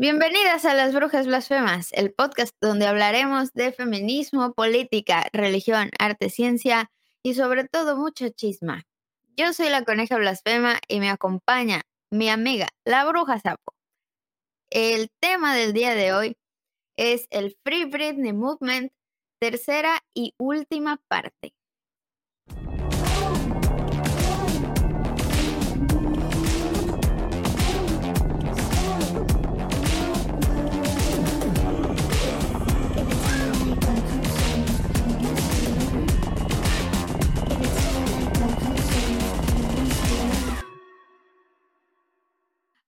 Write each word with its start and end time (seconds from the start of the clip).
Bienvenidas 0.00 0.64
a 0.64 0.74
Las 0.74 0.94
Brujas 0.94 1.26
Blasfemas, 1.26 1.92
el 1.92 2.12
podcast 2.14 2.54
donde 2.60 2.86
hablaremos 2.86 3.52
de 3.52 3.72
feminismo, 3.72 4.52
política, 4.52 5.26
religión, 5.32 5.90
arte, 5.98 6.30
ciencia 6.30 6.88
y 7.24 7.34
sobre 7.34 7.66
todo 7.66 7.96
mucha 7.96 8.30
chisma. 8.30 8.84
Yo 9.36 9.52
soy 9.52 9.70
la 9.70 9.82
coneja 9.82 10.16
blasfema 10.16 10.78
y 10.86 11.00
me 11.00 11.10
acompaña 11.10 11.80
mi 12.12 12.28
amiga, 12.28 12.68
la 12.84 13.04
bruja 13.06 13.40
sapo. 13.40 13.74
El 14.70 15.10
tema 15.18 15.56
del 15.56 15.72
día 15.72 15.96
de 15.96 16.12
hoy 16.12 16.36
es 16.96 17.26
el 17.30 17.58
Free 17.64 17.86
Britney 17.86 18.32
Movement, 18.32 18.92
tercera 19.40 19.98
y 20.14 20.32
última 20.38 21.02
parte. 21.08 21.54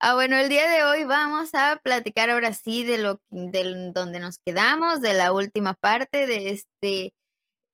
Ah, 0.02 0.14
bueno, 0.14 0.36
el 0.36 0.48
día 0.48 0.66
de 0.70 0.82
hoy 0.84 1.04
vamos 1.04 1.50
a 1.54 1.78
platicar 1.82 2.30
ahora 2.30 2.54
sí 2.54 2.84
de 2.84 2.96
lo 2.96 3.20
de 3.28 3.92
donde 3.92 4.18
nos 4.18 4.38
quedamos, 4.38 5.02
de 5.02 5.12
la 5.12 5.30
última 5.32 5.74
parte 5.74 6.26
de 6.26 6.50
este 6.50 7.12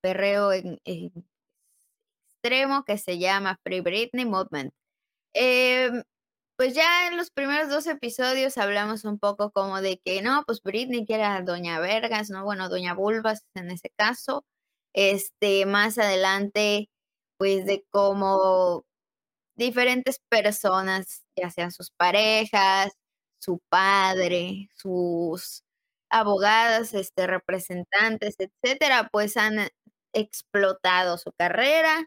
perreo 0.03 0.53
en, 0.53 0.81
extremo 2.43 2.85
que 2.85 2.99
se 2.99 3.19
llama 3.19 3.59
Free 3.63 3.81
Britney 3.81 4.25
Movement. 4.25 4.73
Em, 5.35 6.03
pues 6.57 6.75
ya 6.75 7.09
en 7.09 7.17
los 7.17 7.31
primeros 7.31 7.71
dos 7.71 7.87
episodios 7.87 8.59
hablamos 8.59 9.05
un 9.05 9.19
poco 9.19 9.53
como 9.53 9.81
de 9.83 9.99
que 10.05 10.23
no, 10.23 10.45
pues 10.47 10.63
Britney 10.63 11.07
que 11.07 11.15
era 11.15 11.43
Doña 11.43 11.81
Vergas, 11.81 12.31
¿no? 12.31 12.45
Bueno, 12.45 12.69
Doña 12.69 12.95
Bulbas 12.95 13.45
en 13.55 13.71
ese 13.71 13.91
caso. 13.97 14.45
Este, 14.95 15.67
más 15.67 15.99
adelante, 15.99 16.89
pues 17.39 17.67
de 17.67 17.85
cómo 17.91 18.85
diferentes 19.57 20.21
personas, 20.31 21.25
ya 21.37 21.51
sean 21.51 21.73
sus 21.73 21.91
parejas, 21.91 22.93
su 23.41 23.61
padre, 23.71 24.69
sus 24.77 25.63
abogadas, 26.11 26.95
este, 26.95 27.27
representantes, 27.27 28.37
etcétera, 28.39 29.09
pues 29.13 29.37
han 29.37 29.69
explotado 30.15 31.19
su 31.19 31.33
carrera 31.39 32.07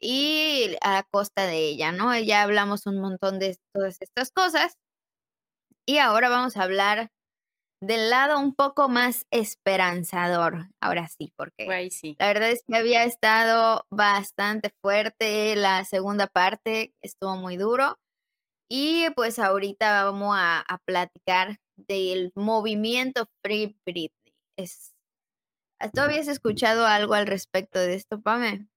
y 0.00 0.76
a 0.82 1.04
costa 1.10 1.46
de 1.46 1.58
ella, 1.68 1.92
¿no? 1.92 2.18
Ya 2.18 2.42
hablamos 2.42 2.86
un 2.86 3.00
montón 3.00 3.38
de 3.40 3.58
todas 3.74 3.98
estas 4.02 4.30
cosas 4.32 4.74
y 5.86 5.98
ahora 5.98 6.28
vamos 6.28 6.56
a 6.56 6.62
hablar 6.62 7.10
del 7.86 8.10
lado 8.10 8.38
un 8.38 8.54
poco 8.54 8.88
más 8.88 9.26
esperanzador, 9.30 10.68
ahora 10.80 11.08
sí, 11.08 11.32
porque 11.36 11.66
la 12.18 12.26
verdad 12.26 12.50
es 12.50 12.62
que 12.66 12.76
había 12.76 13.04
estado 13.04 13.86
bastante 13.90 14.70
fuerte, 14.80 15.54
la 15.56 15.84
segunda 15.84 16.26
parte 16.26 16.94
estuvo 17.02 17.36
muy 17.36 17.56
duro 17.56 17.98
y 18.70 19.10
pues 19.10 19.38
ahorita 19.38 20.04
vamos 20.04 20.36
a, 20.38 20.64
platicar 20.86 21.58
del 21.76 22.32
movimiento 22.34 23.28
Free 23.42 23.76
Britney. 23.84 24.34
Es, 24.56 24.94
¿Tú 25.92 26.00
habías 26.00 26.28
escuchado 26.28 26.86
algo 26.86 27.14
al 27.14 27.26
respecto 27.26 27.78
de 27.78 27.94
esto, 27.94 28.20
Pame? 28.22 28.68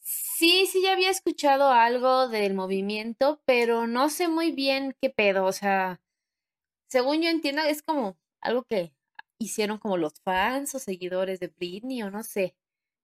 Sí, 0.00 0.66
sí, 0.66 0.82
ya 0.82 0.92
había 0.92 1.10
escuchado 1.10 1.70
algo 1.70 2.28
del 2.28 2.54
movimiento, 2.54 3.42
pero 3.46 3.86
no 3.86 4.10
sé 4.10 4.28
muy 4.28 4.50
bien 4.50 4.96
qué 5.00 5.10
pedo, 5.10 5.44
o 5.44 5.52
sea, 5.52 6.00
según 6.88 7.22
yo 7.22 7.28
entiendo, 7.28 7.62
es 7.62 7.82
como 7.82 8.18
algo 8.42 8.64
que 8.64 8.92
hicieron 9.38 9.78
como 9.78 9.96
los 9.96 10.14
fans 10.24 10.74
o 10.74 10.78
seguidores 10.78 11.40
de 11.40 11.48
Britney 11.48 12.02
o 12.02 12.10
no 12.10 12.22
sé. 12.22 12.54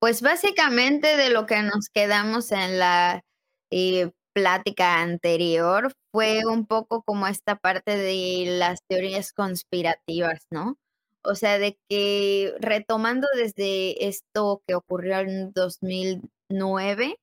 Pues 0.01 0.23
básicamente 0.23 1.17
de 1.17 1.31
lo 1.31 1.47
que 1.47 1.63
nos 1.63 1.89
quedamos 1.89 2.53
en 2.53 2.79
la 2.79 3.25
eh, 3.71 4.13
plática 4.35 5.01
anterior 5.01 5.93
fue 6.13 6.45
un 6.47 6.67
poco 6.67 7.03
como 7.03 7.27
esta 7.27 7.57
parte 7.57 7.97
de 7.97 8.45
las 8.59 8.81
teorías 8.89 9.33
conspirativas, 9.33 10.47
¿no? 10.51 10.77
O 11.25 11.35
sea, 11.35 11.59
de 11.59 11.79
que 11.89 12.55
retomando 12.61 13.27
desde 13.35 14.07
esto 14.07 14.63
que 14.67 14.75
ocurrió 14.75 15.21
en 15.21 15.53
2009, 15.53 17.17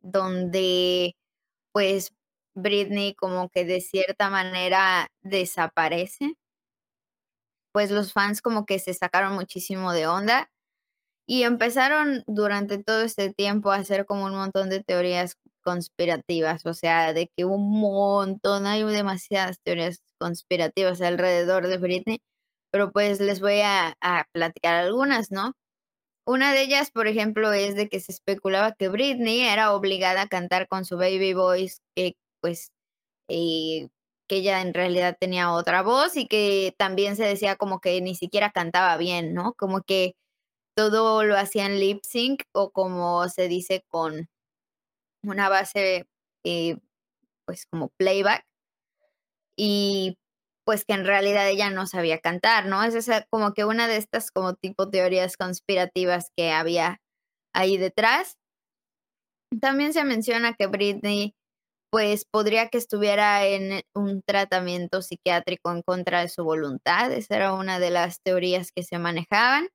donde 0.00 1.14
pues 1.72 2.12
Britney 2.54 3.14
como 3.14 3.50
que 3.50 3.64
de 3.64 3.80
cierta 3.80 4.30
manera 4.30 5.08
desaparece 5.22 6.34
pues 7.72 7.90
los 7.90 8.12
fans 8.12 8.42
como 8.42 8.66
que 8.66 8.78
se 8.78 8.94
sacaron 8.94 9.34
muchísimo 9.34 9.92
de 9.92 10.06
onda 10.06 10.50
y 11.26 11.42
empezaron 11.44 12.24
durante 12.26 12.82
todo 12.82 13.02
este 13.02 13.32
tiempo 13.34 13.70
a 13.70 13.76
hacer 13.76 14.06
como 14.06 14.24
un 14.24 14.32
montón 14.34 14.70
de 14.70 14.82
teorías 14.82 15.36
conspirativas, 15.62 16.64
o 16.66 16.74
sea, 16.74 17.12
de 17.12 17.30
que 17.36 17.44
un 17.44 17.70
montón, 17.80 18.66
hay 18.66 18.82
demasiadas 18.84 19.58
teorías 19.62 20.00
conspirativas 20.18 21.02
alrededor 21.02 21.68
de 21.68 21.78
Britney, 21.78 22.20
pero 22.70 22.92
pues 22.92 23.20
les 23.20 23.40
voy 23.40 23.60
a, 23.62 23.94
platicar 24.32 24.76
algunas, 24.76 25.30
¿no? 25.30 25.52
Una 26.26 26.52
de 26.52 26.62
ellas, 26.62 26.90
por 26.90 27.08
ejemplo, 27.08 27.52
es 27.52 27.74
de 27.76 27.88
que 27.88 28.00
se 28.00 28.12
especulaba 28.12 28.72
que 28.74 28.88
Britney 28.88 29.42
era 29.42 29.74
obligada 29.74 30.22
a 30.22 30.28
cantar 30.28 30.68
con 30.68 30.84
su 30.84 30.96
baby 30.96 31.34
voice, 31.34 31.78
que 31.96 32.14
pues 32.40 32.70
eh, 33.28 33.88
que 34.28 34.36
ella 34.36 34.60
en 34.62 34.74
realidad 34.74 35.16
tenía 35.20 35.52
otra 35.52 35.82
voz 35.82 36.16
y 36.16 36.26
que 36.28 36.74
también 36.78 37.16
se 37.16 37.24
decía 37.24 37.56
como 37.56 37.80
que 37.80 38.00
ni 38.02 38.14
siquiera 38.14 38.50
cantaba 38.52 38.96
bien, 38.98 39.34
¿no? 39.34 39.54
Como 39.54 39.82
que 39.82 40.14
todo 40.76 41.24
lo 41.24 41.36
hacían 41.36 41.80
lip 41.80 42.00
sync 42.04 42.44
o 42.52 42.70
como 42.72 43.28
se 43.28 43.48
dice 43.48 43.84
con 43.88 44.28
una 45.22 45.48
base, 45.48 46.06
eh, 46.44 46.78
pues 47.46 47.66
como 47.66 47.90
playback. 47.98 48.44
Y 49.56 50.18
pues 50.64 50.84
que 50.84 50.94
en 50.94 51.06
realidad 51.06 51.48
ella 51.48 51.70
no 51.70 51.86
sabía 51.86 52.20
cantar, 52.20 52.66
¿no? 52.66 52.84
Es 52.84 52.94
esa, 52.94 53.24
como 53.30 53.54
que 53.54 53.64
una 53.64 53.88
de 53.88 53.96
estas 53.96 54.30
como 54.30 54.54
tipo 54.54 54.90
teorías 54.90 55.36
conspirativas 55.36 56.30
que 56.36 56.52
había 56.52 57.00
ahí 57.54 57.78
detrás. 57.78 58.36
También 59.60 59.92
se 59.92 60.04
menciona 60.04 60.54
que 60.54 60.66
Britney 60.66 61.34
pues 61.90 62.24
podría 62.30 62.68
que 62.68 62.78
estuviera 62.78 63.46
en 63.46 63.82
un 63.94 64.22
tratamiento 64.22 65.02
psiquiátrico 65.02 65.72
en 65.72 65.82
contra 65.82 66.20
de 66.22 66.28
su 66.28 66.44
voluntad. 66.44 67.12
Esa 67.12 67.36
era 67.36 67.54
una 67.54 67.78
de 67.78 67.90
las 67.90 68.20
teorías 68.22 68.72
que 68.72 68.82
se 68.82 68.98
manejaban. 68.98 69.68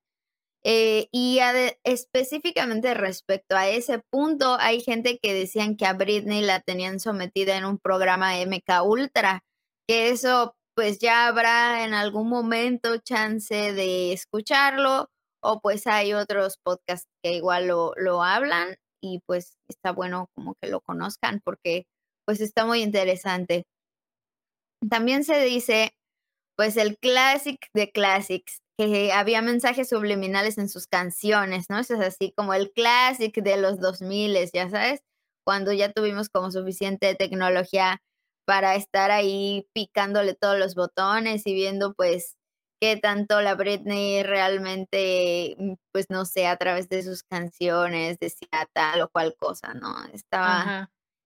Eh, 0.66 1.08
y 1.12 1.40
específicamente 1.84 2.94
respecto 2.94 3.56
a 3.58 3.68
ese 3.68 4.00
punto, 4.10 4.58
hay 4.60 4.82
gente 4.82 5.20
que 5.22 5.34
decían 5.34 5.76
que 5.76 5.86
a 5.86 5.94
Britney 5.94 6.42
la 6.42 6.62
tenían 6.62 7.00
sometida 7.02 7.58
en 7.58 7.66
un 7.66 7.80
programa 7.80 8.40
MK 8.40 8.84
Ultra, 8.86 9.44
que 9.88 10.10
eso 10.10 10.56
pues 10.76 11.00
ya 11.00 11.28
habrá 11.28 11.84
en 11.84 11.94
algún 11.94 12.30
momento 12.30 12.98
chance 12.98 13.74
de 13.74 14.14
escucharlo, 14.14 15.10
o 15.42 15.60
pues 15.62 15.86
hay 15.88 16.14
otros 16.14 16.58
podcasts 16.64 17.08
que 17.24 17.34
igual 17.34 17.68
lo, 17.68 17.94
lo 17.98 18.24
hablan 18.24 18.78
y 19.02 19.20
pues 19.28 19.58
está 19.68 19.92
bueno 19.92 20.30
como 20.36 20.56
que 20.62 20.70
lo 20.70 20.80
conozcan 20.82 21.42
porque 21.44 21.86
pues 22.26 22.42
está 22.42 22.66
muy 22.66 22.82
interesante. 22.82 23.66
También 24.90 25.24
se 25.24 25.42
dice, 25.44 25.94
pues 26.58 26.78
el 26.78 26.98
classic 27.00 27.68
de 27.74 27.92
classics, 27.92 28.60
que 28.78 29.12
había 29.14 29.42
mensajes 29.42 29.90
subliminales 29.90 30.58
en 30.58 30.70
sus 30.70 30.88
canciones, 30.88 31.68
¿no? 31.70 31.80
Eso 31.80 31.96
es 31.96 32.02
así 32.02 32.34
como 32.36 32.54
el 32.54 32.72
classic 32.74 33.36
de 33.44 33.58
los 33.58 33.80
2000, 33.80 34.38
ya 34.54 34.70
sabes, 34.70 35.02
cuando 35.46 35.74
ya 35.74 35.92
tuvimos 35.92 36.30
como 36.30 36.52
suficiente 36.52 37.16
tecnología 37.16 38.02
para 38.46 38.76
estar 38.76 39.12
ahí 39.12 39.68
picándole 39.74 40.36
todos 40.36 40.58
los 40.60 40.76
botones 40.76 41.46
y 41.48 41.54
viendo 41.54 41.94
pues 41.94 42.36
qué 42.82 42.98
tanto 42.98 43.42
la 43.42 43.56
Britney 43.56 44.24
realmente, 44.24 45.56
mm, 45.58 45.74
pues 45.94 46.08
no 46.10 46.26
sé, 46.26 46.48
a 46.48 46.58
través 46.58 46.90
de 46.90 47.04
sus 47.04 47.24
canciones 47.24 48.18
decía 48.20 48.68
tal 48.74 49.02
o 49.02 49.10
cual 49.10 49.36
cosa, 49.40 49.74
¿no? 49.74 50.06
Estaba 50.14 50.74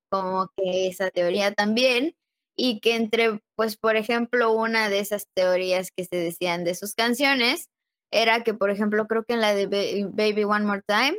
como 0.10 0.50
que 0.58 0.88
esa 0.88 1.10
teoría 1.12 1.54
también, 1.54 2.16
y 2.58 2.80
que 2.80 2.96
entre, 2.96 3.40
pues, 3.56 3.78
por 3.78 3.96
ejemplo, 3.96 4.52
una 4.52 4.90
de 4.90 5.00
esas 5.00 5.28
teorías 5.36 5.92
que 5.96 6.06
se 6.06 6.18
decían 6.18 6.64
de 6.64 6.76
sus 6.76 6.96
canciones 6.96 7.70
era 8.12 8.44
que, 8.44 8.54
por 8.54 8.72
ejemplo, 8.72 9.06
creo 9.08 9.24
que 9.26 9.34
en 9.34 9.42
la 9.42 9.54
de 9.54 9.68
Baby 9.68 10.44
One 10.44 10.66
More 10.66 10.82
Time, 10.88 11.18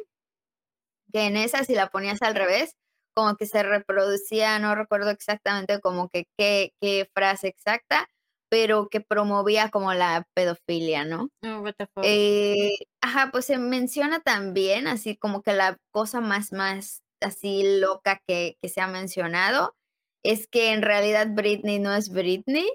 que 1.13 1.27
en 1.27 1.37
esa 1.37 1.65
si 1.65 1.75
la 1.75 1.89
ponías 1.89 2.23
al 2.23 2.35
revés, 2.35 2.73
como 3.15 3.37
que 3.37 3.47
se 3.47 3.63
reproducía, 3.63 4.59
no 4.59 4.75
recuerdo 4.75 5.11
exactamente 5.11 5.81
como 5.81 6.09
que 6.09 6.27
qué, 6.37 6.73
qué 6.81 7.09
frase 7.15 7.49
exacta, 7.49 8.09
pero 8.51 8.89
que 8.89 9.01
promovía 9.01 9.71
como 9.71 9.93
la 9.93 10.27
pedofilia, 10.35 11.05
¿no? 11.05 11.29
Oh, 11.45 11.65
eh, 12.03 12.79
ajá, 13.01 13.31
pues 13.31 13.47
se 13.47 13.59
menciona 13.59 14.21
también 14.21 14.87
así 14.87 15.17
como 15.17 15.43
que 15.43 15.53
la 15.53 15.77
cosa 15.93 16.21
más, 16.21 16.53
más 16.53 17.03
así 17.21 17.79
loca 17.81 18.21
que, 18.27 18.57
se 18.63 18.81
ha 18.81 18.89
mencionado 18.89 19.77
es 20.25 20.49
que 20.49 20.73
en 20.73 20.83
realidad 20.83 21.29
Britney 21.31 21.79
no 21.79 21.95
es 21.95 22.11
Britney, 22.11 22.69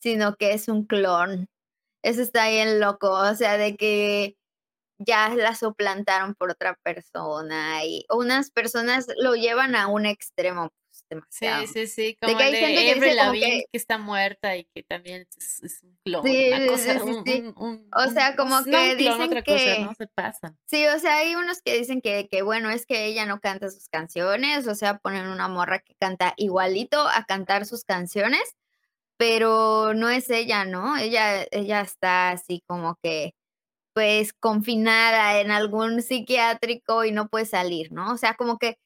sino 0.00 0.36
que 0.36 0.52
es 0.52 0.68
un 0.68 0.86
clon. 0.86 1.48
Eso 2.02 2.22
está 2.22 2.48
bien 2.50 2.80
loco, 2.80 3.10
o 3.10 3.34
sea, 3.34 3.58
de 3.58 3.76
que 3.76 4.36
ya 4.98 5.34
la 5.34 5.54
suplantaron 5.54 6.34
por 6.34 6.50
otra 6.50 6.78
persona 6.82 7.84
y 7.84 8.04
unas 8.10 8.50
personas 8.50 9.06
lo 9.16 9.34
llevan 9.34 9.74
a 9.76 9.88
un 9.88 10.06
extremo 10.06 10.70
demasiado. 11.14 11.66
Sí, 11.66 11.72
sí, 11.72 11.86
sí, 11.86 12.18
como 12.20 12.38
de, 12.38 12.50
que 12.50 13.20
Avril 13.20 13.40
que, 13.40 13.64
está 13.72 13.98
muerta 13.98 14.56
y 14.56 14.64
que 14.64 14.82
también 14.82 15.26
es, 15.36 15.82
un 15.82 15.98
clon. 16.04 16.24
Sí, 16.24 16.50
cosa, 16.68 17.00
sí, 17.00 17.12
sí, 17.24 17.54
o 17.56 18.10
sea, 18.10 18.36
como 18.36 18.62
que 18.64 18.96
dicen 18.96 19.42
que 19.42 19.78
no 19.80 19.94
se 19.94 20.06
pasa. 20.08 20.54
Sí, 20.66 20.86
o 20.86 20.98
sea, 20.98 21.18
hay 21.18 21.34
unos 21.34 21.62
que 21.62 21.78
dicen 21.78 22.00
que, 22.00 22.28
que 22.28 22.42
bueno, 22.42 22.70
es 22.70 22.86
que 22.86 23.06
ella 23.06 23.26
no 23.26 23.40
canta 23.40 23.70
sus 23.70 23.88
canciones, 23.88 24.66
o 24.66 24.74
sea, 24.74 24.98
ponen 24.98 25.26
una 25.26 25.48
morra 25.48 25.78
que 25.78 25.94
canta 25.98 26.34
igualito 26.36 27.08
a 27.08 27.24
cantar 27.24 27.66
sus 27.66 27.84
canciones, 27.84 28.56
pero 29.16 29.94
no 29.94 30.10
es 30.10 30.30
ella, 30.30 30.64
¿no? 30.64 30.96
Ella 30.96 31.46
ella 31.50 31.80
está 31.80 32.30
así 32.30 32.62
como 32.66 32.96
que 33.02 33.34
pues 33.94 34.32
confinada 34.34 35.40
en 35.40 35.50
algún 35.52 36.02
psiquiátrico 36.02 37.04
y 37.04 37.12
no 37.12 37.28
puede 37.28 37.46
salir, 37.46 37.92
¿no? 37.92 38.12
O 38.12 38.18
sea, 38.18 38.34
como 38.34 38.58
que 38.58 38.76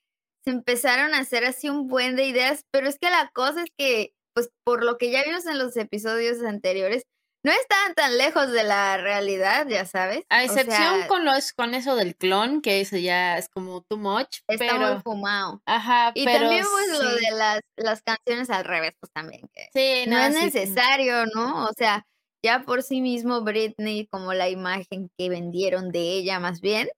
se 0.49 0.55
empezaron 0.55 1.12
a 1.12 1.19
hacer 1.19 1.45
así 1.45 1.69
un 1.69 1.89
buen 1.89 2.17
de 2.17 2.27
ideas, 2.27 2.65
pero 2.73 2.89
es 2.89 2.99
que 2.99 3.11
la 3.11 3.31
cosa 3.35 3.62
es 3.62 3.71
que, 3.77 4.15
pues 4.35 4.49
por 4.65 4.83
lo 4.83 4.97
que 4.97 5.11
ya 5.11 5.23
vimos 5.23 5.45
en 5.45 5.59
los 5.59 5.77
episodios 5.77 6.43
anteriores, 6.43 7.03
no 7.45 7.53
estaban 7.53 7.95
tan 7.95 8.17
lejos 8.17 8.50
de 8.50 8.65
la 8.65 8.97
realidad, 8.97 9.67
ya 9.69 9.85
sabes. 9.85 10.25
A 10.31 10.45
excepción 10.45 11.06
con 11.06 11.27
los 11.27 11.53
con 11.53 11.75
eso 11.75 11.97
del 11.97 12.17
clon, 12.17 12.62
que 12.62 12.81
eso 12.81 12.97
ya 12.97 13.37
es 13.37 13.50
como 13.50 13.83
too 13.83 13.99
much. 13.99 14.39
Está 14.49 14.79
muy 14.79 15.03
fumado. 15.03 15.61
Ajá, 15.67 16.12
y 16.15 16.25
también 16.25 16.65
pues 16.65 16.99
lo 16.99 17.15
de 17.15 17.31
las, 17.33 17.61
las 17.77 18.03
canciones 18.03 18.49
al 18.49 18.65
revés, 18.65 18.93
pues 18.99 19.12
también. 19.12 19.43
Que 19.53 19.69
sí, 19.75 20.11
no, 20.11 20.19
es 20.19 20.35
necesario, 20.35 21.27
¿no? 21.27 21.67
O 21.67 21.73
sea, 21.77 22.06
ya 22.43 22.62
por 22.62 22.83
sí 22.83 23.03
mismo 23.03 23.43
Britney, 23.43 24.06
como 24.06 24.33
la 24.33 24.49
imagen 24.49 25.11
que 25.19 25.29
vendieron 25.29 25.91
de 25.91 26.01
ella 26.01 26.41
más 26.41 26.62
bien, 26.62 26.89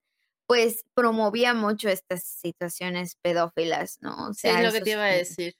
pues 0.51 0.83
promovía 0.93 1.53
mucho 1.53 1.87
estas 1.87 2.25
situaciones 2.25 3.15
pedófilas, 3.21 3.99
¿no? 4.01 4.27
O 4.27 4.33
sea, 4.33 4.51
sí, 4.51 4.59
es 4.59 4.65
lo 4.65 4.73
que 4.73 4.81
te 4.81 4.91
iba 4.91 5.05
a 5.05 5.07
decir. 5.07 5.55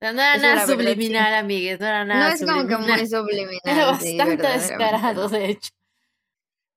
No 0.00 0.10
era 0.10 0.36
nada 0.36 0.64
subliminal, 0.64 1.34
amigues, 1.34 1.80
no 1.80 1.86
era 1.86 2.04
nada 2.04 2.28
No 2.28 2.34
es 2.36 2.40
como 2.40 2.68
que 2.68 2.76
muy 2.76 3.06
subliminal. 3.08 3.60
Era 3.64 3.86
bastante 3.86 4.46
descarado, 4.46 5.28
de 5.28 5.50
hecho. 5.50 5.70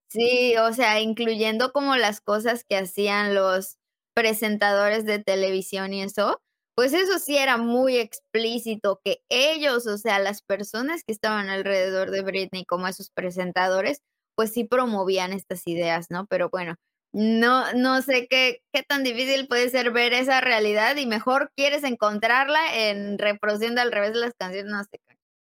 Sí, 0.10 0.58
o 0.58 0.74
sea, 0.74 1.02
incluyendo 1.02 1.72
como 1.72 1.98
las 1.98 2.20
cosas 2.20 2.66
que 2.68 2.78
hacían 2.78 3.36
los 3.36 3.78
presentadores 4.16 5.06
de 5.06 5.20
televisión 5.20 5.94
y 5.94 6.02
eso, 6.02 6.42
pues 6.76 6.94
eso 6.94 7.20
sí 7.20 7.38
era 7.38 7.58
muy 7.58 7.98
explícito 7.98 9.02
que 9.06 9.20
ellos, 9.30 9.86
o 9.86 10.00
sea, 10.00 10.18
las 10.18 10.42
personas 10.42 11.04
que 11.04 11.14
estaban 11.14 11.50
alrededor 11.50 12.10
de 12.10 12.24
Britney 12.24 12.66
como 12.66 12.88
esos 12.88 13.12
presentadores, 13.12 14.02
pues 14.36 14.52
sí 14.52 14.64
promovían 14.64 15.32
estas 15.32 15.68
ideas, 15.68 16.08
¿no? 16.10 16.26
Pero 16.26 16.50
bueno, 16.50 16.74
no, 17.14 17.72
no 17.74 18.02
sé 18.02 18.28
qué, 18.28 18.62
qué 18.74 18.82
tan 18.82 19.04
difícil 19.04 19.48
puede 19.48 19.70
ser 19.70 19.92
ver 19.92 20.14
esa 20.14 20.42
realidad 20.42 20.96
y 20.98 21.06
mejor 21.06 21.52
quieres 21.56 21.84
encontrarla 21.84 22.76
en 22.90 23.20
reproduciendo 23.20 23.82
al 23.82 23.92
revés 23.92 24.14
de 24.14 24.20
las 24.20 24.34
canciones, 24.34 24.72
no 24.72 24.84
sé. 24.84 25.00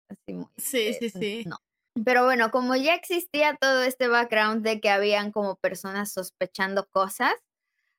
Así 0.09 0.33
muy, 0.33 0.47
sí, 0.57 0.93
sí, 0.95 1.09
sí. 1.11 1.43
No. 1.45 1.57
Pero 2.03 2.25
bueno, 2.25 2.51
como 2.51 2.75
ya 2.75 2.95
existía 2.95 3.55
todo 3.59 3.83
este 3.83 4.07
background 4.07 4.65
de 4.65 4.79
que 4.81 4.89
habían 4.89 5.31
como 5.31 5.55
personas 5.57 6.11
sospechando 6.11 6.87
cosas, 6.89 7.33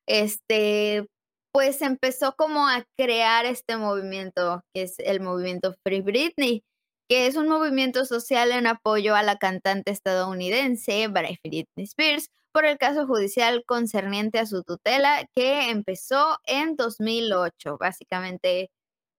este, 0.08 1.06
pues 1.52 1.82
empezó 1.82 2.34
como 2.36 2.66
a 2.66 2.84
crear 2.98 3.46
este 3.46 3.76
movimiento, 3.76 4.62
que 4.74 4.82
es 4.82 4.98
el 4.98 5.20
movimiento 5.20 5.74
Free 5.86 6.00
Britney, 6.00 6.64
que 7.08 7.26
es 7.26 7.36
un 7.36 7.48
movimiento 7.48 8.04
social 8.06 8.50
en 8.50 8.66
apoyo 8.66 9.14
a 9.14 9.22
la 9.22 9.36
cantante 9.36 9.92
estadounidense 9.92 11.06
Britney 11.08 11.66
Spears 11.76 12.28
por 12.52 12.66
el 12.66 12.78
caso 12.78 13.06
judicial 13.06 13.64
concerniente 13.66 14.38
a 14.38 14.46
su 14.46 14.62
tutela 14.62 15.28
que 15.34 15.70
empezó 15.70 16.38
en 16.44 16.76
2008. 16.76 17.78
Básicamente, 17.78 18.70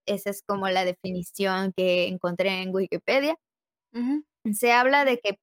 esa 0.07 0.29
es 0.31 0.43
como 0.45 0.69
la 0.69 0.85
definición 0.85 1.73
que 1.75 2.07
encontré 2.07 2.61
en 2.61 2.73
Wikipedia. 2.75 3.35
Se 4.53 4.71
habla 4.71 5.05
de 5.05 5.19
que 5.19 5.37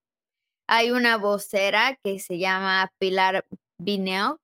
hay 0.68 0.90
una 0.92 1.16
vocera 1.16 1.98
que 2.04 2.18
se 2.20 2.38
llama 2.38 2.90
Pilar 2.98 3.44
Bineux 3.78 4.38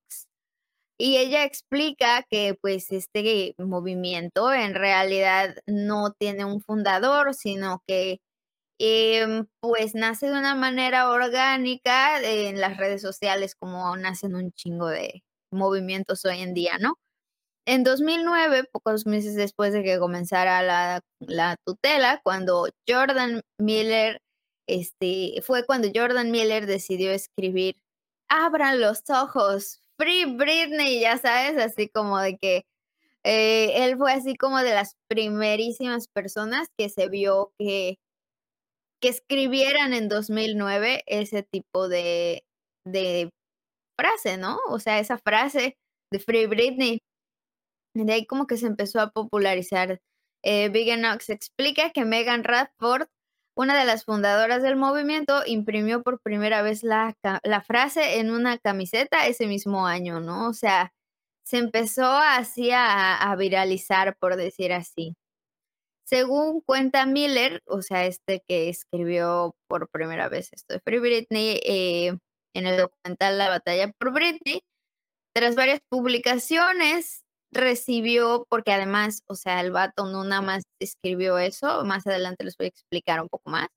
y 0.99 1.19
ella 1.19 1.45
explica 1.45 2.25
que 2.31 2.55
pues 2.61 2.91
este 2.91 3.55
movimiento 3.59 4.53
en 4.53 4.75
realidad 4.75 5.57
no 5.67 6.13
tiene 6.13 6.45
un 6.47 6.63
fundador, 6.63 7.35
sino 7.35 7.83
que 7.87 8.21
em, 8.79 9.47
pues 9.61 9.95
nace 9.95 10.27
de 10.27 10.33
una 10.33 10.55
manera 10.55 11.11
orgánica 11.11 12.21
en 12.23 12.61
las 12.61 12.77
redes 12.77 13.03
sociales 13.03 13.55
como 13.55 13.97
nacen 13.97 14.35
un 14.35 14.53
chingo 14.53 14.89
de 14.89 15.23
movimientos 15.51 16.25
hoy 16.25 16.41
en 16.41 16.55
día, 16.55 16.79
¿no? 16.79 16.99
En 17.67 17.85
2009, 17.85 18.65
pocos 18.73 19.07
meses 19.07 19.35
después 19.35 19.73
de 19.73 19.83
que 19.83 19.99
comenzara 19.99 20.63
la, 20.63 21.01
la 21.21 21.57
tutela, 21.65 22.21
cuando 22.23 22.69
Jordan 22.89 23.43
Miller, 23.59 24.21
este, 24.69 25.43
fue 25.43 25.67
cuando 25.67 25.89
Jordan 25.95 26.31
Miller 26.31 26.67
decidió 26.67 27.11
escribir 27.13 27.77
Abran 28.29 28.81
los 28.81 29.03
ojos, 29.11 29.81
Free 29.99 30.27
Britney, 30.37 31.01
ya 31.01 31.19
sabes, 31.19 31.59
así 31.59 31.89
como 31.89 32.19
de 32.21 32.39
que 32.39 32.65
eh, 33.25 33.85
él 33.85 33.97
fue 33.99 34.13
así 34.13 34.37
como 34.37 34.59
de 34.61 34.75
las 34.75 34.97
primerísimas 35.09 36.09
personas 36.09 36.69
que 36.79 36.89
se 36.89 37.09
vio 37.09 37.53
que, 37.59 37.99
escribieran 39.09 39.95
en 39.95 40.09
2009 40.09 41.05
ese 41.07 41.43
tipo 41.43 41.89
de, 41.89 42.45
de 42.85 43.31
frase, 43.99 44.37
¿no? 44.37 44.59
O 44.69 44.79
sea, 44.79 44.99
esa 44.99 45.19
frase 45.19 45.77
de 46.13 46.19
Free 46.19 46.47
Britney. 46.47 47.01
De 47.95 48.13
ahí 48.13 48.27
como 48.27 48.47
que 48.47 48.57
se 48.59 48.67
empezó 48.67 49.01
a 49.01 49.11
popularizar. 49.11 50.01
Eh, 50.45 50.69
Big 50.69 50.89
explica 51.29 51.91
que 51.91 52.05
Megan 52.05 52.45
Radford 52.45 53.09
una 53.57 53.79
de 53.79 53.87
las 53.87 54.05
fundadoras 54.05 54.63
del 54.63 54.77
movimiento, 54.77 55.43
imprimió 55.47 56.03
por 56.03 56.21
primera 56.21 56.61
vez 56.63 56.83
la, 56.83 57.17
frase 57.67 58.21
en 58.21 58.31
una 58.31 58.59
camiseta 58.59 59.27
ese 59.27 59.47
mismo 59.47 59.87
año, 59.87 60.21
¿no? 60.21 60.49
O 60.49 60.53
sea, 60.53 60.93
se 61.45 61.59
empezó 61.59 62.05
así 62.07 62.71
a, 62.73 63.35
viralizar, 63.39 64.17
por 64.19 64.37
decir 64.37 64.73
así. 64.75 65.15
Según 66.09 66.61
cuenta 66.61 67.05
Miller, 67.05 67.63
o 67.67 67.83
sea, 67.83 68.07
este 68.07 68.41
que 68.47 68.69
escribió 68.69 69.57
por 69.67 69.89
primera 69.91 70.29
vez 70.29 70.51
esto 70.53 70.75
de 70.75 70.81
Free 70.81 71.01
Britney 71.01 71.61
eh, 71.65 72.17
en 72.55 72.67
el 72.67 72.77
documental 72.79 73.39
La 73.39 73.49
batalla 73.49 73.91
por 73.99 74.13
Britney, 74.13 74.63
tras 75.35 75.57
varias 75.57 75.81
publicaciones 75.89 77.25
recibió, 77.53 78.47
porque 78.51 78.73
además, 78.73 79.23
o 79.29 79.35
sea, 79.37 79.61
el 79.61 79.73
vato 79.73 80.07
no 80.07 80.25
nada 80.25 80.43
más 80.43 80.65
escribió 80.81 81.39
eso, 81.39 81.85
más 81.85 82.07
adelante 82.07 82.45
les 82.45 82.57
voy 82.57 82.67
a 82.67 82.69
explicar 82.71 83.21
un 83.23 83.29
poco 83.29 83.51
más. 83.51 83.69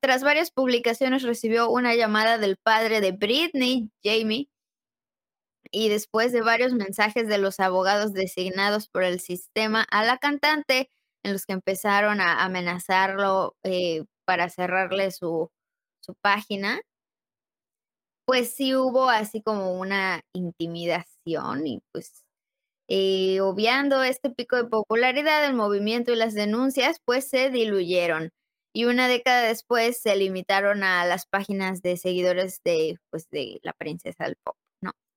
tras 0.00 0.22
varias 0.22 0.50
publicaciones 0.50 1.22
recibió 1.22 1.70
una 1.70 1.94
llamada 1.94 2.38
del 2.38 2.56
padre 2.56 3.00
de 3.00 3.12
Britney, 3.12 3.90
Jamie, 4.02 4.48
y 5.70 5.88
después 5.88 6.32
de 6.32 6.42
varios 6.42 6.72
mensajes 6.72 7.28
de 7.28 7.38
los 7.38 7.60
abogados 7.60 8.12
designados 8.12 8.88
por 8.88 9.02
el 9.04 9.20
sistema 9.20 9.86
a 9.90 10.04
la 10.04 10.18
cantante, 10.18 10.88
en 11.24 11.32
los 11.32 11.46
que 11.46 11.54
empezaron 11.54 12.20
a 12.20 12.44
amenazarlo 12.44 13.56
eh, 13.64 14.04
para 14.26 14.50
cerrarle 14.50 15.10
su, 15.10 15.50
su 16.00 16.14
página, 16.22 16.80
pues 18.26 18.54
sí 18.54 18.74
hubo 18.74 19.08
así 19.10 19.42
como 19.42 19.78
una 19.78 20.22
intimidación 20.34 21.66
y 21.66 21.80
pues 21.92 22.24
eh, 22.88 23.40
obviando 23.40 24.02
este 24.02 24.30
pico 24.30 24.56
de 24.56 24.66
popularidad, 24.66 25.44
el 25.46 25.54
movimiento 25.54 26.12
y 26.12 26.16
las 26.16 26.34
denuncias 26.34 26.98
pues 27.06 27.28
se 27.28 27.50
diluyeron 27.50 28.30
y 28.74 28.86
una 28.86 29.08
década 29.08 29.42
después 29.44 30.00
se 30.02 30.16
limitaron 30.16 30.84
a 30.84 31.06
las 31.06 31.26
páginas 31.26 31.82
de 31.82 31.96
seguidores 31.96 32.60
de, 32.64 32.98
pues, 33.10 33.28
de 33.30 33.60
la 33.62 33.72
princesa 33.74 34.24
del 34.24 34.36
pop, 34.44 34.56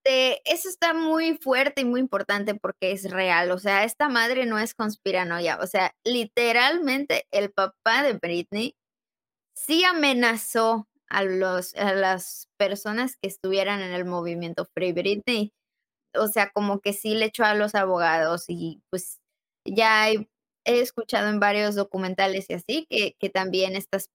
¿no? 0.07 0.35
eso 0.45 0.69
está 0.69 0.93
muy 0.93 1.37
fuerte 1.37 1.81
y 1.81 1.85
muy 1.85 1.99
importante 1.99 2.55
porque 2.55 2.91
es 2.91 3.09
real, 3.11 3.51
o 3.51 3.59
sea, 3.59 3.83
esta 3.83 4.09
madre 4.09 4.45
no 4.45 4.59
es 4.59 4.73
conspiranoia, 4.73 5.59
o 5.61 5.67
sea, 5.67 5.93
literalmente 6.05 7.25
el 7.31 7.51
papá 7.51 8.03
de 8.03 8.13
Britney 8.13 8.75
sí 9.55 9.83
amenazó 9.83 10.87
a, 11.09 11.23
los, 11.23 11.75
a 11.75 11.93
las 11.93 12.49
personas 12.57 13.15
que 13.17 13.27
estuvieran 13.29 13.81
en 13.81 13.93
el 13.93 14.05
movimiento 14.05 14.67
Free 14.73 14.93
Britney 14.93 15.53
o 16.17 16.27
sea, 16.27 16.49
como 16.51 16.79
que 16.81 16.93
sí 16.93 17.15
le 17.15 17.25
echó 17.25 17.43
a 17.45 17.55
los 17.55 17.75
abogados 17.75 18.45
y 18.47 18.81
pues 18.89 19.19
ya 19.65 20.09
he, 20.11 20.27
escuchado 20.65 21.29
en 21.29 21.39
varios 21.39 21.75
documentales 21.75 22.49
y 22.49 22.53
así 22.53 22.85
que, 22.89 23.15
que 23.19 23.29
también 23.29 23.75
estas 23.75 24.09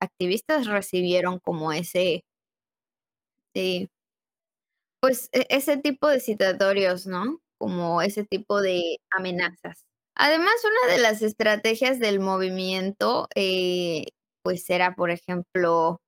activistas 0.00 0.66
recibieron 0.66 1.40
como 1.40 1.72
ese, 1.72 2.24
eh, 3.54 3.88
pues 5.00 5.28
e, 5.32 5.46
ese 5.50 5.76
tipo 5.78 6.08
de 6.08 6.20
citatorios, 6.20 7.06
¿no? 7.06 7.40
Como 7.58 8.02
ese 8.02 8.24
tipo 8.24 8.60
de 8.60 8.98
amenazas. 9.10 9.84
Además, 10.16 10.54
una 10.64 10.94
de 10.94 11.00
las 11.00 11.22
estrategias 11.22 11.98
del 11.98 12.20
movimiento, 12.20 13.28
eh, 13.34 14.06
pues 14.42 14.68
era, 14.70 14.94
por 14.94 15.10
ejemplo, 15.10 16.00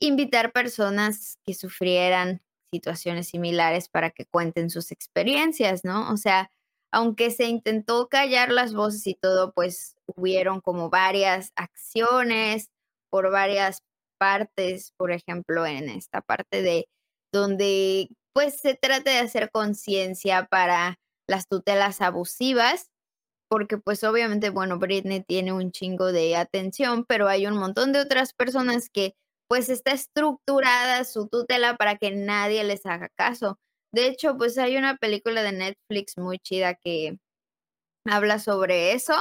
invitar 0.00 0.52
personas 0.52 1.38
que 1.44 1.54
sufrieran 1.54 2.42
situaciones 2.72 3.28
similares 3.28 3.88
para 3.88 4.10
que 4.10 4.26
cuenten 4.26 4.70
sus 4.70 4.92
experiencias, 4.92 5.84
¿no? 5.84 6.10
O 6.12 6.16
sea, 6.16 6.50
aunque 6.92 7.30
se 7.30 7.44
intentó 7.46 8.08
callar 8.08 8.52
las 8.52 8.74
voces 8.74 9.06
y 9.06 9.14
todo, 9.14 9.52
pues 9.52 9.96
hubieron 10.16 10.60
como 10.60 10.90
varias 10.90 11.52
acciones 11.56 12.70
por 13.10 13.30
varias 13.30 13.82
partes, 14.18 14.92
por 14.96 15.12
ejemplo, 15.12 15.66
en 15.66 15.88
esta 15.90 16.20
parte 16.22 16.62
de 16.62 16.88
donde 17.36 18.08
pues 18.34 18.60
se 18.60 18.74
trata 18.74 19.10
de 19.10 19.18
hacer 19.18 19.50
conciencia 19.50 20.46
para 20.50 20.98
las 21.28 21.48
tutelas 21.48 22.00
abusivas, 22.00 22.90
porque 23.48 23.78
pues 23.78 24.04
obviamente, 24.04 24.50
bueno, 24.50 24.78
Britney 24.78 25.22
tiene 25.22 25.52
un 25.52 25.72
chingo 25.72 26.12
de 26.12 26.36
atención, 26.36 27.04
pero 27.04 27.28
hay 27.28 27.46
un 27.46 27.56
montón 27.56 27.92
de 27.92 28.00
otras 28.00 28.32
personas 28.34 28.90
que 28.90 29.14
pues 29.48 29.68
está 29.68 29.92
estructurada 29.92 31.04
su 31.04 31.28
tutela 31.28 31.76
para 31.76 31.96
que 31.96 32.10
nadie 32.10 32.64
les 32.64 32.84
haga 32.86 33.08
caso. 33.16 33.58
De 33.92 34.08
hecho, 34.08 34.36
pues 34.36 34.58
hay 34.58 34.76
una 34.76 34.96
película 34.96 35.42
de 35.42 35.52
Netflix 35.52 36.18
muy 36.18 36.38
chida 36.38 36.74
que 36.74 37.18
habla 38.04 38.38
sobre 38.38 38.92
eso, 38.92 39.14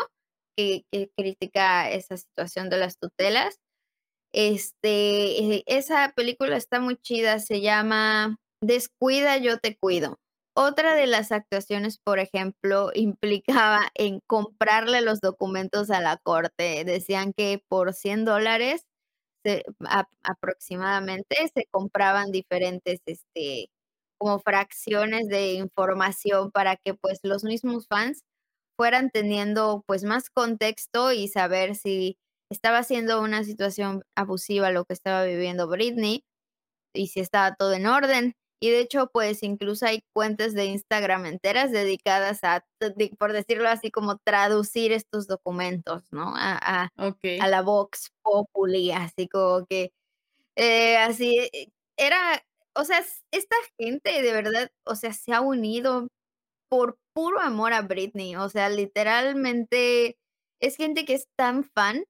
que, 0.57 0.83
critica 1.17 1.89
esa 1.91 2.17
situación 2.17 2.69
de 2.69 2.77
las 2.77 2.97
tutelas. 2.97 3.59
Este, 4.37 5.55
eh, 5.55 5.63
esa 5.65 6.11
película 6.13 6.57
está 6.57 6.81
muy 6.81 6.97
chida, 6.97 7.39
se 7.39 7.61
llama 7.61 8.37
Descuida, 8.61 9.37
yo 9.37 9.59
te 9.59 9.77
cuido. 9.77 10.19
Otra 10.57 10.93
de 10.95 11.07
las 11.07 11.31
actuaciones, 11.31 11.99
por 11.99 12.19
ejemplo, 12.19 12.91
implicaba 12.95 13.81
en 13.95 14.19
comprarle 14.27 14.99
los 15.01 15.21
documentos 15.21 15.89
a 15.89 16.01
la 16.01 16.17
corte. 16.17 16.83
Decían 16.85 17.31
que 17.33 17.63
por 17.69 17.93
100 17.93 18.25
dólares 18.25 18.83
aproximadamente 20.23 21.35
se 21.53 21.65
compraban 21.71 22.31
diferentes, 22.31 22.99
este, 23.05 23.69
como 24.17 24.39
fracciones 24.39 25.27
de 25.27 25.53
información 25.53 26.51
para 26.51 26.77
que 26.77 26.93
pues 26.95 27.19
los 27.23 27.43
mismos 27.43 27.87
fans 27.87 28.23
fueran 28.77 29.11
teniendo 29.11 29.83
pues 29.87 30.03
más 30.03 30.29
contexto 30.29 31.11
y 31.13 31.27
saber 31.29 31.75
si 31.75 32.17
estaba 32.49 32.83
siendo 32.83 33.21
una 33.21 33.43
situación 33.43 34.03
abusiva 34.15 34.71
lo 34.71 34.85
que 34.85 34.93
estaba 34.93 35.23
viviendo 35.25 35.67
Britney 35.67 36.23
y 36.93 37.07
si 37.07 37.19
estaba 37.19 37.55
todo 37.55 37.73
en 37.73 37.87
orden. 37.87 38.35
Y 38.61 38.69
de 38.71 38.79
hecho, 38.79 39.09
pues 39.11 39.43
incluso 39.43 39.85
hay 39.85 40.01
cuentas 40.13 40.53
de 40.53 40.65
Instagram 40.65 41.25
enteras 41.25 41.71
dedicadas 41.71 42.39
a, 42.43 42.65
por 43.19 43.33
decirlo 43.33 43.69
así, 43.69 43.91
como 43.91 44.17
traducir 44.17 44.91
estos 44.93 45.27
documentos, 45.27 46.03
¿no? 46.11 46.33
A, 46.35 46.89
a, 46.97 47.47
la 47.47 47.61
Vox 47.61 48.11
Populi, 48.23 48.91
así 48.91 49.27
como 49.27 49.65
que, 49.67 49.91
eh, 50.55 50.97
así, 50.97 51.37
eh, 51.53 51.69
era, 51.97 52.43
o 52.75 52.85
sea, 52.85 53.03
esta 53.31 53.55
gente 53.79 54.21
de 54.21 54.33
verdad, 54.33 54.71
o 54.85 54.95
sea, 54.95 55.13
se 55.13 55.33
ha 55.33 55.41
unido 55.41 56.07
por 56.69 56.97
puro 57.13 57.41
amor 57.41 57.73
a 57.73 57.81
Britney, 57.81 58.35
o 58.37 58.49
sea, 58.49 58.69
literalmente 58.69 60.17
es 60.61 60.77
gente 60.77 61.05
que 61.05 61.15
es 61.15 61.27
tan 61.37 61.63
fan 61.65 62.05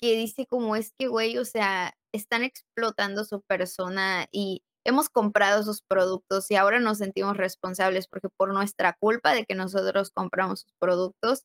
que 0.00 0.14
dice 0.16 0.46
como 0.46 0.76
es 0.76 0.92
que, 0.98 1.08
güey, 1.08 1.38
o 1.38 1.44
sea, 1.44 1.94
están 2.14 2.44
explotando 2.44 3.24
su 3.24 3.42
persona 3.42 4.26
y 4.32 4.62
hemos 4.84 5.08
comprado 5.10 5.62
sus 5.64 5.82
productos 5.82 6.50
y 6.50 6.56
ahora 6.56 6.80
nos 6.80 6.98
sentimos 6.98 7.36
responsables 7.36 8.08
porque 8.08 8.28
por 8.36 8.52
nuestra 8.52 8.94
culpa 9.00 9.34
de 9.34 9.44
que 9.44 9.54
nosotros 9.54 10.10
compramos 10.10 10.60
sus 10.62 10.72
productos, 10.80 11.44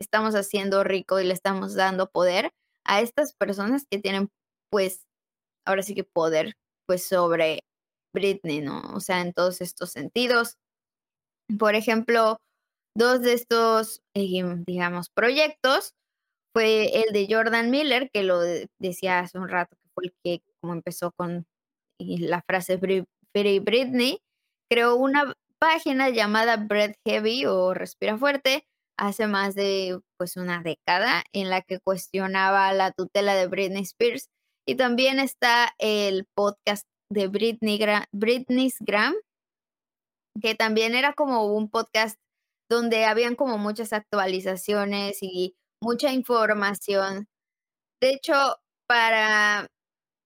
estamos 0.00 0.34
haciendo 0.34 0.84
rico 0.84 1.20
y 1.20 1.24
le 1.24 1.34
estamos 1.34 1.74
dando 1.74 2.08
poder 2.10 2.52
a 2.84 3.00
estas 3.00 3.34
personas 3.34 3.84
que 3.90 3.98
tienen, 3.98 4.30
pues, 4.70 5.04
ahora 5.66 5.82
sí 5.82 5.94
que 5.94 6.04
poder, 6.04 6.54
pues, 6.86 7.06
sobre 7.06 7.64
Britney, 8.14 8.60
¿no? 8.62 8.82
O 8.94 9.00
sea, 9.00 9.20
en 9.22 9.32
todos 9.34 9.60
estos 9.60 9.90
sentidos. 9.92 10.56
Por 11.58 11.74
ejemplo, 11.74 12.38
dos 12.96 13.22
de 13.22 13.34
estos, 13.34 14.02
em, 14.14 14.64
digamos, 14.66 15.10
proyectos 15.10 15.92
fue 16.54 17.02
el 17.02 17.12
de 17.12 17.26
Jordan 17.28 17.70
Miller, 17.70 18.10
que 18.12 18.22
lo 18.22 18.40
decía 18.78 19.20
hace 19.20 19.38
un 19.38 19.48
rato, 19.48 19.76
que 20.24 20.42
como 20.60 20.72
empezó 20.72 21.12
con 21.12 21.46
la 21.98 22.42
frase 22.42 22.78
Free 22.78 23.04
Britney, 23.60 24.20
creó 24.70 24.96
una 24.96 25.32
página 25.58 26.10
llamada 26.10 26.56
Breath 26.56 26.96
Heavy 27.06 27.46
o 27.46 27.74
Respira 27.74 28.18
Fuerte 28.18 28.66
hace 28.96 29.26
más 29.26 29.54
de 29.54 30.00
pues 30.18 30.36
una 30.36 30.62
década 30.62 31.24
en 31.32 31.50
la 31.50 31.62
que 31.62 31.80
cuestionaba 31.80 32.72
la 32.72 32.92
tutela 32.92 33.34
de 33.34 33.48
Britney 33.48 33.82
Spears. 33.82 34.28
Y 34.66 34.76
también 34.76 35.18
está 35.18 35.74
el 35.78 36.26
podcast 36.34 36.86
de 37.10 37.28
Britney 37.28 37.78
Britney's 38.12 38.76
Gram 38.80 39.14
que 40.40 40.54
también 40.54 40.94
era 40.94 41.12
como 41.14 41.44
un 41.46 41.68
podcast 41.68 42.18
donde 42.70 43.04
habían 43.04 43.36
como 43.36 43.58
muchas 43.58 43.92
actualizaciones 43.92 45.18
y 45.20 45.54
mucha 45.84 46.12
información. 46.12 47.28
De 48.00 48.10
hecho, 48.12 48.34
para 48.88 49.68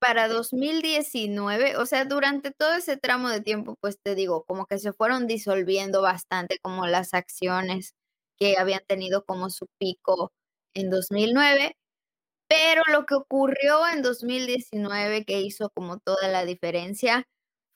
para 0.00 0.28
2019, 0.28 1.76
o 1.76 1.86
sea, 1.86 2.04
durante 2.04 2.52
todo 2.52 2.74
ese 2.74 2.96
tramo 2.96 3.30
de 3.30 3.40
tiempo, 3.40 3.76
pues 3.80 3.98
te 4.02 4.14
digo, 4.14 4.44
como 4.44 4.66
que 4.66 4.78
se 4.78 4.92
fueron 4.92 5.26
disolviendo 5.26 6.02
bastante 6.02 6.58
como 6.62 6.86
las 6.86 7.14
acciones 7.14 7.94
que 8.38 8.56
habían 8.58 8.82
tenido 8.88 9.24
como 9.24 9.50
su 9.50 9.66
pico 9.80 10.32
en 10.74 10.90
2009, 10.90 11.76
pero 12.48 12.82
lo 12.92 13.06
que 13.06 13.14
ocurrió 13.14 13.86
en 13.88 14.02
2019 14.02 15.24
que 15.24 15.40
hizo 15.40 15.70
como 15.74 15.98
toda 16.00 16.28
la 16.28 16.44
diferencia 16.44 17.24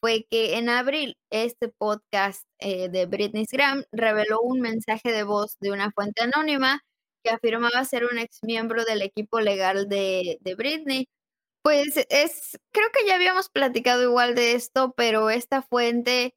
fue 0.00 0.26
que 0.30 0.58
en 0.58 0.68
abril 0.68 1.16
este 1.30 1.68
podcast 1.68 2.44
eh, 2.60 2.88
de 2.90 3.06
Britney 3.06 3.46
Graham 3.50 3.84
reveló 3.92 4.40
un 4.42 4.60
mensaje 4.60 5.12
de 5.12 5.24
voz 5.24 5.56
de 5.60 5.72
una 5.72 5.90
fuente 5.92 6.22
anónima 6.22 6.82
que 7.22 7.30
afirmaba 7.30 7.84
ser 7.84 8.04
un 8.04 8.18
ex 8.18 8.40
miembro 8.42 8.84
del 8.84 9.02
equipo 9.02 9.40
legal 9.40 9.88
de, 9.88 10.38
de 10.40 10.54
Britney 10.54 11.08
pues 11.62 11.96
es, 12.10 12.58
creo 12.72 12.88
que 12.92 13.06
ya 13.06 13.14
habíamos 13.14 13.48
platicado 13.48 14.02
igual 14.02 14.34
de 14.34 14.54
esto, 14.54 14.94
pero 14.96 15.30
esta 15.30 15.62
fuente 15.62 16.34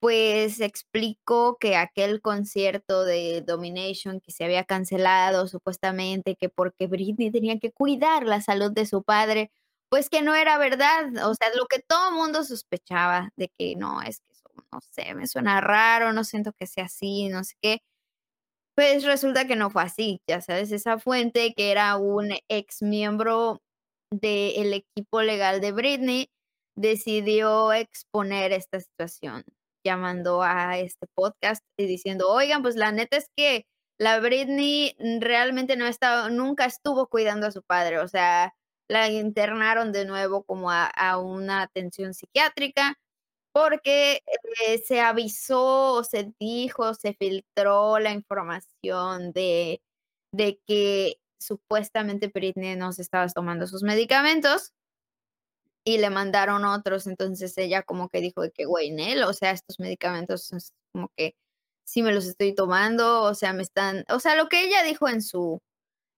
pues 0.00 0.60
explicó 0.60 1.58
que 1.58 1.76
aquel 1.76 2.20
concierto 2.22 3.04
de 3.04 3.42
Domination 3.42 4.20
que 4.20 4.32
se 4.32 4.44
había 4.44 4.64
cancelado 4.64 5.48
supuestamente, 5.48 6.36
que 6.36 6.50
porque 6.50 6.86
Britney 6.88 7.30
tenía 7.30 7.58
que 7.58 7.72
cuidar 7.72 8.24
la 8.26 8.42
salud 8.42 8.72
de 8.72 8.86
su 8.86 9.02
padre, 9.02 9.50
pues 9.90 10.10
que 10.10 10.22
no 10.22 10.34
era 10.34 10.58
verdad, 10.58 11.06
o 11.26 11.34
sea, 11.34 11.48
lo 11.56 11.66
que 11.66 11.80
todo 11.80 12.12
mundo 12.12 12.44
sospechaba 12.44 13.30
de 13.36 13.48
que 13.58 13.76
no, 13.76 14.02
es 14.02 14.20
que 14.20 14.32
eso, 14.32 14.50
no 14.72 14.80
sé, 14.90 15.14
me 15.14 15.26
suena 15.26 15.60
raro, 15.60 16.12
no 16.12 16.24
siento 16.24 16.52
que 16.52 16.66
sea 16.66 16.84
así, 16.86 17.28
no 17.28 17.44
sé 17.44 17.54
qué. 17.62 17.80
Pues 18.76 19.04
resulta 19.04 19.46
que 19.46 19.54
no 19.54 19.70
fue 19.70 19.82
así, 19.82 20.20
ya 20.28 20.40
sabes, 20.40 20.72
esa 20.72 20.98
fuente 20.98 21.54
que 21.54 21.70
era 21.70 21.96
un 21.96 22.30
ex 22.48 22.82
miembro 22.82 23.60
del 24.10 24.74
equipo 24.74 25.22
legal 25.22 25.60
de 25.60 25.72
Britney 25.72 26.28
decidió 26.76 27.72
exponer 27.72 28.52
esta 28.52 28.80
situación, 28.80 29.44
llamando 29.84 30.42
a 30.42 30.78
este 30.78 31.06
podcast 31.14 31.62
y 31.78 31.86
diciendo, 31.86 32.28
oigan, 32.30 32.62
pues 32.62 32.74
la 32.76 32.90
neta 32.90 33.16
es 33.16 33.26
que 33.36 33.64
la 33.98 34.18
Britney 34.18 34.96
realmente 35.20 35.76
no 35.76 35.86
estaba, 35.86 36.28
nunca 36.30 36.64
estuvo 36.64 37.06
cuidando 37.08 37.46
a 37.46 37.52
su 37.52 37.62
padre, 37.62 38.00
o 38.00 38.08
sea, 38.08 38.54
la 38.88 39.08
internaron 39.08 39.92
de 39.92 40.04
nuevo 40.04 40.44
como 40.44 40.70
a, 40.72 40.90
una 41.18 41.62
atención 41.62 42.12
psiquiátrica 42.14 42.96
porque 43.54 44.22
eh, 44.66 44.78
se 44.84 45.00
avisó, 45.00 46.02
se 46.04 46.34
dijo, 46.40 46.94
se 46.94 47.14
filtró 47.14 48.00
la 48.00 48.12
información 48.12 49.32
de, 49.32 49.80
de 50.32 50.60
que 50.66 51.18
supuestamente 51.38 52.32
Britney 52.34 52.76
no 52.76 52.92
se 52.92 53.02
estaba 53.02 53.28
tomando 53.28 53.68
sus 53.68 53.84
medicamentos 53.84 54.72
y 55.84 55.98
le 55.98 56.10
mandaron 56.10 56.64
otros, 56.64 57.06
entonces 57.06 57.56
ella 57.58 57.82
como 57.82 58.08
que 58.08 58.20
dijo 58.20 58.42
de 58.42 58.50
que, 58.50 58.64
güey, 58.64 58.90
Nel, 58.90 59.22
o 59.24 59.32
sea, 59.32 59.52
estos 59.52 59.78
medicamentos 59.78 60.50
como 60.92 61.10
que 61.16 61.36
sí 61.84 62.02
me 62.02 62.12
los 62.12 62.26
estoy 62.26 62.54
tomando, 62.54 63.22
o 63.22 63.34
sea, 63.34 63.52
me 63.52 63.62
están, 63.62 64.04
o 64.10 64.18
sea, 64.20 64.34
lo 64.36 64.48
que 64.48 64.64
ella 64.64 64.82
dijo 64.82 65.08
en 65.08 65.22
su, 65.22 65.60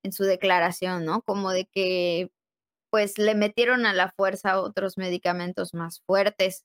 en 0.04 0.12
su 0.12 0.24
declaración, 0.24 1.04
¿no? 1.04 1.22
Como 1.22 1.52
de 1.52 1.66
que, 1.66 2.30
pues, 2.90 3.18
le 3.18 3.34
metieron 3.34 3.86
a 3.86 3.94
la 3.94 4.12
fuerza 4.12 4.60
otros 4.60 4.98
medicamentos 4.98 5.74
más 5.74 6.00
fuertes. 6.06 6.64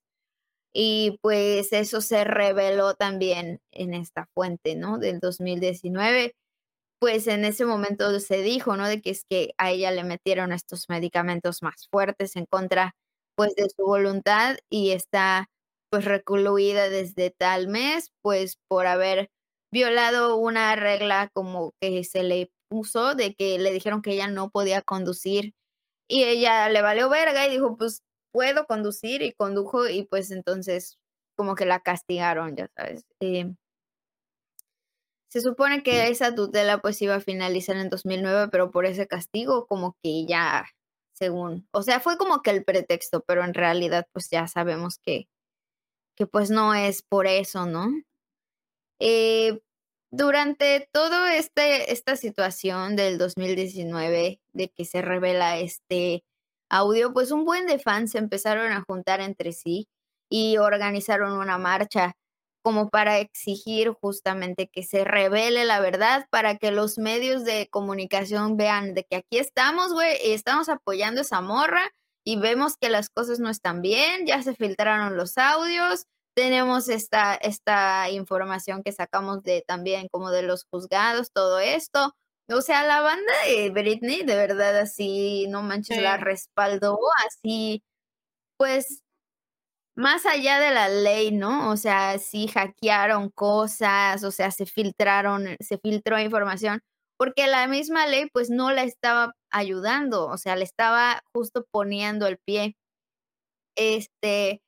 Y 0.74 1.20
pues 1.22 1.74
eso 1.74 2.02
se 2.02 2.24
reveló 2.24 2.94
también 2.96 3.60
en 3.72 3.94
esta 3.94 4.28
fuente, 4.34 4.76
¿no? 4.76 4.98
Del 5.00 5.20
2019 5.20 6.34
pues 7.00 7.28
en 7.28 7.46
ese 7.46 7.66
momento 7.66 8.20
se 8.20 8.42
dijo, 8.44 8.78
¿no? 8.78 8.88
De 8.88 9.02
que 9.02 9.10
es 9.12 9.24
que 9.30 9.54
a 9.58 9.72
ella 9.72 9.92
le 9.92 10.04
metieron 10.04 10.52
estos 10.54 10.88
medicamentos 10.90 11.64
más 11.64 11.88
fuertes 11.92 12.36
en 12.36 12.46
contra, 12.46 12.96
pues, 13.36 13.56
de 13.56 13.70
su 13.70 13.84
voluntad 13.86 14.58
y 14.70 14.92
está, 14.92 15.48
pues, 15.90 16.06
recluida 16.06 16.90
desde 16.90 17.32
tal 17.32 17.68
mes, 17.70 18.12
pues, 18.22 18.58
por 18.68 18.86
haber 18.88 19.30
violado 19.74 20.36
una 20.38 20.76
regla 20.76 21.30
como 21.34 21.74
que 21.82 22.04
se 22.04 22.24
le 22.24 22.52
puso 22.70 23.16
de 23.16 23.34
que 23.36 23.58
le 23.60 23.72
dijeron 23.72 24.02
que 24.04 24.12
ella 24.14 24.28
no 24.28 24.50
podía 24.52 24.82
conducir 24.84 25.54
y 26.10 26.24
ella 26.26 26.70
le 26.70 26.82
valió 26.82 27.10
verga 27.10 27.48
y 27.48 27.52
dijo, 27.52 27.78
pues 27.78 28.02
puedo 28.32 28.66
conducir 28.66 29.22
y 29.22 29.34
condujo 29.34 29.88
y 29.88 30.04
pues 30.04 30.32
entonces 30.32 30.98
como 31.36 31.56
que 31.56 31.66
la 31.66 31.80
castigaron, 31.82 32.56
ya 32.56 32.68
sabes. 32.76 33.06
Eh, 33.20 33.54
se 35.32 35.42
supone 35.42 35.82
que 35.82 36.10
esa 36.10 36.36
tutela 36.36 36.82
pues 36.82 37.02
iba 37.02 37.16
a 37.16 37.22
finalizar 37.22 37.78
en 37.78 37.90
2009, 37.90 38.50
pero 38.52 38.70
por 38.70 38.86
ese 38.86 39.08
castigo 39.08 39.66
como 39.66 39.96
que 40.04 40.26
ya, 40.26 40.66
según, 41.14 41.68
o 41.72 41.84
sea, 41.84 42.02
fue 42.02 42.18
como 42.18 42.42
que 42.42 42.52
el 42.52 42.66
pretexto, 42.66 43.24
pero 43.26 43.46
en 43.46 43.54
realidad 43.54 44.08
pues 44.12 44.30
ya 44.30 44.48
sabemos 44.48 45.00
que, 45.00 45.30
que 46.18 46.28
pues 46.28 46.52
no 46.52 46.76
es 46.76 47.02
por 47.02 47.28
eso, 47.28 47.66
¿no? 47.66 47.88
Eh, 49.00 49.62
durante 50.12 50.90
toda 50.92 51.36
este, 51.38 51.94
esta 51.94 52.18
situación 52.18 52.98
del 52.98 53.18
2019 53.18 54.42
de 54.54 54.70
que 54.70 54.86
se 54.86 55.02
revela 55.02 55.58
este 55.60 56.26
audio, 56.72 57.14
pues 57.14 57.32
un 57.32 57.46
buen 57.46 57.68
de 57.68 57.80
fans 57.80 58.12
se 58.12 58.18
empezaron 58.18 58.72
a 58.72 58.84
juntar 58.88 59.22
entre 59.22 59.52
sí 59.54 59.88
y 60.30 60.58
organizaron 60.58 61.34
una 61.34 61.58
marcha 61.58 62.14
como 62.64 62.90
para 62.90 63.20
exigir 63.20 63.92
justamente 64.02 64.70
que 64.72 64.84
se 64.84 65.04
revele 65.04 65.66
la 65.66 65.80
verdad, 65.80 66.28
para 66.30 66.58
que 66.58 66.72
los 66.72 66.98
medios 66.98 67.44
de 67.44 67.68
comunicación 67.72 68.56
vean 68.58 68.94
de 68.94 69.04
que 69.04 69.18
aquí 69.18 69.38
estamos, 69.40 69.94
güey, 69.94 70.16
y 70.24 70.32
estamos 70.32 70.70
apoyando 70.70 71.22
esa 71.22 71.42
morra 71.42 71.82
y 72.24 72.38
vemos 72.38 72.78
que 72.80 72.90
las 72.90 73.10
cosas 73.10 73.40
no 73.40 73.50
están 73.50 73.82
bien, 73.82 74.28
ya 74.28 74.44
se 74.44 74.56
filtraron 74.56 75.18
los 75.18 75.38
audios, 75.38 76.06
tenemos 76.36 76.88
esta, 76.88 77.36
esta 77.36 78.10
información 78.12 78.84
que 78.84 78.92
sacamos 78.92 79.44
de 79.44 79.64
también 79.68 80.08
como 80.10 80.32
de 80.32 80.44
los 80.44 80.66
juzgados, 80.72 81.32
todo 81.34 81.60
esto. 81.60 82.14
O 82.54 82.62
sea, 82.62 82.84
la 82.86 83.02
banda 83.02 83.34
de 83.48 83.70
Britney, 83.70 84.24
de 84.24 84.36
verdad, 84.36 84.78
así, 84.78 85.48
no 85.50 85.64
manches, 85.64 86.02
la 86.02 86.18
respaldó, 86.18 86.98
así, 87.26 87.84
pues 88.58 89.02
más 89.96 90.26
allá 90.26 90.60
de 90.60 90.72
la 90.72 90.90
ley, 90.90 91.32
¿no? 91.32 91.70
O 91.72 91.78
sea, 91.78 92.18
sí 92.20 92.48
hackearon 92.48 93.30
cosas, 93.30 94.24
o 94.24 94.32
sea, 94.32 94.52
se 94.52 94.66
filtraron, 94.66 95.58
se 95.60 95.78
filtró 95.78 96.20
información, 96.20 96.82
porque 97.18 97.48
la 97.48 97.68
misma 97.68 98.08
ley 98.08 98.28
pues 98.34 98.50
no 98.50 98.72
la 98.72 98.84
estaba 98.84 99.34
ayudando, 99.52 100.28
o 100.28 100.38
sea, 100.38 100.56
le 100.56 100.64
estaba 100.64 101.22
justo 101.34 101.66
poniendo 101.72 102.28
el 102.28 102.38
pie. 102.40 102.76
Este, 103.76 104.62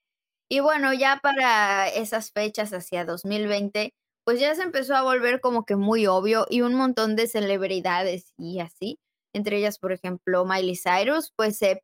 y 0.50 0.60
bueno, 0.62 0.94
ya 0.94 1.20
para 1.22 1.88
esas 1.90 2.32
fechas 2.32 2.74
hacia 2.74 3.06
2020, 3.06 3.94
pues 4.26 4.40
ya 4.40 4.56
se 4.56 4.64
empezó 4.64 4.96
a 4.96 5.04
volver 5.04 5.42
como 5.42 5.66
que 5.66 5.76
muy 5.76 6.08
obvio 6.08 6.46
y 6.50 6.62
un 6.62 6.76
montón 6.76 7.16
de 7.16 7.28
celebridades 7.28 8.34
y 8.38 8.60
así, 8.60 9.00
entre 9.34 9.58
ellas, 9.58 9.80
por 9.80 9.92
ejemplo, 9.92 10.46
Miley 10.46 10.78
Cyrus, 10.78 11.34
pues 11.36 11.58
se, 11.58 11.82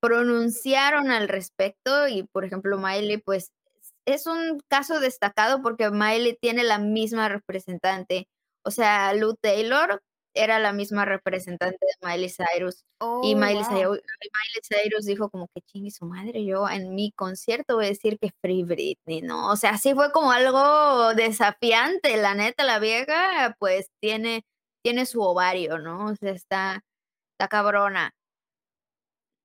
pronunciaron 0.00 1.10
al 1.10 1.28
respecto 1.28 2.08
y, 2.08 2.22
por 2.24 2.44
ejemplo, 2.44 2.78
Miley, 2.78 3.18
pues 3.18 3.52
es 4.06 4.26
un 4.26 4.60
caso 4.68 5.00
destacado 5.00 5.62
porque 5.62 5.90
Miley 5.90 6.38
tiene 6.40 6.64
la 6.64 6.78
misma 6.78 7.28
representante. 7.28 8.28
O 8.64 8.70
sea, 8.70 9.12
Lou 9.14 9.34
Taylor 9.36 10.02
era 10.34 10.58
la 10.58 10.72
misma 10.72 11.04
representante 11.04 11.78
de 11.80 12.08
Miley 12.08 12.30
Cyrus. 12.30 12.82
y 12.82 12.84
oh, 13.00 13.22
Miley, 13.22 13.64
Cyrus, 14.62 15.04
dijo 15.04 15.30
como 15.30 15.48
que 15.54 15.60
chingue 15.62 15.90
su 15.90 16.06
madre, 16.06 16.44
yo 16.44 16.68
en 16.68 16.94
mi 16.94 17.12
concierto 17.12 17.76
voy 17.76 17.86
a 17.86 17.88
decir 17.88 18.18
que 18.18 18.30
Free 18.42 18.64
Britney, 18.64 19.22
¿no? 19.22 19.50
O 19.50 19.56
sea, 19.56 19.78
sí 19.78 19.94
fue 19.94 20.12
como 20.12 20.32
algo 20.32 21.14
desafiante, 21.14 22.16
la 22.16 22.34
neta, 22.34 22.64
la 22.64 22.78
vieja 22.78 23.56
pues 23.58 23.88
tiene, 24.00 24.44
tiene 24.82 25.06
su 25.06 25.20
ovario, 25.22 25.78
¿no? 25.78 26.06
O 26.06 26.16
sea, 26.16 26.32
está, 26.32 26.84
está 27.32 27.48
cabrona. 27.48 28.12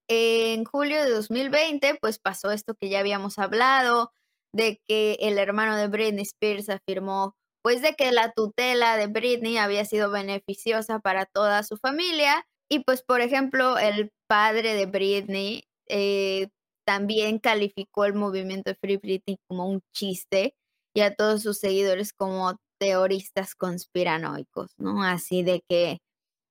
En 0.09 0.65
julio 0.65 1.03
de 1.03 1.09
2020, 1.09 1.95
pues 2.01 2.19
pasó 2.19 2.51
esto 2.51 2.75
que 2.75 2.89
ya 2.89 2.99
habíamos 2.99 3.39
hablado, 3.39 4.11
de 4.53 4.79
que 4.87 5.17
el 5.21 5.37
hermano 5.37 5.77
de 5.77 5.87
Britney 5.87 6.23
Spears 6.23 6.69
afirmó, 6.69 7.35
pues 7.63 7.81
de 7.81 7.95
que 7.95 8.11
la 8.11 8.31
tutela 8.33 8.97
de 8.97 9.07
Britney 9.07 9.57
había 9.57 9.85
sido 9.85 10.11
beneficiosa 10.11 10.99
para 10.99 11.25
toda 11.25 11.63
su 11.63 11.77
familia. 11.77 12.45
Y 12.69 12.81
pues, 12.81 13.03
por 13.03 13.21
ejemplo, 13.21 13.77
el 13.77 14.11
padre 14.27 14.75
de 14.75 14.85
Britney 14.85 15.63
eh, 15.87 16.49
también 16.85 17.39
calificó 17.39 18.05
el 18.05 18.13
movimiento 18.13 18.71
de 18.71 18.75
Free 18.75 18.97
Britney 18.97 19.37
como 19.47 19.67
un 19.67 19.81
chiste 19.95 20.55
y 20.93 21.01
a 21.01 21.15
todos 21.15 21.43
sus 21.43 21.59
seguidores 21.59 22.13
como 22.13 22.57
teoristas 22.79 23.55
conspiranoicos, 23.55 24.73
¿no? 24.77 25.03
Así 25.03 25.43
de 25.43 25.61
que 25.69 25.99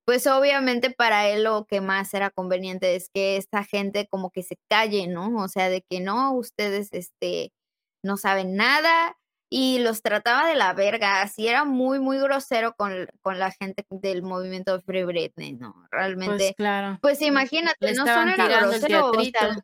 pues 0.07 0.27
obviamente 0.27 0.91
para 0.91 1.29
él 1.29 1.45
lo 1.45 1.65
que 1.67 1.81
más 1.81 2.13
era 2.15 2.31
conveniente 2.31 2.97
es 2.97 3.09
que 3.15 3.37
esta 3.37 3.65
gente 3.65 4.09
como 4.11 4.31
que 4.31 4.43
se 4.43 4.57
calle, 4.69 5.07
¿no? 5.07 5.37
O 5.43 5.49
sea, 5.49 5.69
de 5.69 5.83
que 5.89 6.01
no, 6.01 6.35
ustedes 6.35 6.89
este, 6.93 7.53
no 8.03 8.17
saben 8.17 8.57
nada 8.57 9.17
y 9.55 9.81
los 9.81 10.01
trataba 10.01 10.49
de 10.49 10.57
la 10.57 10.73
verga, 10.73 11.21
así 11.21 11.47
era 11.47 11.67
muy, 11.67 12.01
muy 12.01 12.19
grosero 12.19 12.75
con, 12.75 13.07
con 13.21 13.39
la 13.39 13.51
gente 13.51 13.85
del 13.91 14.23
movimiento 14.23 14.81
Free 14.81 15.05
Britney, 15.05 15.53
¿no? 15.53 15.75
Pues 15.75 15.89
Realmente, 15.91 16.37
pues 16.37 16.55
claro. 16.57 16.99
Pues 17.03 17.21
imagínate, 17.21 17.93
no 17.93 18.07
solo 18.07 18.31
era 18.31 18.47
grosero, 18.47 19.11
o 19.11 19.23
sea, 19.23 19.63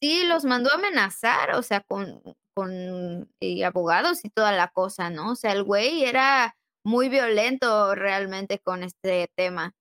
sí, 0.00 0.24
los 0.26 0.46
mandó 0.46 0.70
a 0.72 0.76
amenazar, 0.76 1.54
o 1.54 1.62
sea, 1.62 1.82
con, 1.82 2.22
con 2.54 3.28
eh, 3.40 3.62
abogados 3.66 4.24
y 4.24 4.30
toda 4.30 4.52
la 4.52 4.68
cosa, 4.68 5.10
¿no? 5.10 5.32
O 5.32 5.36
sea, 5.36 5.52
el 5.52 5.64
güey 5.64 6.04
era 6.04 6.56
muy 6.82 7.10
violento 7.10 7.94
realmente 7.94 8.58
con 8.58 8.82
este 8.82 9.30
tema. 9.36 9.74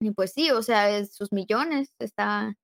Y 0.00 0.10
pues 0.10 0.34
sí, 0.34 0.50
o 0.50 0.62
sea, 0.62 1.02
sus 1.06 1.32
millones, 1.32 1.94
está 1.98 2.54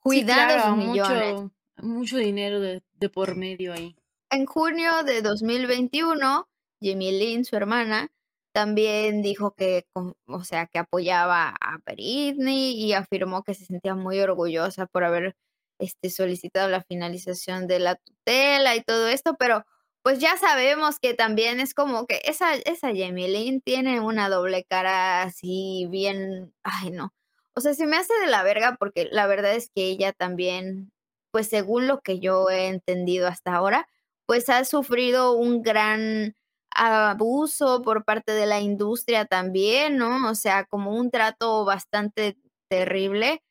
cuidando 0.00 0.68
sus 0.68 0.76
millones. 0.88 1.34
Mucho, 1.34 1.52
mucho 1.82 2.16
dinero 2.16 2.60
de, 2.60 2.82
de, 2.94 3.08
por 3.10 3.36
medio 3.36 3.74
ahí. 3.74 3.94
En 4.36 4.44
junio 4.44 5.02
de 5.02 5.22
2021, 5.22 6.46
Jimmy 6.82 7.10
Lynn, 7.10 7.46
su 7.46 7.56
hermana, 7.56 8.12
también 8.52 9.22
dijo 9.22 9.54
que, 9.54 9.86
o 10.26 10.44
sea, 10.44 10.66
que 10.66 10.78
apoyaba 10.78 11.56
a 11.58 11.78
Britney 11.86 12.72
y 12.72 12.92
afirmó 12.92 13.44
que 13.44 13.54
se 13.54 13.64
sentía 13.64 13.94
muy 13.94 14.20
orgullosa 14.20 14.84
por 14.84 15.04
haber 15.04 15.36
este, 15.78 16.10
solicitado 16.10 16.68
la 16.68 16.82
finalización 16.82 17.66
de 17.66 17.78
la 17.78 17.94
tutela 17.94 18.76
y 18.76 18.82
todo 18.82 19.08
esto, 19.08 19.36
pero 19.38 19.64
pues 20.02 20.18
ya 20.18 20.36
sabemos 20.36 20.98
que 21.00 21.14
también 21.14 21.58
es 21.58 21.72
como 21.72 22.06
que 22.06 22.20
esa, 22.26 22.56
esa 22.56 22.88
Jamie 22.88 23.62
tiene 23.64 24.00
una 24.00 24.28
doble 24.28 24.64
cara 24.64 25.22
así 25.22 25.86
bien, 25.90 26.52
ay 26.62 26.90
no. 26.90 27.14
O 27.54 27.62
sea, 27.62 27.72
se 27.72 27.86
me 27.86 27.96
hace 27.96 28.12
de 28.20 28.26
la 28.26 28.42
verga 28.42 28.76
porque 28.78 29.08
la 29.10 29.26
verdad 29.26 29.54
es 29.54 29.70
que 29.74 29.84
ella 29.84 30.12
también, 30.12 30.92
pues 31.30 31.48
según 31.48 31.86
lo 31.86 32.02
que 32.02 32.20
yo 32.20 32.50
he 32.50 32.66
entendido 32.66 33.28
hasta 33.28 33.54
ahora, 33.54 33.88
pues 34.26 34.48
ha 34.48 34.64
sufrido 34.64 35.32
un 35.32 35.62
gran 35.62 36.34
abuso 36.74 37.82
por 37.82 38.04
parte 38.04 38.32
de 38.32 38.46
la 38.46 38.60
industria 38.60 39.24
también, 39.26 39.96
¿no? 39.98 40.28
O 40.30 40.34
sea, 40.34 40.64
como 40.66 40.94
un 40.94 41.10
trato 41.10 41.64
bastante 41.64 42.36
terrible, 42.70 43.42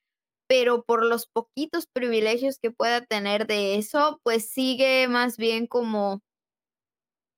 pero 0.48 0.84
por 0.84 1.06
los 1.06 1.28
poquitos 1.28 1.88
privilegios 1.88 2.60
que 2.60 2.72
pueda 2.72 3.02
tener 3.02 3.48
de 3.48 3.76
eso, 3.78 4.20
pues 4.24 4.50
sigue 4.50 5.08
más 5.08 5.38
bien 5.38 5.68
como 5.68 6.22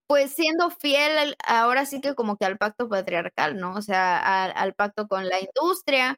pues 0.08 0.32
siendo 0.34 0.70
fiel 0.72 1.36
ahora 1.46 1.86
sí 1.86 2.00
que 2.02 2.16
como 2.16 2.38
que 2.38 2.46
al 2.46 2.58
pacto 2.58 2.88
patriarcal, 2.90 3.58
¿no? 3.60 3.76
O 3.76 3.82
sea, 3.82 4.46
al, 4.46 4.74
pacto 4.74 5.08
con 5.08 5.28
la 5.28 5.40
industria. 5.42 6.18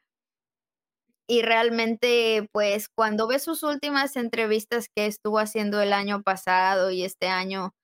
Y 1.30 1.44
realmente, 1.44 2.50
pues 2.52 2.90
cuando 2.90 3.28
ves 3.28 3.44
sus 3.44 3.62
últimas 3.62 4.16
entrevistas 4.16 4.88
que 4.96 5.06
estuvo 5.06 5.38
haciendo 5.38 5.80
el 5.80 5.94
año 5.94 6.24
pasado 6.24 6.90
y 6.90 7.04
este 7.04 7.28
año, 7.28 7.76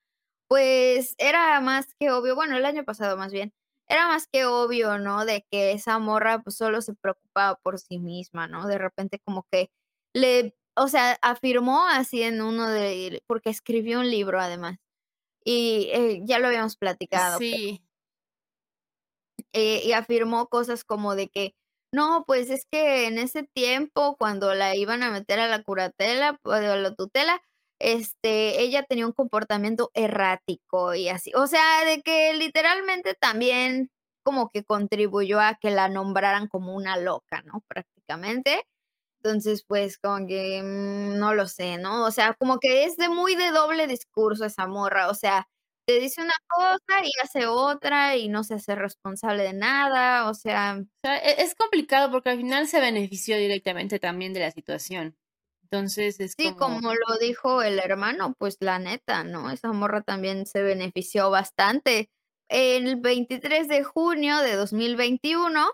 pues 0.50 1.16
era 1.20 1.62
más 1.62 1.88
que 2.00 2.12
obvio, 2.12 2.36
bueno, 2.36 2.58
el 2.58 2.66
año 2.66 2.86
pasado 2.86 3.18
más 3.18 3.32
bien, 3.32 3.54
era 3.88 4.08
más 4.08 4.28
que 4.32 4.46
obvio, 4.46 4.98
¿no? 5.00 5.26
De 5.26 5.46
que 5.52 5.74
esa 5.74 6.00
morra 6.00 6.42
pues 6.44 6.58
solo 6.58 6.82
se 6.82 6.96
preocupaba 6.96 7.56
por 7.64 7.80
sí 7.80 8.00
misma, 8.00 8.48
¿no? 8.48 8.68
De 8.68 8.80
repente 8.80 9.20
como 9.26 9.46
que 9.52 9.70
le, 10.14 10.56
o 10.76 10.88
sea, 10.88 11.18
afirmó 11.22 11.86
así 11.88 12.24
en 12.24 12.42
uno 12.42 12.68
de, 12.70 13.24
porque 13.28 13.52
escribió 13.52 14.00
un 14.00 14.10
libro 14.10 14.40
además 14.42 14.78
y 15.46 15.90
eh, 15.94 16.22
ya 16.26 16.40
lo 16.40 16.48
habíamos 16.48 16.78
platicado. 16.78 17.38
Sí. 17.40 17.84
Eh, 19.54 19.82
y 19.86 19.94
afirmó 19.94 20.48
cosas 20.48 20.84
como 20.84 21.16
de 21.16 21.30
que, 21.30 21.56
no, 21.96 22.24
pues 22.28 22.50
es 22.50 22.66
que 22.72 23.08
en 23.08 23.18
ese 23.18 23.44
tiempo, 23.44 24.16
cuando 24.18 24.54
la 24.54 24.76
iban 24.76 25.04
a 25.04 25.12
meter 25.12 25.40
a 25.40 25.48
la 25.48 25.64
curatela 25.64 26.40
o 26.44 26.52
a 26.52 26.62
la 26.62 26.94
tutela, 26.96 27.42
este, 27.80 28.62
ella 28.62 28.84
tenía 28.84 29.06
un 29.08 29.14
comportamiento 29.14 29.92
errático 29.94 30.94
y 30.96 31.10
así. 31.10 31.32
O 31.36 31.48
sea, 31.48 31.86
de 31.86 32.02
que 32.02 32.34
literalmente 32.36 33.16
también 33.16 33.90
como 34.24 34.50
que 34.50 34.64
contribuyó 34.66 35.40
a 35.42 35.56
que 35.62 35.72
la 35.72 35.90
nombraran 35.90 36.48
como 36.48 36.76
una 36.76 36.98
loca, 36.98 37.42
¿no? 37.46 37.62
Prácticamente. 37.68 38.64
Entonces, 39.24 39.64
pues 39.68 39.98
como 39.98 40.28
que 40.28 40.62
mm, 40.64 41.18
no 41.20 41.34
lo 41.34 41.48
sé, 41.48 41.78
¿no? 41.78 42.06
O 42.06 42.12
sea, 42.12 42.34
como 42.36 42.60
que 42.60 42.86
es 42.86 42.98
de 42.98 43.10
muy 43.10 43.36
de 43.36 43.52
doble 43.52 43.88
discurso 43.88 44.46
esa 44.46 44.68
morra, 44.68 45.10
o 45.10 45.16
sea, 45.16 45.48
te 45.86 46.00
dice 46.00 46.22
una 46.22 46.34
cosa 46.48 47.04
y 47.04 47.12
hace 47.24 47.48
otra 47.48 48.18
y 48.18 48.28
no 48.28 48.44
se 48.44 48.56
hace 48.56 48.76
responsable 48.76 49.44
de 49.44 49.54
nada, 49.54 50.30
o 50.30 50.34
sea. 50.34 50.78
O 50.80 50.86
sea, 51.04 51.18
e 51.18 51.42
es 51.44 51.56
complicado 51.56 52.12
porque 52.12 52.30
al 52.30 52.38
final 52.38 52.68
se 52.68 52.80
benefició 52.80 53.38
directamente 53.38 54.00
también 54.00 54.34
de 54.34 54.40
la 54.42 54.52
situación. 54.52 55.16
Entonces 55.64 56.20
es 56.20 56.34
Sí, 56.38 56.54
como 56.54 56.94
lo 56.94 57.18
dijo 57.20 57.62
el 57.62 57.80
hermano, 57.80 58.34
pues 58.38 58.58
la 58.60 58.80
neta, 58.80 59.24
¿no? 59.24 59.50
Esa 59.52 59.72
morra 59.74 60.02
también 60.02 60.46
se 60.46 60.62
benefició 60.62 61.30
bastante. 61.30 62.10
El 62.50 62.98
23 62.98 63.68
de 63.68 63.84
junio 63.84 64.38
de 64.40 64.56
2021, 64.56 65.72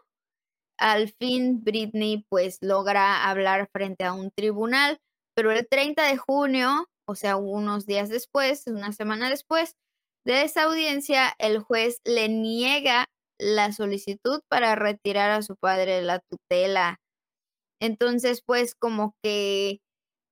al 0.78 1.10
fin 1.10 1.64
Britney 1.64 2.26
pues 2.30 2.58
logra 2.62 3.30
hablar 3.30 3.70
frente 3.72 4.06
a 4.06 4.14
un 4.14 4.32
tribunal, 4.32 5.00
pero 5.36 5.52
el 5.52 5.68
30 5.68 6.04
de 6.08 6.18
junio, 6.18 6.90
o 7.06 7.16
sea, 7.16 7.38
unos 7.38 7.86
días 7.86 8.10
después, 8.10 8.68
una 8.68 8.94
semana 8.94 9.30
después 9.30 9.76
de 10.26 10.44
esa 10.44 10.64
audiencia, 10.64 11.34
el 11.40 11.60
juez 11.60 12.00
le 12.06 12.30
niega 12.30 13.06
la 13.40 13.72
solicitud 13.74 14.42
para 14.50 14.76
retirar 14.76 15.32
a 15.32 15.42
su 15.42 15.56
padre 15.56 15.94
de 15.96 16.02
la 16.04 16.20
tutela. 16.20 17.00
Entonces, 17.82 18.44
pues 18.46 18.76
como 18.76 19.16
que 19.24 19.80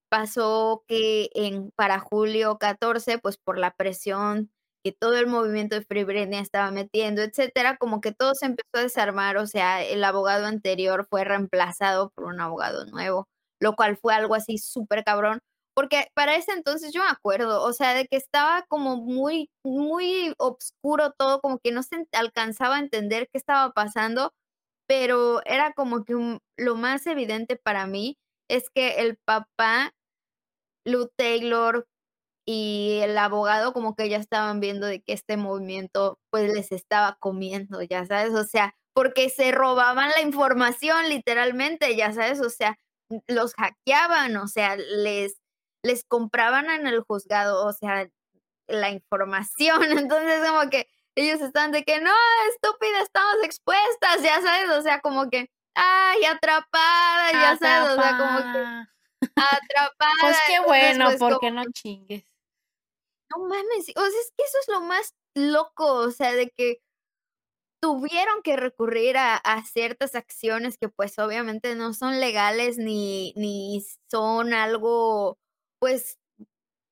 pasó 0.09 0.83
que 0.87 1.29
en 1.35 1.71
para 1.75 1.99
julio 1.99 2.57
14, 2.59 3.19
pues 3.19 3.37
por 3.37 3.57
la 3.59 3.71
presión 3.71 4.51
que 4.83 4.93
todo 4.93 5.17
el 5.17 5.27
movimiento 5.27 5.75
de 5.75 5.83
Free 5.83 6.05
estaba 6.35 6.71
metiendo, 6.71 7.21
etcétera, 7.21 7.77
como 7.77 8.01
que 8.01 8.13
todo 8.13 8.33
se 8.35 8.45
empezó 8.47 8.69
a 8.75 8.81
desarmar, 8.81 9.37
o 9.37 9.45
sea, 9.47 9.83
el 9.83 10.03
abogado 10.03 10.45
anterior 10.45 11.05
fue 11.09 11.25
reemplazado 11.25 12.11
por 12.15 12.25
un 12.25 12.39
abogado 12.41 12.85
nuevo, 12.85 13.27
lo 13.61 13.75
cual 13.75 13.97
fue 13.97 14.13
algo 14.15 14.35
así 14.35 14.57
súper 14.57 15.03
cabrón, 15.03 15.39
porque 15.75 16.07
para 16.13 16.35
ese 16.35 16.51
entonces 16.53 16.93
yo 16.93 17.01
me 17.03 17.09
acuerdo, 17.09 17.63
o 17.63 17.73
sea, 17.73 17.93
de 17.93 18.07
que 18.07 18.17
estaba 18.17 18.63
como 18.69 18.97
muy, 18.97 19.49
muy 19.63 20.33
oscuro 20.37 21.13
todo, 21.17 21.41
como 21.41 21.59
que 21.59 21.71
no 21.71 21.83
se 21.83 22.07
alcanzaba 22.13 22.77
a 22.77 22.79
entender 22.79 23.29
qué 23.31 23.37
estaba 23.37 23.71
pasando, 23.71 24.33
pero 24.87 25.41
era 25.45 25.73
como 25.73 26.03
que 26.05 26.39
lo 26.57 26.75
más 26.75 27.07
evidente 27.07 27.55
para 27.57 27.87
mí 27.87 28.17
es 28.49 28.69
que 28.73 28.95
el 29.01 29.17
papá, 29.25 29.93
Lou 30.85 31.09
Taylor, 31.17 31.85
y 32.51 33.01
el 33.03 33.15
abogado 33.19 33.73
como 33.73 33.95
que 33.95 34.09
ya 34.09 34.17
estaban 34.17 34.59
viendo 34.59 34.87
de 34.87 35.01
que 35.03 35.13
este 35.13 35.37
movimiento 35.37 36.17
pues 36.31 36.51
les 36.51 36.71
estaba 36.71 37.15
comiendo, 37.19 37.83
ya 37.83 38.07
sabes, 38.07 38.33
o 38.33 38.43
sea, 38.43 38.73
porque 38.95 39.29
se 39.29 39.51
robaban 39.51 40.09
la 40.09 40.21
información 40.21 41.09
literalmente, 41.09 41.95
ya 41.95 42.11
sabes, 42.11 42.41
o 42.41 42.49
sea, 42.49 42.79
los 43.27 43.53
hackeaban, 43.53 44.35
o 44.37 44.47
sea, 44.47 44.77
les, 44.77 45.35
les 45.83 46.03
compraban 46.03 46.69
en 46.69 46.87
el 46.87 47.01
juzgado, 47.01 47.65
o 47.65 47.73
sea, 47.73 48.09
la 48.67 48.89
información, 48.89 49.81
entonces 50.07 50.47
como 50.47 50.69
que 50.69 50.87
ellos 51.15 51.41
están 51.41 51.71
de 51.71 51.83
que 51.83 51.99
no, 51.99 52.13
estúpida, 52.53 53.01
estamos 53.01 53.43
expuestas, 53.43 54.21
ya 54.21 54.41
sabes, 54.41 54.69
o 54.69 54.81
sea, 54.81 55.01
como 55.01 55.29
que, 55.29 55.51
ay, 55.75 56.23
atrapada, 56.25 57.31
ya 57.31 57.57
sabes, 57.57 57.97
o 57.97 58.01
sea, 58.01 58.17
como 58.17 58.53
que 58.53 58.59
atrapada. 59.35 60.13
Pues 60.21 60.37
qué 60.47 60.59
bueno, 60.61 61.09
porque 61.19 61.51
no 61.51 61.63
chingues. 61.73 62.23
No 63.31 63.43
mames, 63.45 63.89
o 63.95 64.01
sea, 64.01 64.07
es 64.07 64.33
que 64.35 64.43
eso 64.43 64.57
es 64.61 64.67
lo 64.69 64.81
más 64.81 65.13
loco, 65.35 65.93
o 65.93 66.11
sea, 66.11 66.33
de 66.33 66.49
que 66.49 66.81
tuvieron 67.81 68.41
que 68.41 68.57
recurrir 68.57 69.17
a, 69.17 69.35
a, 69.35 69.63
ciertas 69.63 70.15
acciones 70.15 70.77
que 70.77 70.89
pues 70.89 71.17
obviamente 71.17 71.75
no 71.75 71.93
son 71.93 72.19
legales 72.19 72.77
ni, 72.77 73.33
ni 73.35 73.85
son 74.09 74.53
algo 74.53 75.37
pues 75.79 76.17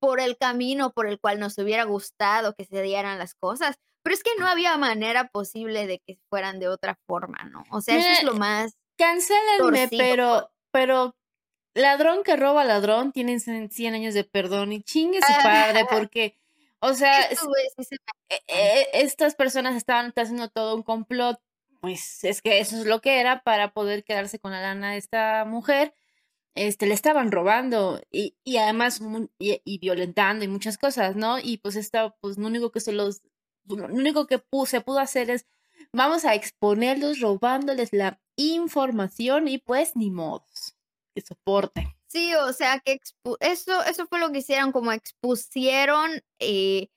por 0.00 0.20
el 0.20 0.36
camino 0.36 0.92
por 0.92 1.06
el 1.06 1.18
cual 1.20 1.40
nos 1.40 1.58
hubiera 1.58 1.84
gustado 1.84 2.54
que 2.54 2.64
se 2.64 2.82
dieran 2.82 3.18
las 3.18 3.34
cosas, 3.34 3.76
pero 4.02 4.14
es 4.14 4.22
que 4.22 4.30
no 4.38 4.46
había 4.46 4.76
manera 4.76 5.28
posible 5.28 5.86
de 5.86 6.00
que 6.00 6.18
fueran 6.30 6.60
de 6.60 6.68
otra 6.68 6.98
forma, 7.06 7.44
¿no? 7.44 7.64
O 7.70 7.80
sea, 7.80 7.96
eso 7.96 8.08
es 8.08 8.22
lo 8.22 8.34
más... 8.34 8.76
Cancélenme, 8.96 9.88
pero, 9.90 10.50
pero 10.70 11.16
ladrón 11.74 12.22
que 12.24 12.36
roba 12.36 12.64
ladrón 12.64 13.12
tienen 13.12 13.40
100 13.40 13.94
años 13.94 14.14
de 14.14 14.24
perdón 14.24 14.72
y 14.72 14.82
chingue 14.82 15.20
su 15.20 15.32
padre 15.42 15.84
porque, 15.90 16.36
o 16.80 16.94
sea, 16.94 17.28
e, 17.30 18.42
e, 18.48 18.88
estas 18.94 19.34
personas 19.34 19.76
estaban 19.76 20.12
haciendo 20.16 20.48
todo 20.48 20.74
un 20.74 20.82
complot, 20.82 21.40
pues 21.80 22.24
es 22.24 22.42
que 22.42 22.58
eso 22.58 22.76
es 22.76 22.86
lo 22.86 23.00
que 23.00 23.20
era 23.20 23.42
para 23.42 23.72
poder 23.72 24.04
quedarse 24.04 24.38
con 24.38 24.52
la 24.52 24.60
lana 24.60 24.92
de 24.92 24.98
esta 24.98 25.44
mujer. 25.44 25.94
Este, 26.58 26.86
le 26.86 26.94
estaban 26.94 27.30
robando 27.30 28.00
y, 28.10 28.36
y 28.42 28.56
además 28.56 29.00
y, 29.38 29.78
violentando 29.78 30.44
y 30.44 30.48
muchas 30.48 30.76
cosas, 30.76 31.14
¿no? 31.14 31.38
Y 31.38 31.58
pues 31.58 31.76
esta, 31.76 32.10
pues 32.20 32.36
lo 32.36 32.48
único 32.48 32.72
que 32.72 32.80
se 32.80 32.90
los, 32.92 33.22
lo 33.66 33.86
único 33.86 34.26
que 34.26 34.42
se 34.66 34.80
pudo 34.80 34.98
hacer 34.98 35.30
es, 35.30 35.46
vamos 35.92 36.24
a 36.24 36.34
exponerlos 36.34 37.20
robándoles 37.20 37.92
la 37.92 38.20
información 38.36 39.46
y 39.46 39.58
pues 39.58 39.94
ni 39.94 40.10
modos 40.10 40.74
soporte. 41.20 41.96
Sí, 42.06 42.34
o 42.34 42.52
sea 42.52 42.80
que 42.80 43.00
eso, 43.40 43.84
eso 43.84 44.06
fue 44.06 44.18
lo 44.18 44.32
que 44.32 44.38
hicieron, 44.38 44.72
como 44.72 44.92
expusieron 44.92 46.22
eh, 46.38 46.88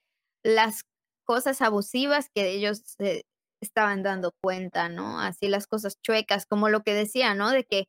las 0.44 0.86
cosas 1.26 1.62
abusivas 1.62 2.30
que 2.34 2.52
ellos 2.52 2.82
se 2.86 3.26
estaban 3.62 4.04
dando 4.04 4.32
cuenta, 4.42 4.90
¿no? 4.90 5.20
Así 5.20 5.48
las 5.48 5.68
cosas 5.68 6.00
chuecas, 6.02 6.46
como 6.46 6.70
lo 6.70 6.82
que 6.82 6.94
decía, 6.94 7.36
¿no? 7.36 7.52
De 7.52 7.64
que, 7.64 7.86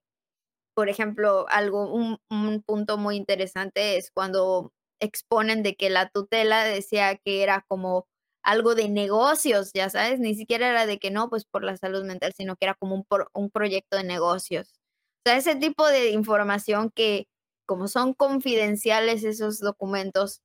por 0.75 0.89
ejemplo, 0.89 1.47
algo, 1.49 1.93
un, 1.93 2.19
un 2.31 2.63
punto 2.63 2.99
muy 2.99 3.17
interesante 3.17 3.97
es 3.97 4.11
cuando 4.11 4.73
exponen 5.01 5.63
de 5.63 5.75
que 5.77 5.91
la 5.91 6.09
tutela 6.09 6.65
decía 6.65 7.17
que 7.17 7.43
era 7.43 7.65
como 7.69 8.07
algo 8.45 8.75
de 8.75 8.89
negocios, 8.89 9.71
ya 9.75 9.91
sabes, 9.91 10.19
ni 10.21 10.35
siquiera 10.35 10.69
era 10.69 10.87
de 10.87 10.99
que 10.99 11.11
no, 11.11 11.29
pues 11.31 11.45
por 11.45 11.65
la 11.65 11.77
salud 11.77 12.05
mental, 12.05 12.33
sino 12.37 12.57
que 12.57 12.67
era 12.67 12.75
como 12.75 12.95
un, 12.97 13.07
un 13.35 13.51
proyecto 13.51 13.97
de 13.97 14.05
negocios. 14.05 14.75
O 15.25 15.31
sea, 15.31 15.37
ese 15.39 15.55
tipo 15.57 15.87
de 15.89 16.11
información 16.11 16.91
que 16.95 17.27
como 17.67 17.89
son 17.89 18.15
confidenciales 18.15 19.25
esos 19.25 19.61
documentos, 19.61 20.41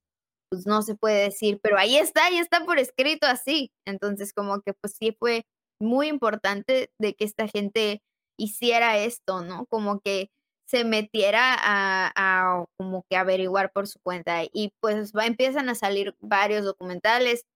pues 0.50 0.66
no 0.66 0.82
se 0.82 0.94
puede 0.96 1.24
decir, 1.24 1.60
pero 1.62 1.78
ahí 1.78 1.96
está, 1.98 2.26
ahí 2.26 2.38
está 2.38 2.64
por 2.64 2.78
escrito 2.78 3.26
así. 3.26 3.72
Entonces, 3.86 4.32
como 4.32 4.60
que 4.62 4.72
pues 4.74 4.94
sí 4.98 5.16
fue 5.18 5.44
muy 5.80 6.08
importante 6.08 6.90
de 6.98 7.14
que 7.14 7.24
esta 7.24 7.48
gente 7.48 8.02
hiciera 8.38 8.98
esto, 8.98 9.42
¿no? 9.42 9.66
Como 9.66 10.00
que 10.00 10.30
se 10.66 10.84
metiera 10.84 11.56
a, 11.58 12.64
como 12.76 13.04
que 13.08 13.16
averiguar 13.16 13.72
por 13.72 13.88
su 13.88 13.98
cuenta 14.00 14.44
y 14.52 14.72
pues 14.80 15.12
va, 15.12 15.26
empiezan 15.26 15.68
a 15.68 15.74
salir 15.74 16.14
varios 16.20 16.64
documentales. 16.64 17.46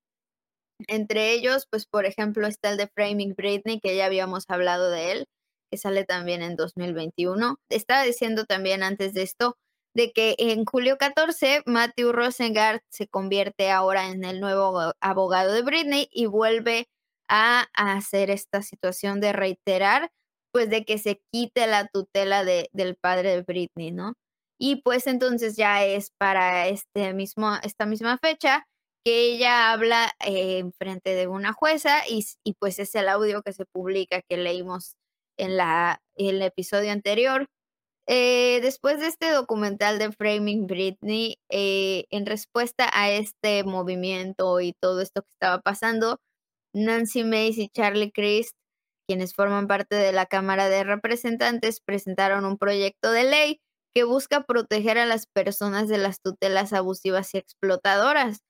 Entre 0.88 1.33
ellos, 1.33 1.66
pues 1.71 1.87
por 1.87 2.07
ejemplo 2.07 2.47
está 2.47 2.71
el 2.71 2.77
de 2.79 2.88
Framing 2.88 3.35
Britney, 3.37 3.81
que 3.81 3.97
ya 3.97 4.07
habíamos 4.07 4.45
hablado 4.49 4.90
de 4.90 5.12
él, 5.12 5.29
que 5.71 5.79
sale 5.79 6.05
también 6.05 6.42
en 6.42 6.57
2021. 6.57 7.59
Estaba 7.71 8.03
diciendo 8.03 8.45
también 8.47 8.83
antes 8.83 9.14
de 9.14 9.23
esto 9.23 9.57
de 9.95 10.12
que 10.12 10.35
en 10.38 10.64
julio 10.64 10.97
14 10.99 11.62
Matthew 11.66 12.12
Rosengart 12.12 12.83
se 12.88 13.09
convierte 13.09 13.71
ahora 13.71 14.09
en 14.09 14.25
el 14.25 14.40
nuevo 14.40 14.95
abogado 15.01 15.53
de 15.53 15.62
Britney 15.62 16.09
y 16.11 16.27
vuelve 16.27 16.88
a, 17.29 17.68
hacer 17.75 18.31
esta 18.31 18.62
situación 18.62 19.21
de 19.21 19.33
reiterar 19.33 20.11
pues 20.52 20.70
de 20.70 20.84
que 20.84 20.98
se 20.98 21.20
quite 21.32 21.66
la 21.66 21.88
tutela 21.88 22.44
de, 22.44 22.68
del 22.72 22.96
padre 22.96 23.30
de 23.36 23.42
Britney, 23.42 23.92
¿no? 23.92 24.14
Y 24.58 24.82
pues 24.82 25.06
entonces 25.06 25.56
ya 25.56 25.84
es 25.84 26.10
para 26.18 26.68
este 26.68 27.14
mismo, 27.14 27.52
esta 27.64 27.86
misma 27.86 28.18
fecha 28.18 28.64
que 29.04 29.32
ella 29.34 29.72
habla 29.72 30.12
eh, 30.24 30.58
en 30.58 30.72
frente 30.72 31.14
de 31.14 31.26
una 31.26 31.52
jueza 31.52 32.02
y, 32.08 32.24
y, 32.44 32.54
pues 32.54 32.78
es 32.78 32.94
el 32.94 33.08
audio 33.08 33.42
que 33.42 33.52
se 33.52 33.64
publica 33.66 34.22
que 34.28 34.36
leímos 34.36 34.94
en 35.38 35.56
la, 35.56 36.00
el 36.16 36.42
episodio 36.42 36.92
anterior. 36.92 37.48
Eh, 38.08 38.60
después 38.62 39.00
de 39.00 39.06
este 39.08 39.30
documental 39.30 39.98
de 39.98 40.12
Framing 40.12 40.66
Britney, 40.66 41.36
eh, 41.50 42.06
en 42.10 42.26
respuesta 42.26 42.90
a 42.92 43.10
este 43.10 43.64
movimiento 43.64 44.60
y 44.60 44.74
todo 44.80 45.00
esto 45.00 45.22
que 45.22 45.30
estaba 45.30 45.60
pasando, 45.60 46.18
Nancy 46.74 47.24
Mace 47.24 47.62
y 47.62 47.68
Charlie 47.70 48.12
Crist, 48.12 48.54
quienes 49.12 49.35
forman 49.35 49.66
parte 49.66 49.94
de 49.94 50.11
la 50.11 50.25
Cámara 50.25 50.70
de 50.70 50.85
Representantes, 50.85 51.83
presentaron 51.85 52.46
un 52.46 52.57
proyecto 52.57 53.12
de 53.12 53.25
ley 53.25 53.61
que 53.94 54.05
busca 54.05 54.42
proteger 54.42 54.96
a 54.96 55.05
las 55.05 55.27
personas 55.27 55.87
de 55.88 55.98
las 55.98 56.22
tutelas 56.22 56.72
abusivas 56.72 57.35
y 57.35 57.37
explotadoras. 57.37 58.40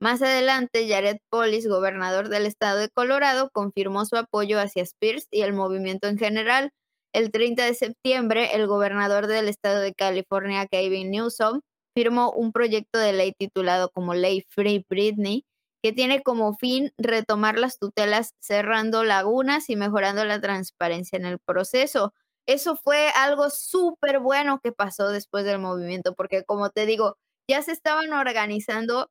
Más 0.00 0.22
adelante, 0.22 0.88
Jared 0.88 1.18
Polis, 1.28 1.68
gobernador 1.68 2.30
del 2.30 2.46
estado 2.46 2.78
de 2.78 2.88
Colorado, 2.88 3.50
confirmó 3.52 4.06
su 4.06 4.16
apoyo 4.16 4.58
hacia 4.58 4.84
Spears 4.84 5.26
y 5.30 5.42
el 5.42 5.52
movimiento 5.52 6.08
en 6.08 6.16
general. 6.16 6.70
El 7.12 7.30
30 7.30 7.66
de 7.66 7.74
septiembre, 7.74 8.54
el 8.54 8.66
gobernador 8.66 9.26
del 9.26 9.48
estado 9.48 9.80
de 9.80 9.92
California, 9.92 10.66
Kevin 10.66 11.10
Newsom, 11.10 11.60
firmó 11.94 12.32
un 12.32 12.52
proyecto 12.52 12.98
de 12.98 13.12
ley 13.12 13.32
titulado 13.38 13.90
como 13.90 14.14
Ley 14.14 14.46
Free 14.48 14.82
Britney, 14.88 15.44
que 15.82 15.92
tiene 15.92 16.22
como 16.22 16.54
fin 16.54 16.92
retomar 16.98 17.58
las 17.58 17.78
tutelas 17.78 18.34
cerrando 18.40 19.04
lagunas 19.04 19.70
y 19.70 19.76
mejorando 19.76 20.24
la 20.24 20.40
transparencia 20.40 21.16
en 21.18 21.26
el 21.26 21.38
proceso. 21.38 22.12
Eso 22.46 22.76
fue 22.76 23.08
algo 23.16 23.50
súper 23.50 24.20
bueno 24.20 24.60
que 24.62 24.72
pasó 24.72 25.08
después 25.10 25.44
del 25.44 25.58
movimiento, 25.60 26.14
porque 26.14 26.44
como 26.44 26.70
te 26.70 26.86
digo, 26.86 27.16
ya 27.50 27.62
se 27.62 27.72
estaban 27.72 28.12
organizando 28.12 29.10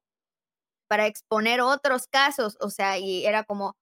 para 0.89 1.07
exponer 1.07 1.61
otros 1.61 2.07
casos, 2.07 2.57
o 2.61 2.69
sea, 2.69 2.97
y 2.99 3.25
era 3.25 3.43
como, 3.43 3.75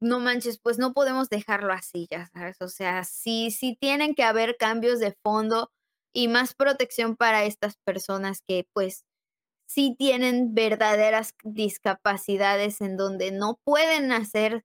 no 0.00 0.20
manches, 0.20 0.60
pues 0.62 0.78
no 0.78 0.92
podemos 0.94 1.28
dejarlo 1.30 1.72
así, 1.72 2.06
ya 2.10 2.28
sabes, 2.28 2.58
o 2.60 2.68
sea, 2.68 3.04
sí, 3.04 3.50
sí 3.50 3.76
tienen 3.80 4.14
que 4.14 4.24
haber 4.24 4.56
cambios 4.56 5.00
de 5.00 5.16
fondo 5.24 5.70
y 6.14 6.28
más 6.28 6.54
protección 6.54 7.16
para 7.16 7.44
estas 7.44 7.76
personas 7.84 8.42
que 8.46 8.66
pues 8.74 9.04
sí 9.68 9.94
tienen 9.98 10.54
verdaderas 10.54 11.34
discapacidades 11.44 12.80
en 12.80 12.96
donde 12.96 13.32
no 13.32 13.60
pueden 13.64 14.12
hacer 14.12 14.64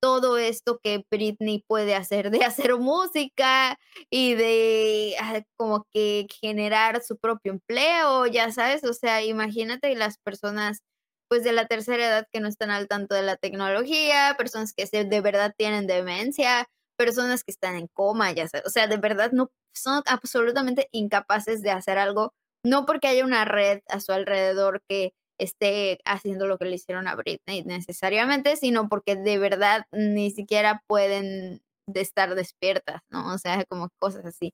todo 0.00 0.36
esto 0.38 0.80
que 0.82 1.06
Britney 1.10 1.64
puede 1.66 1.94
hacer, 1.94 2.30
de 2.30 2.44
hacer 2.44 2.76
música 2.76 3.78
y 4.10 4.34
de 4.34 5.16
ah, 5.20 5.42
como 5.56 5.86
que 5.92 6.26
generar 6.40 7.02
su 7.04 7.16
propio 7.18 7.52
empleo, 7.52 8.26
ya 8.26 8.50
sabes, 8.52 8.84
o 8.84 8.92
sea, 8.94 9.22
imagínate 9.24 9.94
las 9.96 10.18
personas 10.18 10.80
pues 11.28 11.44
de 11.44 11.52
la 11.52 11.66
tercera 11.66 12.04
edad 12.06 12.26
que 12.32 12.40
no 12.40 12.48
están 12.48 12.70
al 12.70 12.88
tanto 12.88 13.14
de 13.14 13.22
la 13.22 13.36
tecnología, 13.36 14.34
personas 14.36 14.74
que 14.74 14.86
de 14.86 15.20
verdad 15.22 15.54
tienen 15.56 15.86
demencia, 15.86 16.66
personas 16.98 17.44
que 17.44 17.52
están 17.52 17.76
en 17.76 17.88
coma, 17.88 18.32
ya 18.32 18.48
sabes, 18.48 18.66
o 18.66 18.70
sea, 18.70 18.86
de 18.88 18.98
verdad 18.98 19.30
no 19.32 19.50
son 19.74 20.02
absolutamente 20.06 20.88
incapaces 20.92 21.62
de 21.62 21.70
hacer 21.70 21.96
algo, 21.98 22.34
no 22.64 22.86
porque 22.86 23.08
haya 23.08 23.24
una 23.24 23.44
red 23.44 23.80
a 23.88 24.00
su 24.00 24.12
alrededor 24.12 24.82
que 24.88 25.12
esté 25.38 25.98
haciendo 26.04 26.46
lo 26.46 26.58
que 26.58 26.66
le 26.66 26.76
hicieron 26.76 27.08
a 27.08 27.16
Britney 27.16 27.64
necesariamente, 27.64 28.56
sino 28.56 28.88
porque 28.88 29.16
de 29.16 29.38
verdad 29.38 29.84
ni 29.92 30.30
siquiera 30.30 30.82
pueden 30.86 31.62
estar 31.94 32.34
despiertas, 32.34 33.00
¿no? 33.10 33.34
O 33.34 33.38
sea, 33.38 33.64
como 33.68 33.88
cosas 34.00 34.24
así. 34.26 34.52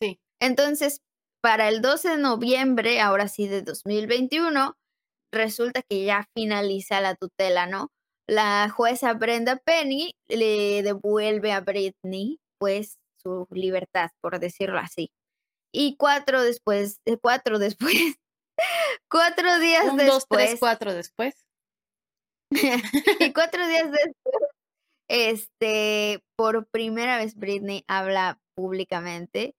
Sí. 0.00 0.18
Entonces, 0.40 1.00
para 1.42 1.68
el 1.68 1.82
12 1.82 2.10
de 2.10 2.18
noviembre, 2.18 3.00
ahora 3.00 3.28
sí 3.28 3.48
de 3.48 3.62
2021, 3.62 4.74
resulta 5.32 5.82
que 5.82 6.04
ya 6.04 6.26
finaliza 6.36 7.00
la 7.00 7.14
tutela, 7.16 7.66
¿no? 7.66 7.90
La 8.28 8.70
jueza 8.70 9.14
Brenda 9.14 9.56
Penny 9.64 10.12
le 10.28 10.82
devuelve 10.82 11.52
a 11.52 11.60
Britney, 11.60 12.38
pues, 12.58 12.98
su 13.22 13.46
libertad, 13.50 14.10
por 14.20 14.40
decirlo 14.40 14.78
así. 14.78 15.10
Y 15.78 15.96
cuatro 15.98 16.42
después, 16.42 17.02
cuatro 17.20 17.58
después, 17.58 17.94
cuatro 19.10 19.58
días 19.58 19.84
Un, 19.84 19.98
después. 19.98 20.08
dos, 20.08 20.26
tres, 20.28 20.56
cuatro 20.58 20.94
después. 20.94 21.34
y 22.50 22.52
cuatro 23.34 23.68
días 23.68 23.90
después, 23.90 24.50
este, 25.08 26.22
por 26.34 26.66
primera 26.68 27.18
vez 27.18 27.34
Britney 27.34 27.84
habla 27.88 28.40
públicamente. 28.54 29.54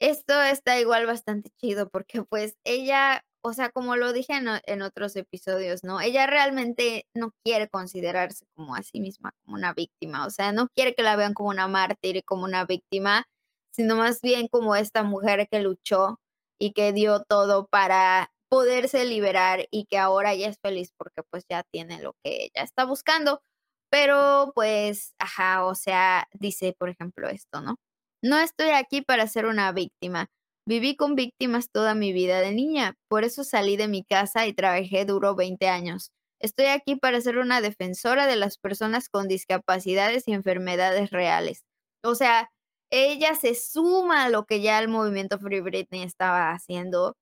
Esto 0.00 0.42
está 0.42 0.80
igual 0.80 1.06
bastante 1.06 1.50
chido 1.60 1.88
porque 1.88 2.24
pues 2.24 2.56
ella 2.64 3.22
o 3.46 3.52
sea, 3.52 3.68
como 3.68 3.96
lo 3.96 4.14
dije 4.14 4.32
en, 4.32 4.82
otros 4.82 5.16
episodios, 5.16 5.84
¿no? 5.84 6.00
Ella 6.00 6.26
realmente 6.26 7.06
no 7.14 7.32
quiere 7.44 7.68
considerarse 7.68 8.46
como 8.54 8.74
a 8.74 8.82
sí 8.82 9.00
misma, 9.00 9.34
como 9.44 9.56
una 9.56 9.74
víctima, 9.74 10.26
o 10.26 10.30
sea, 10.30 10.50
no 10.52 10.68
quiere 10.74 10.94
que 10.94 11.02
la 11.02 11.14
vean 11.14 11.34
como 11.34 11.50
una 11.50 11.68
mártir, 11.68 12.16
y 12.16 12.22
como 12.22 12.44
una 12.44 12.64
víctima, 12.64 13.26
sino 13.74 13.96
más 13.96 14.20
bien 14.22 14.48
como 14.48 14.76
esta 14.76 15.02
mujer 15.02 15.48
que 15.50 15.60
luchó 15.60 16.20
y 16.60 16.72
que 16.72 16.92
dio 16.92 17.22
todo 17.24 17.66
para 17.66 18.30
poderse 18.48 19.04
liberar 19.04 19.66
y 19.70 19.86
que 19.86 19.98
ahora 19.98 20.34
ya 20.34 20.48
es 20.48 20.58
feliz 20.62 20.92
porque 20.96 21.22
pues 21.30 21.44
ya 21.50 21.64
tiene 21.72 22.00
lo 22.00 22.14
que 22.22 22.44
ella 22.44 22.62
está 22.62 22.84
buscando. 22.84 23.42
Pero 23.90 24.52
pues, 24.54 25.14
ajá, 25.18 25.64
o 25.64 25.74
sea, 25.74 26.28
dice, 26.32 26.74
por 26.78 26.88
ejemplo, 26.90 27.28
esto, 27.28 27.60
¿no? 27.60 27.76
No 28.22 28.38
estoy 28.38 28.70
aquí 28.70 29.02
para 29.02 29.26
ser 29.28 29.46
una 29.46 29.72
víctima. 29.72 30.28
Viví 30.66 30.96
con 30.96 31.14
víctimas 31.14 31.70
toda 31.70 31.94
mi 31.94 32.12
vida 32.12 32.40
de 32.40 32.52
niña, 32.52 32.94
por 33.08 33.24
eso 33.24 33.44
salí 33.44 33.76
de 33.76 33.88
mi 33.88 34.02
casa 34.04 34.46
y 34.46 34.54
trabajé 34.54 35.04
duro 35.04 35.34
20 35.34 35.68
años. 35.68 36.10
Estoy 36.40 36.66
aquí 36.66 36.96
para 36.96 37.20
ser 37.20 37.38
una 37.38 37.60
defensora 37.60 38.26
de 38.26 38.36
las 38.36 38.58
personas 38.58 39.08
con 39.08 39.28
discapacidades 39.28 40.26
y 40.28 40.32
enfermedades 40.32 41.10
reales. 41.10 41.64
O 42.02 42.14
sea, 42.14 42.50
ella 42.94 43.34
se 43.34 43.54
suma 43.56 44.24
a 44.24 44.28
lo 44.28 44.46
que 44.46 44.60
ya 44.60 44.78
el 44.78 44.88
movimiento 44.88 45.38
Free 45.40 45.60
Britney 45.60 46.02
estaba 46.04 46.52
haciendo 46.52 47.16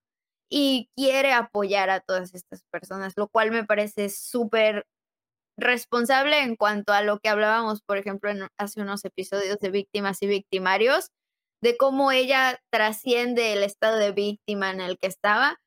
y 0.50 0.90
quiere 0.96 1.32
apoyar 1.32 1.88
a 1.90 2.00
todas 2.00 2.34
estas 2.34 2.64
personas, 2.70 3.14
lo 3.16 3.28
cual 3.28 3.50
me 3.52 3.64
parece 3.64 4.10
súper 4.10 4.86
responsable 5.58 6.40
en 6.42 6.56
cuanto 6.56 6.92
a 6.92 7.02
lo 7.02 7.20
que 7.20 7.30
hablábamos, 7.30 7.82
por 7.82 7.96
ejemplo, 7.96 8.30
en 8.30 8.48
hace 8.58 8.82
unos 8.82 9.04
episodios 9.06 9.58
de 9.60 9.70
víctimas 9.70 10.22
y 10.22 10.26
victimarios, 10.26 11.08
de 11.62 11.78
cómo 11.78 12.12
ella 12.12 12.60
trasciende 12.70 13.54
el 13.54 13.62
estado 13.62 13.96
de 13.96 14.12
víctima 14.12 14.70
en 14.70 14.82
el 14.82 14.98
que 14.98 15.06
estaba 15.06 15.58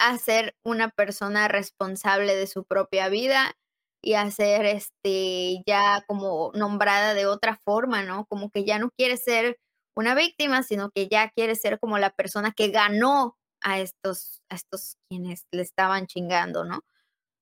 a 0.00 0.18
ser 0.18 0.56
una 0.64 0.90
persona 0.90 1.46
responsable 1.46 2.34
de 2.34 2.48
su 2.48 2.64
propia 2.64 3.08
vida 3.08 3.54
y 4.02 4.14
a 4.14 4.30
ser 4.30 4.64
este 4.66 5.62
ya 5.66 6.04
como 6.06 6.52
nombrada 6.54 7.14
de 7.14 7.26
otra 7.26 7.60
forma, 7.64 8.02
¿no? 8.02 8.26
Como 8.26 8.50
que 8.50 8.64
ya 8.64 8.78
no 8.78 8.90
quiere 8.96 9.16
ser 9.16 9.58
una 9.96 10.14
víctima, 10.14 10.62
sino 10.62 10.90
que 10.90 11.08
ya 11.08 11.30
quiere 11.30 11.56
ser 11.56 11.78
como 11.80 11.98
la 11.98 12.10
persona 12.10 12.52
que 12.52 12.68
ganó 12.68 13.36
a 13.62 13.80
estos 13.80 14.40
a 14.50 14.54
estos 14.56 14.96
quienes 15.10 15.46
le 15.52 15.62
estaban 15.62 16.06
chingando, 16.06 16.64
¿no? 16.64 16.80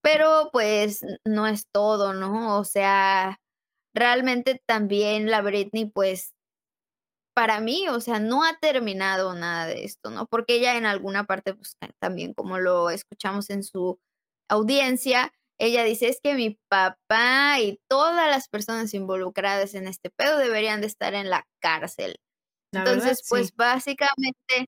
Pero 0.03 0.49
pues 0.53 1.01
no 1.25 1.47
es 1.47 1.65
todo, 1.73 2.13
¿no? 2.13 2.57
O 2.59 2.65
sea, 2.65 3.39
realmente 3.95 4.61
también 4.67 5.31
la 5.31 5.41
Britney 5.41 5.85
pues 5.85 6.33
para 7.37 7.59
mí, 7.59 7.87
o 7.89 8.01
sea, 8.01 8.19
no 8.19 8.43
ha 8.43 8.57
terminado 8.59 9.35
nada 9.35 9.67
de 9.67 9.83
esto, 9.85 10.09
¿no? 10.09 10.25
Porque 10.25 10.55
ella 10.55 10.75
en 10.75 10.87
alguna 10.87 11.25
parte, 11.25 11.53
pues 11.53 11.77
también 11.99 12.33
como 12.33 12.57
lo 12.57 12.89
escuchamos 12.89 13.51
en 13.51 13.61
su 13.63 13.99
audiencia, 14.49 15.31
ella 15.59 15.83
dice, 15.83 16.07
es 16.07 16.19
que 16.21 16.35
mi 16.35 16.59
papá 16.69 17.59
y 17.59 17.79
todas 17.89 18.29
las 18.29 18.47
personas 18.47 18.93
involucradas 18.93 19.73
en 19.73 19.87
este 19.87 20.09
pedo 20.09 20.37
deberían 20.37 20.81
de 20.81 20.87
estar 20.87 21.13
en 21.13 21.29
la 21.29 21.47
cárcel. 21.59 22.17
Entonces, 22.73 23.23
pues 23.29 23.55
básicamente 23.55 24.67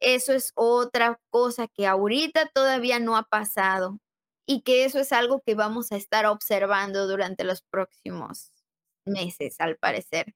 eso 0.00 0.32
es 0.32 0.52
otra 0.54 1.18
cosa 1.30 1.68
que 1.68 1.86
ahorita 1.86 2.50
todavía 2.52 2.98
no 2.98 3.16
ha 3.16 3.22
pasado 3.22 3.98
y 4.46 4.62
que 4.62 4.84
eso 4.84 4.98
es 4.98 5.12
algo 5.12 5.40
que 5.44 5.54
vamos 5.54 5.92
a 5.92 5.96
estar 5.96 6.26
observando 6.26 7.06
durante 7.06 7.44
los 7.44 7.62
próximos 7.62 8.52
meses, 9.06 9.56
al 9.58 9.76
parecer 9.76 10.34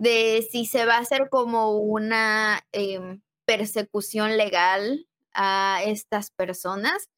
de 0.00 0.48
si 0.50 0.64
se 0.64 0.86
va 0.86 0.96
a 0.96 1.00
hacer 1.00 1.28
como 1.28 1.72
una 1.76 2.66
em, 2.72 3.20
persecución 3.44 4.38
legal 4.38 5.06
a 5.34 5.82
estas 5.84 6.30
personas 6.30 7.10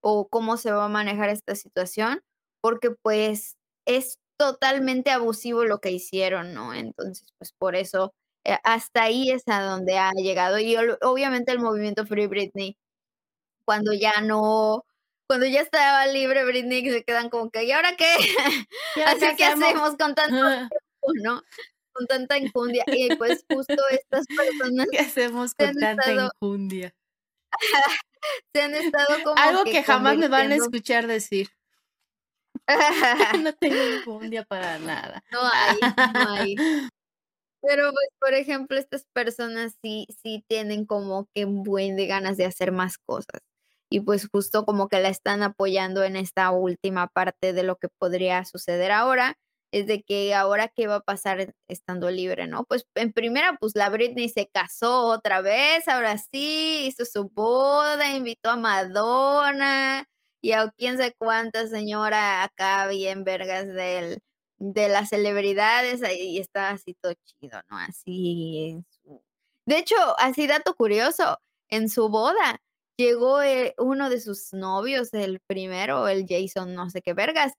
o 0.00 0.28
cómo 0.28 0.56
se 0.56 0.72
va 0.72 0.84
a 0.86 0.88
manejar 0.88 1.28
esta 1.30 1.54
situación, 1.54 2.22
porque 2.60 2.90
pues 2.90 3.56
es 3.86 4.18
totalmente 4.38 5.10
abusivo 5.10 5.64
lo 5.64 5.80
que 5.80 5.90
hicieron, 5.90 6.54
¿no? 6.54 6.74
Entonces, 6.74 7.26
pues 7.38 7.52
por 7.58 7.76
eso 7.76 8.12
eh, 8.44 8.58
hasta 8.64 9.04
ahí 9.04 9.30
es 9.30 9.42
a 9.48 9.62
donde 9.62 9.98
ha 9.98 10.12
llegado. 10.12 10.58
Y 10.58 10.76
obviamente 10.76 11.52
el 11.52 11.58
movimiento 11.60 12.06
Free 12.06 12.26
Britney, 12.26 12.76
cuando 13.64 13.92
ya 13.92 14.20
no, 14.22 14.84
cuando 15.28 15.46
ya 15.46 15.60
estaba 15.60 16.06
libre 16.06 16.44
Britney, 16.44 16.88
se 16.90 17.04
quedan 17.04 17.30
como 17.30 17.50
que, 17.50 17.64
¿y 17.64 17.72
ahora 17.72 17.96
qué? 17.96 18.14
Así 19.06 19.36
que 19.36 19.44
hacemos 19.44 19.96
con 19.96 20.14
tanto 20.14 20.30
tiempo, 20.70 21.12
¿no? 21.22 21.42
con 21.98 22.06
tanta 22.06 22.38
injundia. 22.38 22.84
Y 22.86 23.14
pues 23.16 23.44
justo 23.48 23.74
estas 23.90 24.26
personas... 24.26 24.86
¿Qué 24.92 24.98
hacemos 24.98 25.54
con 25.54 25.74
tanta 25.74 26.12
injundia? 26.12 26.94
se 28.54 28.62
han 28.62 28.74
estado 28.74 29.22
como... 29.24 29.36
Algo 29.38 29.64
que, 29.64 29.82
jamás 29.82 30.16
me 30.16 30.28
van 30.28 30.52
a 30.52 30.56
escuchar 30.56 31.06
decir. 31.06 31.48
no 33.42 33.52
tengo 33.54 33.76
injundia 33.96 34.44
para 34.44 34.78
nada. 34.78 35.24
No 35.30 35.40
hay, 35.42 35.78
no 36.12 36.32
hay. 36.32 36.56
Pero 37.60 37.90
pues, 37.92 38.08
por 38.20 38.34
ejemplo, 38.34 38.78
estas 38.78 39.06
personas 39.12 39.76
sí, 39.82 40.06
sí 40.22 40.44
tienen 40.48 40.86
como 40.86 41.28
que 41.34 41.44
buen 41.44 41.96
de 41.96 42.06
ganas 42.06 42.36
de 42.36 42.44
hacer 42.44 42.72
más 42.72 42.98
cosas. 42.98 43.40
Y 43.90 44.00
pues 44.00 44.28
justo 44.30 44.64
como 44.64 44.88
que 44.88 45.00
la 45.00 45.08
están 45.08 45.42
apoyando 45.42 46.04
en 46.04 46.16
esta 46.16 46.50
última 46.50 47.08
parte 47.08 47.52
de 47.52 47.62
lo 47.62 47.76
que 47.76 47.88
podría 47.88 48.44
suceder 48.44 48.92
ahora 48.92 49.36
es 49.72 49.86
de 49.86 50.02
que 50.02 50.34
ahora 50.34 50.68
qué 50.68 50.86
va 50.86 50.96
a 50.96 51.00
pasar 51.00 51.54
estando 51.68 52.10
libre, 52.10 52.46
¿no? 52.46 52.64
Pues 52.64 52.86
en 52.94 53.12
primera, 53.12 53.56
pues 53.60 53.74
la 53.76 53.90
Britney 53.90 54.28
se 54.28 54.48
casó 54.48 55.06
otra 55.06 55.40
vez, 55.42 55.88
ahora 55.88 56.18
sí, 56.18 56.86
hizo 56.86 57.04
su 57.04 57.28
boda, 57.30 58.16
invitó 58.16 58.50
a 58.50 58.56
Madonna 58.56 60.06
y 60.40 60.52
a 60.52 60.70
quién 60.76 60.98
sé 60.98 61.14
cuánta 61.18 61.66
señora 61.68 62.44
acá 62.44 62.86
bien 62.88 63.24
vergas 63.24 63.66
del, 63.66 64.20
de 64.58 64.88
las 64.88 65.10
celebridades 65.10 66.00
y 66.18 66.38
está 66.38 66.70
así 66.70 66.94
todo 67.00 67.14
chido, 67.24 67.60
¿no? 67.70 67.78
Así. 67.78 68.76
De 69.66 69.78
hecho, 69.78 69.96
así 70.18 70.46
dato 70.46 70.74
curioso, 70.74 71.38
en 71.68 71.88
su 71.88 72.08
boda 72.08 72.60
llegó 72.96 73.42
eh, 73.42 73.74
uno 73.78 74.10
de 74.10 74.20
sus 74.20 74.52
novios, 74.52 75.12
el 75.14 75.40
primero, 75.46 76.08
el 76.08 76.26
Jason, 76.28 76.74
no 76.74 76.90
sé 76.90 77.02
qué 77.02 77.14
vergas, 77.14 77.52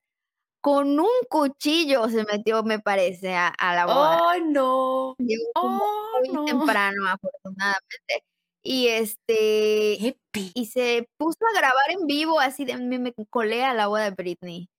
con 0.62 1.00
un 1.00 1.08
cuchillo 1.30 2.10
se 2.10 2.26
metió, 2.26 2.64
me 2.64 2.80
parece, 2.80 3.36
a, 3.36 3.54
la 3.60 3.86
boda. 3.86 4.22
¡Oh, 4.22 4.40
no! 4.46 5.16
Llegó 5.18 5.52
oh, 5.56 6.22
muy 6.26 6.46
temprano, 6.46 7.08
afortunadamente. 7.08 8.24
Y 8.62 8.88
este, 8.90 10.18
y 10.34 10.66
se 10.66 11.08
puso 11.18 11.40
a 11.46 11.58
grabar 11.58 11.92
en 11.92 12.06
vivo, 12.08 12.40
así 12.40 12.66
de, 12.66 12.78
me, 12.78 13.00
me 13.00 13.14
colé 13.30 13.64
a 13.64 13.74
la 13.74 13.88
boda 13.88 14.04
de 14.04 14.12
Britney. 14.12 14.70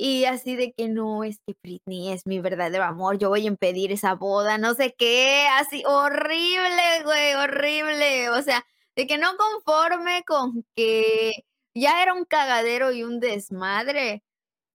Y 0.00 0.26
así 0.26 0.54
de 0.54 0.72
que 0.72 0.88
no, 0.88 1.24
es 1.24 1.40
que 1.44 1.54
Britney 1.60 2.12
es 2.12 2.24
mi 2.26 2.38
verdadero 2.40 2.84
amor, 2.84 3.18
yo 3.18 3.30
voy 3.30 3.44
a 3.44 3.48
impedir 3.48 3.90
esa 3.90 4.14
boda, 4.14 4.56
no 4.56 4.74
sé 4.74 4.94
qué, 4.96 5.46
así 5.54 5.82
horrible, 5.86 7.02
güey, 7.04 7.34
horrible. 7.34 8.30
O 8.30 8.40
sea, 8.42 8.64
de 8.96 9.06
que 9.08 9.18
no 9.18 9.36
conforme 9.36 10.22
con 10.24 10.64
que 10.76 11.44
ya 11.74 12.02
era 12.02 12.14
un 12.14 12.24
cagadero 12.24 12.92
y 12.92 13.02
un 13.02 13.18
desmadre, 13.20 14.22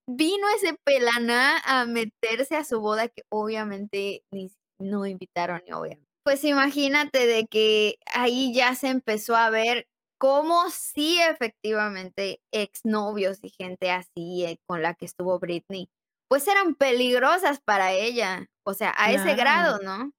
vino 0.08 0.48
ese 0.56 0.76
pelaná 0.84 1.60
a 1.66 1.86
meterse 1.86 2.56
a 2.56 2.64
su 2.64 2.80
boda 2.80 3.08
que 3.08 3.24
obviamente 3.30 4.24
ni, 4.32 4.52
no 4.80 5.06
invitaron 5.06 5.62
ni 5.66 5.74
obviamente. 5.74 6.10
Pues 6.24 6.44
imagínate 6.44 7.28
de 7.28 7.48
que 7.48 7.98
ahí 8.14 8.54
ya 8.54 8.76
se 8.76 8.88
empezó 8.88 9.36
a 9.36 9.50
ver 9.50 9.88
cómo 10.18 10.70
sí 10.70 11.20
efectivamente 11.20 12.42
exnovios 12.52 13.40
y 13.44 13.50
gente 13.50 13.92
así 13.92 14.46
eh, 14.46 14.58
con 14.66 14.82
la 14.82 14.94
que 14.94 15.06
estuvo 15.06 15.38
Britney, 15.40 15.90
pues 16.30 16.48
eran 16.48 16.76
peligrosas 16.76 17.60
para 17.60 17.92
ella, 17.92 18.48
o 18.64 18.74
sea, 18.74 18.94
a 18.98 19.12
ese 19.12 19.36
grado, 19.36 19.80
¿no? 19.84 20.14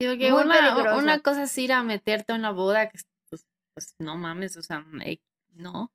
Digo 0.00 0.16
que 0.18 0.32
una, 0.32 0.96
una, 0.96 1.20
cosa 1.20 1.44
es 1.44 1.58
ir 1.58 1.72
a 1.72 1.82
meterte 1.82 2.32
en 2.32 2.40
una 2.40 2.50
boda, 2.50 2.88
que 2.88 2.98
pues, 3.30 3.46
pues 3.74 3.94
no 3.98 4.16
mames, 4.16 4.56
o 4.56 4.62
sea, 4.62 4.84
no, 5.52 5.92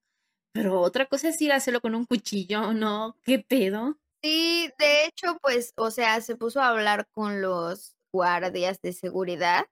pero 0.60 0.82
otra 0.82 1.06
cosa 1.06 1.30
es 1.30 1.42
ir 1.42 1.54
a 1.54 1.56
hacerlo 1.56 1.80
con 1.80 1.96
un 1.96 2.04
cuchillo, 2.04 2.74
¿no? 2.74 3.16
¿Qué 3.24 3.40
pedo? 3.40 3.98
Sí, 4.22 4.70
de 4.78 5.06
hecho, 5.06 5.38
pues, 5.42 5.72
o 5.78 5.90
sea, 5.90 6.20
se 6.20 6.36
puso 6.36 6.60
a 6.60 6.68
hablar 6.68 7.08
con 7.14 7.42
los 7.42 7.96
guardias 8.14 8.82
de 8.82 8.92
seguridad 8.92 9.68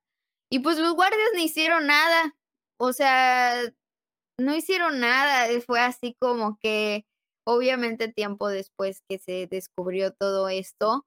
y 0.49 0.59
pues 0.59 0.77
los 0.77 0.93
guardias 0.93 1.27
no 1.33 1.41
hicieron 1.41 1.87
nada. 1.87 2.37
O 2.79 2.93
sea, 2.93 3.63
no 4.39 4.55
hicieron 4.55 5.01
nada. 5.01 5.49
Fue 5.59 5.81
así 5.81 6.15
como 6.21 6.57
que, 6.57 7.05
obviamente, 7.45 8.07
tiempo 8.07 8.47
después 8.47 9.01
que 9.09 9.19
se 9.19 9.45
descubrió 9.51 10.13
todo 10.13 10.47
esto, 10.47 11.05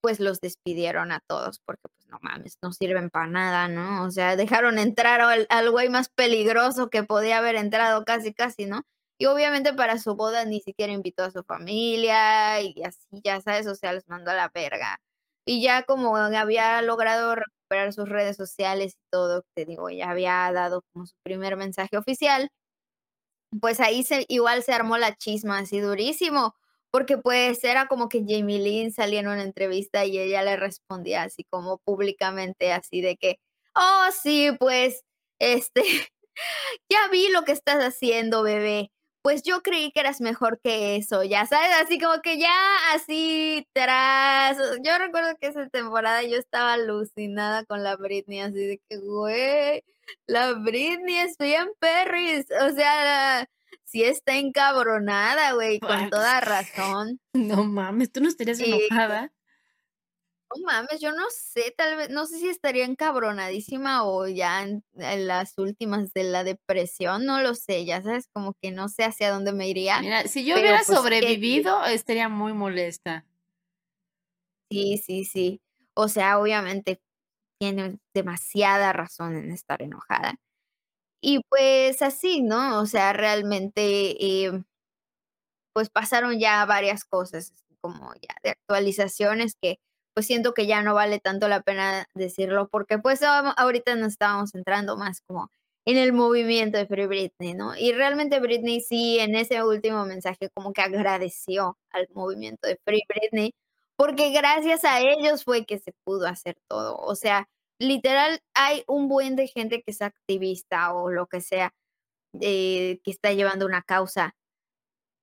pues 0.00 0.18
los 0.18 0.40
despidieron 0.40 1.12
a 1.12 1.20
todos 1.28 1.60
porque, 1.64 1.82
pues, 1.94 2.08
no 2.08 2.18
mames, 2.22 2.58
no 2.60 2.72
sirven 2.72 3.08
para 3.08 3.28
nada, 3.28 3.68
¿no? 3.68 4.02
O 4.04 4.10
sea, 4.10 4.34
dejaron 4.34 4.80
entrar 4.80 5.20
al, 5.20 5.46
al 5.48 5.70
güey 5.70 5.90
más 5.90 6.08
peligroso 6.08 6.90
que 6.90 7.04
podía 7.04 7.38
haber 7.38 7.54
entrado 7.54 8.04
casi, 8.04 8.34
casi, 8.34 8.66
¿no? 8.66 8.82
Y 9.22 9.26
obviamente 9.26 9.72
para 9.72 9.98
su 9.98 10.16
boda 10.16 10.44
ni 10.44 10.60
siquiera 10.60 10.92
invitó 10.92 11.22
a 11.22 11.30
su 11.30 11.44
familia 11.44 12.60
y 12.60 12.82
así, 12.82 13.06
ya 13.22 13.40
sabes, 13.40 13.68
o 13.68 13.76
sea, 13.76 13.92
los 13.92 14.08
mandó 14.08 14.32
a 14.32 14.34
la 14.34 14.50
verga. 14.52 15.00
Y 15.46 15.62
ya 15.62 15.84
como 15.84 16.16
había 16.16 16.82
logrado 16.82 17.36
recuperar 17.36 17.92
sus 17.92 18.08
redes 18.08 18.36
sociales 18.36 18.94
y 18.94 18.98
todo, 19.12 19.44
te 19.54 19.64
digo, 19.64 19.90
ya 19.90 20.10
había 20.10 20.50
dado 20.52 20.82
como 20.92 21.06
su 21.06 21.14
primer 21.22 21.56
mensaje 21.56 21.96
oficial, 21.96 22.50
pues 23.60 23.78
ahí 23.78 24.02
se, 24.02 24.24
igual 24.26 24.64
se 24.64 24.72
armó 24.72 24.98
la 24.98 25.14
chisma 25.14 25.58
así 25.58 25.78
durísimo, 25.78 26.56
porque 26.90 27.16
pues 27.16 27.62
era 27.62 27.86
como 27.86 28.08
que 28.08 28.24
Jamie 28.26 28.58
Lynn 28.58 28.90
salía 28.90 29.20
en 29.20 29.28
una 29.28 29.44
entrevista 29.44 30.04
y 30.04 30.18
ella 30.18 30.42
le 30.42 30.56
respondía 30.56 31.22
así 31.22 31.44
como 31.48 31.78
públicamente, 31.78 32.72
así 32.72 33.00
de 33.02 33.16
que, 33.16 33.38
oh 33.76 34.08
sí, 34.20 34.50
pues, 34.58 35.04
este, 35.38 35.84
ya 36.90 37.06
vi 37.12 37.28
lo 37.30 37.44
que 37.44 37.52
estás 37.52 37.84
haciendo, 37.84 38.42
bebé 38.42 38.90
pues 39.22 39.42
yo 39.42 39.62
creí 39.62 39.92
que 39.92 40.00
eras 40.00 40.20
mejor 40.20 40.60
que 40.60 40.96
eso, 40.96 41.22
ya 41.22 41.46
sabes, 41.46 41.70
así 41.82 41.98
como 41.98 42.20
que 42.22 42.38
ya 42.38 42.52
así 42.94 43.66
tras, 43.72 44.58
yo 44.84 44.98
recuerdo 44.98 45.36
que 45.40 45.46
esa 45.48 45.68
temporada 45.68 46.22
yo 46.24 46.36
estaba 46.36 46.74
alucinada 46.74 47.64
con 47.64 47.84
la 47.84 47.96
Britney, 47.96 48.40
así 48.40 48.66
de 48.66 48.82
que, 48.88 48.98
güey, 48.98 49.84
la 50.26 50.52
Britney 50.54 51.18
es 51.18 51.38
bien 51.38 51.68
perris, 51.78 52.46
o 52.60 52.70
sea, 52.70 53.48
sí 53.84 54.02
está 54.02 54.36
encabronada, 54.36 55.52
güey, 55.52 55.78
con 55.78 56.10
toda 56.10 56.40
razón. 56.40 57.20
No 57.34 57.64
mames, 57.64 58.10
tú 58.10 58.20
no 58.20 58.28
estarías 58.28 58.60
enojada. 58.60 59.32
No 60.54 60.66
mames, 60.66 61.00
yo 61.00 61.12
no 61.12 61.24
sé, 61.30 61.74
tal 61.76 61.96
vez, 61.96 62.10
no 62.10 62.26
sé 62.26 62.38
si 62.38 62.48
estaría 62.48 62.84
encabronadísima 62.84 64.04
o 64.04 64.26
ya 64.26 64.62
en, 64.62 64.84
las 64.94 65.56
últimas 65.58 66.12
de 66.12 66.24
la 66.24 66.44
depresión, 66.44 67.24
no 67.24 67.40
lo 67.40 67.54
sé, 67.54 67.84
ya 67.84 68.02
sabes, 68.02 68.28
como 68.32 68.54
que 68.60 68.70
no 68.70 68.88
sé 68.88 69.04
hacia 69.04 69.30
dónde 69.30 69.52
me 69.52 69.68
iría. 69.68 70.00
Mira, 70.00 70.24
si 70.24 70.44
yo 70.44 70.54
hubiera 70.54 70.82
pues, 70.84 70.98
sobrevivido, 70.98 71.84
estaría 71.84 72.28
muy 72.28 72.52
molesta. 72.52 73.24
Sí, 74.70 74.98
sí, 74.98 75.24
sí. 75.24 75.60
O 75.94 76.08
sea, 76.08 76.38
obviamente 76.38 77.00
tiene 77.60 77.98
demasiada 78.14 78.92
razón 78.92 79.36
en 79.36 79.52
estar 79.52 79.82
enojada. 79.82 80.34
Y 81.22 81.40
pues 81.48 82.02
así, 82.02 82.42
¿no? 82.42 82.80
O 82.80 82.86
sea, 82.86 83.12
realmente, 83.12 84.16
eh, 84.44 84.64
pues 85.72 85.88
pasaron 85.90 86.38
ya 86.38 86.64
varias 86.66 87.04
cosas, 87.04 87.52
como 87.80 88.12
ya 88.14 88.34
de 88.42 88.50
actualizaciones 88.50 89.54
que 89.60 89.78
pues 90.14 90.26
siento 90.26 90.54
que 90.54 90.66
ya 90.66 90.82
no 90.82 90.94
vale 90.94 91.20
tanto 91.20 91.48
la 91.48 91.62
pena 91.62 92.06
decirlo 92.14 92.68
porque 92.68 92.98
pues 92.98 93.22
ahorita 93.22 93.94
nos 93.96 94.12
estábamos 94.12 94.54
entrando 94.54 94.96
más 94.96 95.20
como 95.22 95.50
en 95.86 95.98
el 95.98 96.12
movimiento 96.12 96.78
de 96.78 96.86
Free 96.86 97.06
Britney, 97.06 97.54
¿no? 97.54 97.76
Y 97.76 97.92
realmente 97.92 98.40
Britney 98.40 98.80
sí 98.80 99.18
en 99.18 99.34
ese 99.34 99.62
último 99.64 100.04
mensaje 100.06 100.48
como 100.54 100.72
que 100.72 100.82
agradeció 100.82 101.78
al 101.90 102.08
movimiento 102.14 102.68
de 102.68 102.78
Free 102.84 103.02
Britney 103.08 103.54
porque 103.96 104.30
gracias 104.32 104.84
a 104.84 105.00
ellos 105.00 105.44
fue 105.44 105.64
que 105.66 105.78
se 105.78 105.92
pudo 106.04 106.26
hacer 106.28 106.56
todo. 106.68 106.96
O 106.98 107.14
sea, 107.16 107.48
literal 107.78 108.40
hay 108.54 108.84
un 108.86 109.08
buen 109.08 109.36
de 109.36 109.48
gente 109.48 109.82
que 109.82 109.92
es 109.92 110.02
activista 110.02 110.94
o 110.94 111.10
lo 111.10 111.26
que 111.26 111.40
sea, 111.40 111.74
eh, 112.40 113.00
que 113.04 113.10
está 113.10 113.32
llevando 113.32 113.66
una 113.66 113.82
causa 113.82 114.34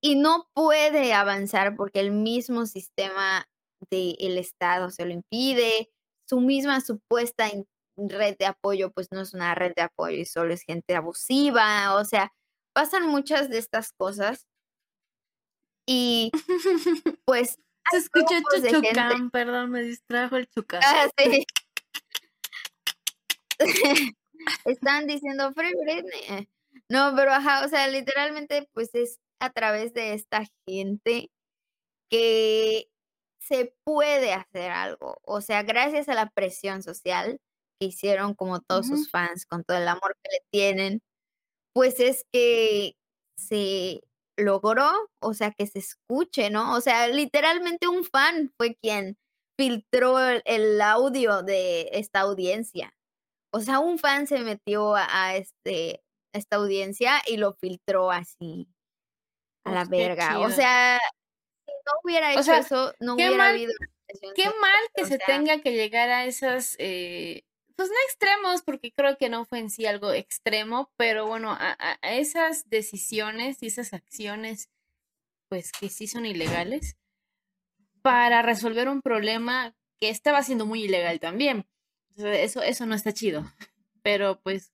y 0.02 0.16
no 0.16 0.48
puede 0.54 1.12
avanzar 1.12 1.76
porque 1.76 2.00
el 2.00 2.12
mismo 2.12 2.66
sistema 2.66 3.46
del 3.90 4.38
Estado 4.38 4.90
se 4.90 5.04
lo 5.04 5.12
impide, 5.12 5.90
su 6.28 6.40
misma 6.40 6.80
supuesta 6.80 7.50
red 7.96 8.36
de 8.38 8.46
apoyo 8.46 8.90
pues 8.90 9.08
no 9.10 9.20
es 9.20 9.34
una 9.34 9.54
red 9.54 9.74
de 9.74 9.82
apoyo 9.82 10.16
y 10.16 10.24
solo 10.24 10.54
es 10.54 10.62
gente 10.62 10.94
abusiva, 10.94 11.94
o 11.96 12.04
sea, 12.04 12.32
pasan 12.72 13.06
muchas 13.06 13.50
de 13.50 13.58
estas 13.58 13.92
cosas 13.92 14.46
y 15.86 16.30
pues... 17.24 17.58
Se 17.90 17.96
escuchó 17.96 18.34
Chuchucán, 18.52 19.30
perdón, 19.30 19.70
me 19.70 19.82
distrajo 19.82 20.36
el 20.36 20.48
chucán. 20.48 20.80
Ah, 20.84 21.08
sí. 21.18 21.44
Están 24.64 25.06
diciendo 25.06 25.52
Free 25.52 25.72
Britney. 25.74 26.48
No, 26.88 27.12
pero 27.16 27.32
ajá, 27.32 27.64
o 27.64 27.68
sea, 27.68 27.88
literalmente 27.88 28.68
pues 28.72 28.94
es 28.94 29.18
a 29.40 29.50
través 29.50 29.92
de 29.92 30.14
esta 30.14 30.44
gente 30.66 31.30
que 32.10 32.89
se 33.50 33.74
puede 33.84 34.32
hacer 34.32 34.70
algo. 34.70 35.20
O 35.24 35.40
sea, 35.40 35.62
gracias 35.64 36.08
a 36.08 36.14
la 36.14 36.30
presión 36.30 36.82
social 36.82 37.40
que 37.80 37.86
hicieron 37.86 38.34
como 38.34 38.60
todos 38.60 38.86
sus 38.86 39.10
fans, 39.10 39.46
con 39.46 39.64
todo 39.64 39.76
el 39.76 39.88
amor 39.88 40.16
que 40.22 40.30
le 40.30 40.44
tienen, 40.50 41.02
pues 41.74 41.98
es 41.98 42.24
que 42.32 42.94
se 43.36 44.02
logró, 44.36 44.90
o 45.20 45.34
sea, 45.34 45.50
que 45.50 45.66
se 45.66 45.80
escuche, 45.80 46.50
¿no? 46.50 46.74
O 46.76 46.80
sea, 46.80 47.08
literalmente 47.08 47.88
un 47.88 48.04
fan 48.04 48.52
fue 48.56 48.76
quien 48.76 49.18
filtró 49.58 50.18
el, 50.20 50.80
audio 50.80 51.42
de 51.42 51.90
esta 51.92 52.20
audiencia. 52.20 52.94
O 53.52 53.60
sea, 53.60 53.80
un 53.80 53.98
fan 53.98 54.26
se 54.26 54.40
metió 54.40 54.94
a, 54.96 55.36
este, 55.36 56.02
esta 56.32 56.56
audiencia 56.56 57.20
y 57.26 57.36
lo 57.36 57.54
filtró 57.54 58.10
así 58.10 58.68
a 59.64 59.72
la 59.72 59.84
verga. 59.84 60.38
O 60.40 60.50
sea, 60.50 60.98
no 61.86 61.92
hubiera 62.02 62.32
hecho 62.32 62.52
eso, 62.52 62.94
no 63.00 63.14
hubiera 63.14 63.48
habido. 63.48 63.72
Qué 64.34 64.44
mal 64.60 64.80
que 64.94 65.06
se 65.06 65.18
tenga 65.18 65.60
que 65.60 65.72
llegar 65.72 66.10
a 66.10 66.24
esas, 66.24 66.76
eh, 66.78 67.44
pues 67.76 67.88
no 67.88 67.94
extremos, 68.08 68.62
porque 68.62 68.92
creo 68.92 69.16
que 69.16 69.28
no 69.28 69.44
fue 69.44 69.60
en 69.60 69.70
sí 69.70 69.86
algo 69.86 70.12
extremo, 70.12 70.92
pero 70.96 71.26
bueno, 71.26 71.56
a, 71.58 71.76
esas 72.02 72.68
decisiones 72.68 73.62
y 73.62 73.66
esas 73.66 73.92
acciones, 73.92 74.68
pues 75.48 75.72
que 75.72 75.88
sí 75.88 76.06
son 76.06 76.26
ilegales, 76.26 76.96
para 78.02 78.42
resolver 78.42 78.88
un 78.88 79.02
problema 79.02 79.74
que 80.00 80.08
estaba 80.08 80.42
siendo 80.42 80.66
muy 80.66 80.84
ilegal 80.84 81.20
también. 81.20 81.66
Eso, 82.16 82.62
eso 82.62 82.86
no 82.86 82.94
está 82.94 83.12
chido. 83.12 83.44
Pero 84.02 84.40
pues 84.40 84.72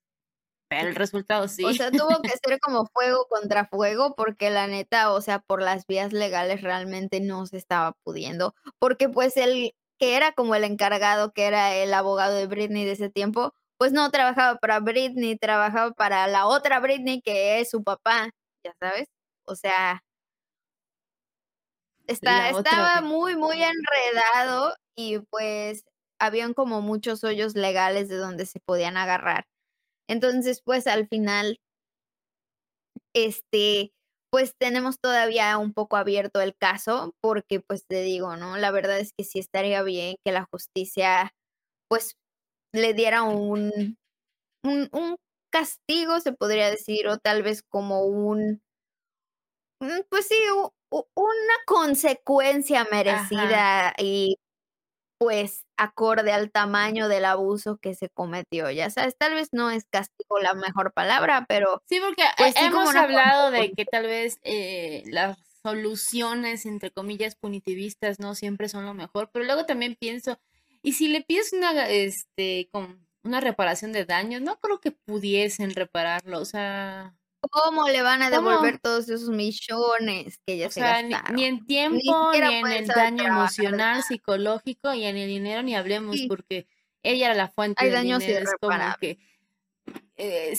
pero 0.68 0.88
el 0.88 0.94
resultado 0.94 1.48
sí. 1.48 1.64
O 1.64 1.72
sea, 1.72 1.90
tuvo 2.08 2.20
que 2.22 2.30
ser 2.30 2.58
como 2.60 2.86
fuego 2.86 3.26
contra 3.28 3.66
fuego 3.66 4.14
porque 4.16 4.50
la 4.50 4.66
neta, 4.66 5.12
o 5.12 5.20
sea, 5.20 5.40
por 5.40 5.62
las 5.62 5.86
vías 5.86 6.12
legales 6.12 6.62
realmente 6.62 7.20
no 7.20 7.46
se 7.46 7.56
estaba 7.56 7.92
pudiendo. 8.04 8.54
Porque 8.78 9.08
pues 9.08 9.36
el 9.36 9.74
que 9.98 10.16
era 10.16 10.32
como 10.32 10.54
el 10.54 10.64
encargado, 10.64 11.32
que 11.32 11.44
era 11.44 11.74
el 11.74 11.94
abogado 11.94 12.34
de 12.34 12.46
Britney 12.46 12.84
de 12.84 12.92
ese 12.92 13.10
tiempo, 13.10 13.54
pues 13.78 13.92
no 13.92 14.10
trabajaba 14.10 14.58
para 14.58 14.80
Britney, 14.80 15.36
trabajaba 15.36 15.92
para 15.92 16.26
la 16.28 16.46
otra 16.46 16.80
Britney 16.80 17.20
que 17.22 17.60
es 17.60 17.70
su 17.70 17.82
papá, 17.82 18.30
ya 18.64 18.74
sabes. 18.80 19.08
O 19.44 19.54
sea, 19.54 20.02
está, 22.06 22.50
estaba 22.50 23.00
muy, 23.00 23.36
muy 23.36 23.62
enredado 23.62 24.74
y 24.96 25.18
pues 25.30 25.84
habían 26.18 26.54
como 26.54 26.80
muchos 26.80 27.24
hoyos 27.24 27.54
legales 27.54 28.08
de 28.08 28.16
donde 28.16 28.46
se 28.46 28.60
podían 28.60 28.96
agarrar. 28.96 29.44
Entonces, 30.09 30.62
pues 30.64 30.86
al 30.86 31.09
final, 31.09 31.59
este, 33.14 33.92
pues 34.30 34.54
tenemos 34.59 34.98
todavía 35.00 35.57
un 35.59 35.72
poco 35.72 35.96
abierto 35.96 36.40
el 36.40 36.54
caso, 36.57 37.14
porque 37.20 37.61
pues 37.61 37.86
te 37.86 38.02
digo, 38.02 38.36
¿no? 38.36 38.57
La 38.57 38.70
verdad 38.70 38.98
es 38.98 39.12
que 39.16 39.24
sí 39.24 39.38
estaría 39.38 39.82
bien 39.82 40.16
que 40.24 40.32
la 40.32 40.46
justicia, 40.50 41.32
pues, 41.88 42.16
le 42.74 42.94
diera 42.94 43.22
un, 43.24 43.96
un, 44.64 44.88
un 44.92 45.16
castigo, 45.52 46.20
se 46.20 46.32
podría 46.34 46.70
decir, 46.70 47.09
o 47.09 47.18
tal 47.18 47.42
vez 47.44 47.62
como 47.70 48.04
un, 48.07 48.62
mm, 49.80 50.00
pues 50.09 50.26
sí, 50.28 50.34
una 50.90 51.54
consecuencia 51.66 52.86
merecida 52.90 53.94
y 53.98 54.36
pues 55.18 55.64
acorde 55.76 56.32
al 56.32 56.50
tamaño 56.50 57.08
del 57.08 57.24
abuso 57.24 57.78
que 57.78 57.94
se 57.94 58.08
cometió. 58.08 58.70
Ya 58.70 58.90
sabes, 58.90 59.16
tal 59.18 59.34
vez 59.34 59.48
no 59.52 59.70
es 59.70 59.86
castigo 59.86 60.38
la 60.40 60.54
mejor 60.54 60.92
palabra, 60.92 61.46
pero... 61.48 61.82
Sí, 61.88 62.00
porque 62.00 62.22
pues, 62.36 62.54
hemos 62.56 62.94
hablado 62.94 63.50
de 63.50 63.72
que 63.72 63.84
tal 63.84 64.06
vez 64.06 64.38
eh, 64.42 65.02
las 65.06 65.38
soluciones, 65.62 66.66
entre 66.66 66.90
comillas, 66.90 67.34
punitivistas 67.34 68.20
no 68.20 68.34
siempre 68.34 68.68
son 68.68 68.86
lo 68.86 68.94
mejor, 68.94 69.30
pero 69.32 69.44
luego 69.44 69.66
también 69.66 69.96
pienso, 69.98 70.38
y 70.82 70.92
si 70.92 71.08
le 71.08 71.22
pides 71.22 71.52
una, 71.52 71.88
este, 71.88 72.68
con 72.70 73.06
una 73.24 73.40
reparación 73.40 73.92
de 73.92 74.04
daños, 74.04 74.40
no 74.42 74.60
creo 74.60 74.80
que 74.80 74.92
pudiesen 74.92 75.74
repararlo, 75.74 76.38
o 76.40 76.44
sea... 76.44 77.14
¿Cómo 77.51 77.88
le 77.88 78.03
van 78.03 78.22
a 78.22 78.30
devolver 78.30 78.78
todos 78.78 79.09
esos 79.09 79.28
millones 79.28 80.40
que 80.47 80.59
ya 80.59 80.70
se 80.70 80.80
gastaron? 80.80 81.34
Ni, 81.36 81.44
en 81.44 81.66
tiempo, 81.66 82.32
ni, 82.32 82.55
en 82.55 82.66
el 82.66 82.86
daño 82.86 83.24
emocional, 83.24 84.03
psicológico, 84.03 84.92
y 84.94 85.05
en 85.05 85.16
el 85.16 85.28
dinero 85.28 85.62
ni 85.62 85.74
hablemos, 85.74 86.16
porque 86.28 86.66
ella 87.03 87.26
era 87.26 87.34
la 87.34 87.49
fuente 87.49 87.84
Hay 87.84 87.90
del 87.90 88.01
daños 88.01 88.20
dinero. 88.20 88.44
Es 88.44 88.55
como 88.61 88.94
que 89.01 89.18
eh, 90.16 90.59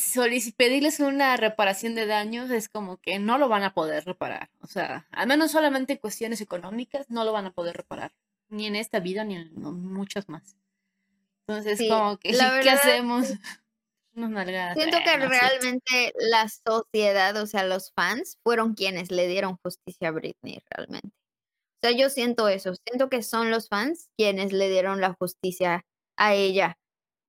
pedirles 0.55 0.99
una 0.99 1.35
reparación 1.35 1.95
de 1.95 2.05
daños 2.05 2.51
es 2.51 2.69
como 2.69 2.97
que 2.97 3.19
no 3.19 3.37
lo 3.37 3.49
van 3.49 3.63
a 3.63 3.73
poder 3.73 4.05
reparar. 4.05 4.49
O 4.61 4.67
sea, 4.67 5.07
al 5.11 5.27
menos 5.27 5.51
solamente 5.51 5.99
cuestiones 5.99 6.41
económicas 6.41 7.09
no 7.09 7.23
lo 7.23 7.33
van 7.33 7.47
a 7.47 7.51
poder 7.51 7.75
reparar. 7.75 8.13
Ni 8.49 8.65
en 8.65 8.75
esta 8.75 8.99
vida, 8.99 9.23
ni 9.23 9.35
en 9.35 9.51
muchas 9.61 10.29
más. 10.29 10.55
Entonces, 11.47 11.89
como 11.89 12.17
que, 12.17 12.29
¿qué 12.63 12.69
hacemos? 12.69 13.33
Siento 14.73 14.97
que 15.03 15.17
realmente 15.17 16.13
la 16.15 16.47
sociedad, 16.49 17.35
o 17.37 17.45
sea, 17.45 17.63
los 17.63 17.91
fans, 17.95 18.37
fueron 18.43 18.73
quienes 18.73 19.11
le 19.11 19.27
dieron 19.27 19.57
justicia 19.63 20.09
a 20.09 20.11
Britney 20.11 20.59
realmente. 20.69 21.09
O 21.83 21.87
sea, 21.87 21.91
yo 21.97 22.09
siento 22.09 22.47
eso, 22.49 22.73
siento 22.87 23.09
que 23.09 23.21
son 23.23 23.51
los 23.51 23.69
fans 23.69 24.09
quienes 24.17 24.51
le 24.51 24.69
dieron 24.69 25.01
la 25.01 25.13
justicia 25.19 25.83
a 26.17 26.33
ella. 26.33 26.77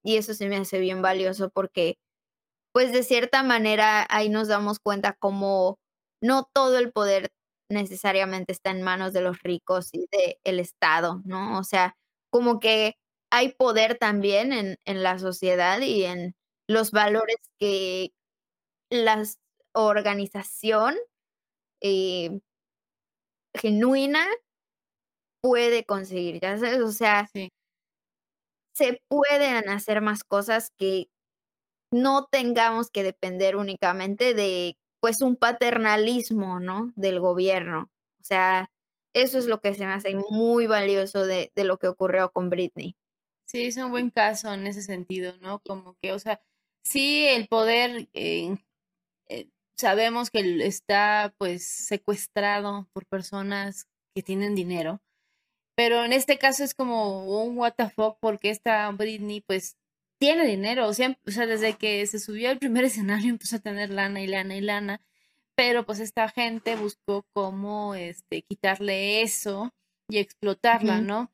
Y 0.05 0.17
eso 0.17 0.35
se 0.35 0.49
me 0.49 0.57
hace 0.57 0.79
bien 0.81 1.03
valioso 1.03 1.51
porque, 1.51 1.97
pues 2.73 2.93
de 2.93 3.03
cierta 3.03 3.43
manera, 3.43 4.07
ahí 4.11 4.29
nos 4.31 4.49
damos 4.49 4.79
cuenta 4.81 5.15
como 5.19 5.79
no 6.23 6.49
todo 6.55 6.79
el 6.79 6.93
poder 6.93 7.31
necesariamente 7.71 8.53
está 8.53 8.71
en 8.71 8.83
manos 8.83 9.13
de 9.13 9.21
los 9.23 9.43
ricos 9.43 9.91
y 9.93 10.09
del 10.11 10.61
Estado, 10.61 11.21
¿no? 11.25 11.59
O 11.59 11.65
sea, 11.65 11.95
como 12.31 12.61
que 12.61 12.95
hay 13.31 13.53
poder 13.53 13.99
también 13.99 14.53
en, 14.53 14.77
en 14.87 15.03
la 15.03 15.19
sociedad 15.19 15.81
y 15.81 16.05
en 16.05 16.35
los 16.69 16.93
valores 16.93 17.37
que 17.59 18.13
la 18.91 19.23
organización 19.75 20.97
eh, 21.83 22.41
genuina 23.55 24.27
puede 25.43 25.85
conseguir, 25.85 26.41
ya 26.41 26.59
sabes, 26.59 26.81
o 26.81 26.93
sea, 26.93 27.29
se 28.75 29.01
pueden 29.09 29.69
hacer 29.69 30.01
más 30.01 30.25
cosas 30.25 30.71
que 30.79 31.09
no 31.93 32.27
tengamos 32.31 32.91
que 32.91 33.03
depender 33.03 33.57
únicamente 33.57 34.35
de, 34.35 34.77
pues, 35.01 35.23
un 35.23 35.37
paternalismo, 35.37 36.61
¿no? 36.61 36.93
Del 36.97 37.21
gobierno. 37.21 37.91
O 38.21 38.25
sea, 38.25 38.71
eso 39.15 39.39
es 39.39 39.47
lo 39.47 39.61
que 39.61 39.75
se 39.75 39.87
me 39.87 39.93
hace 39.93 40.15
muy 40.31 40.67
valioso 40.67 41.27
de, 41.27 41.53
de 41.57 41.65
lo 41.65 41.79
que 41.79 41.89
ocurrió 41.89 42.31
con 42.31 42.51
Britney. 42.51 42.97
Sí, 43.47 43.67
es 43.67 43.77
un 43.79 43.91
buen 43.91 44.11
caso 44.11 44.53
en 44.53 44.67
ese 44.67 44.83
sentido, 44.83 45.35
¿no? 45.41 45.61
Como 45.61 45.97
que, 46.03 46.13
o 46.13 46.19
sea, 46.19 46.41
sí, 46.89 47.27
el 47.27 47.49
poder, 47.49 48.09
eh, 48.15 48.57
eh, 49.29 49.49
sabemos 49.77 50.31
que 50.31 50.67
está 50.67 51.35
pues 51.39 51.67
secuestrado 51.67 52.89
por 52.93 53.07
personas 53.07 53.87
que 54.15 54.23
tienen 54.23 54.55
dinero, 54.55 55.01
pero 55.77 56.05
en 56.05 56.13
este 56.13 56.39
caso 56.39 56.65
es 56.65 56.75
como 56.75 57.43
un 57.43 57.57
what 57.59 57.75
the 57.77 57.89
fuck 57.91 58.19
porque 58.21 58.51
esta 58.51 58.91
Britney 58.91 59.41
pues 59.43 59.77
tiene 60.19 60.47
dinero, 60.47 60.89
o 60.89 60.95
sea, 60.95 61.17
o 61.27 61.31
sea, 61.31 61.47
desde 61.47 61.77
que 61.77 62.07
se 62.07 62.19
subió 62.19 62.51
al 62.51 62.59
primer 62.59 62.85
escenario 62.85 63.31
empezó 63.31 63.57
a 63.57 63.61
tener 63.61 63.91
lana 63.91 64.21
y 64.21 64.27
lana 64.27 64.57
y 64.57 64.61
lana, 64.61 65.01
pero 65.55 65.85
pues 65.85 66.01
esta 66.01 66.29
gente 66.29 66.77
buscó 66.77 67.25
cómo 67.33 67.95
este, 67.95 68.43
quitarle 68.43 69.23
eso 69.23 69.73
y 70.09 70.19
explotarla, 70.19 71.01
¿no? 71.01 71.31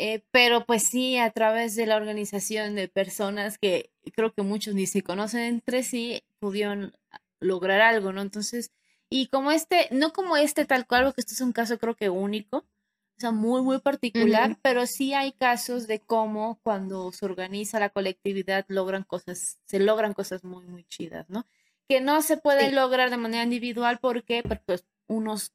Eh, 0.00 0.22
pero 0.30 0.64
pues 0.64 0.84
sí, 0.84 1.18
a 1.18 1.30
través 1.32 1.74
de 1.74 1.84
la 1.84 1.96
organización 1.96 2.76
de 2.76 2.86
personas 2.86 3.58
que 3.58 3.90
creo 4.14 4.32
que 4.32 4.42
muchos 4.42 4.74
ni 4.74 4.86
se 4.86 5.02
conocen 5.02 5.40
entre 5.42 5.82
sí, 5.82 6.22
pudieron 6.38 6.96
lograr 7.40 7.80
algo, 7.80 8.12
¿no? 8.12 8.22
Entonces, 8.22 8.70
y 9.10 9.26
como 9.26 9.50
este, 9.50 9.88
no 9.90 10.12
como 10.12 10.36
este 10.36 10.64
tal 10.66 10.86
cual, 10.86 11.04
porque 11.04 11.20
esto 11.20 11.34
es 11.34 11.40
un 11.40 11.52
caso 11.52 11.78
creo 11.78 11.96
que 11.96 12.10
único, 12.10 12.58
o 12.58 13.20
sea, 13.20 13.32
muy, 13.32 13.62
muy 13.62 13.80
particular, 13.80 14.56
pero 14.62 14.86
sí 14.86 15.14
hay 15.14 15.32
casos 15.32 15.88
de 15.88 15.98
cómo 15.98 16.60
cuando 16.62 17.10
se 17.10 17.24
organiza 17.24 17.80
la 17.80 17.90
colectividad 17.90 18.64
logran 18.68 19.02
cosas, 19.02 19.58
se 19.64 19.80
logran 19.80 20.14
cosas 20.14 20.44
muy, 20.44 20.64
muy 20.66 20.84
chidas, 20.84 21.28
¿no? 21.28 21.44
Que 21.88 22.00
no 22.00 22.22
se 22.22 22.36
pueden 22.36 22.76
lograr 22.76 23.10
de 23.10 23.16
manera 23.16 23.42
individual 23.42 23.98
porque 24.00 24.44
pues, 24.66 24.84
unos 25.08 25.52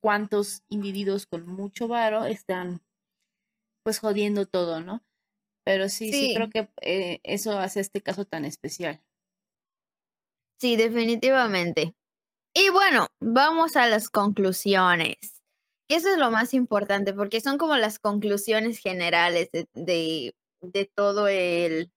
cuantos 0.00 0.62
individuos 0.68 1.24
con 1.24 1.46
mucho 1.46 1.88
varo 1.88 2.26
están 2.26 2.82
pues 3.86 4.00
jodiendo 4.00 4.46
todo, 4.46 4.80
¿no? 4.80 5.04
Pero 5.64 5.88
sí, 5.88 6.12
sí, 6.12 6.34
creo 6.34 6.50
que 6.50 6.68
eh, 6.80 7.20
eso 7.22 7.56
hace 7.56 7.78
este 7.78 8.02
caso 8.02 8.24
tan 8.24 8.44
especial. 8.44 9.00
Sí, 10.58 10.74
definitivamente. 10.74 11.94
Y 12.52 12.68
bueno, 12.70 13.06
vamos 13.20 13.76
a 13.76 13.86
las 13.86 14.10
conclusiones. 14.10 15.40
Eso 15.88 16.08
es 16.08 16.18
lo 16.18 16.32
más 16.32 16.52
importante, 16.52 17.12
porque 17.12 17.40
son 17.40 17.58
como 17.58 17.76
las 17.76 18.00
conclusiones 18.00 18.80
generales 18.80 19.50
de, 19.52 20.34
de, 20.62 20.90
todo 20.92 21.28
el, 21.28 21.92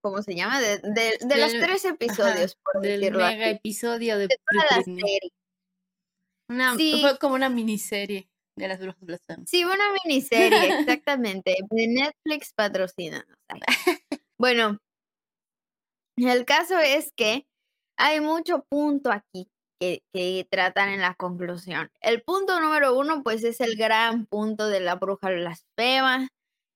¿cómo 0.00 0.20
se 0.22 0.34
llama? 0.34 0.60
De, 0.60 0.78
de, 0.78 1.36
los 1.36 1.52
tres 1.52 1.84
episodios, 1.84 2.56
por 2.56 2.82
del 2.82 3.02
mega 3.12 3.50
episodio 3.50 4.18
de, 4.18 4.26
toda 4.26 4.78
la 4.78 4.82
serie. 4.82 5.32
Una, 6.48 6.74
Fue 6.74 7.18
como 7.20 7.36
una 7.36 7.50
miniserie 7.50 8.31
de 8.56 8.68
las 8.68 8.78
brujas 8.78 9.20
Sí, 9.46 9.64
una 9.64 9.84
miniserie, 10.04 10.80
exactamente. 10.80 11.56
De 11.70 11.86
Netflix 11.88 12.52
patrocina. 12.54 13.24
bueno, 14.38 14.78
el 16.16 16.44
caso 16.44 16.78
es 16.78 17.12
que 17.16 17.46
hay 17.98 18.20
mucho 18.20 18.64
punto 18.68 19.10
aquí 19.10 19.48
que, 19.80 20.02
que, 20.12 20.46
tratan 20.50 20.90
en 20.90 21.00
la 21.00 21.14
conclusión. 21.14 21.90
El 22.00 22.22
punto 22.22 22.60
número 22.60 22.96
uno, 22.96 23.22
pues, 23.22 23.42
es 23.44 23.60
el 23.60 23.76
gran 23.76 24.26
punto 24.26 24.68
de 24.68 24.80
la 24.80 24.94
bruja 24.94 25.30
blasfema, 25.30 26.28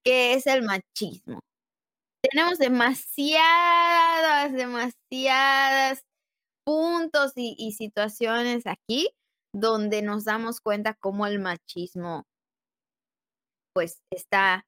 que 0.04 0.34
es 0.34 0.46
el 0.46 0.62
machismo. 0.62 1.40
Tenemos 2.22 2.58
demasiadas, 2.58 4.52
demasiadas 4.52 6.00
puntos 6.64 7.32
y, 7.36 7.54
y 7.56 7.72
situaciones 7.72 8.66
aquí 8.66 9.08
donde 9.56 10.02
nos 10.02 10.24
damos 10.24 10.60
cuenta 10.60 10.94
cómo 10.94 11.26
el 11.26 11.40
machismo 11.40 12.26
pues 13.72 14.02
está 14.10 14.66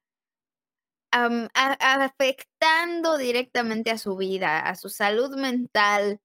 afectando 1.11 3.17
directamente 3.17 3.91
a 3.91 3.97
su 3.97 4.15
vida, 4.15 4.59
a 4.59 4.75
su 4.75 4.89
salud 4.89 5.35
mental. 5.37 6.19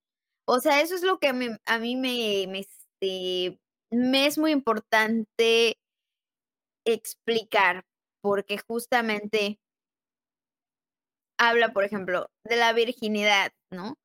O 0.47 0.59
sea, 0.59 0.81
eso 0.81 0.95
es 0.95 1.03
lo 1.03 1.19
que 1.19 1.27
a 1.27 1.33
mí, 1.33 1.95
me, 1.95 2.59
este, 2.59 3.59
me 3.91 4.27
es 4.27 4.37
muy 4.37 4.51
importante 4.51 5.77
explicar, 6.85 7.83
porque 8.21 8.57
justamente 8.57 9.59
habla, 11.39 11.73
por 11.73 11.83
ejemplo, 11.83 12.29
de 12.43 12.55
la 12.55 12.73
virginidad, 12.73 13.51
¿no? 13.71 13.91
O 13.91 13.97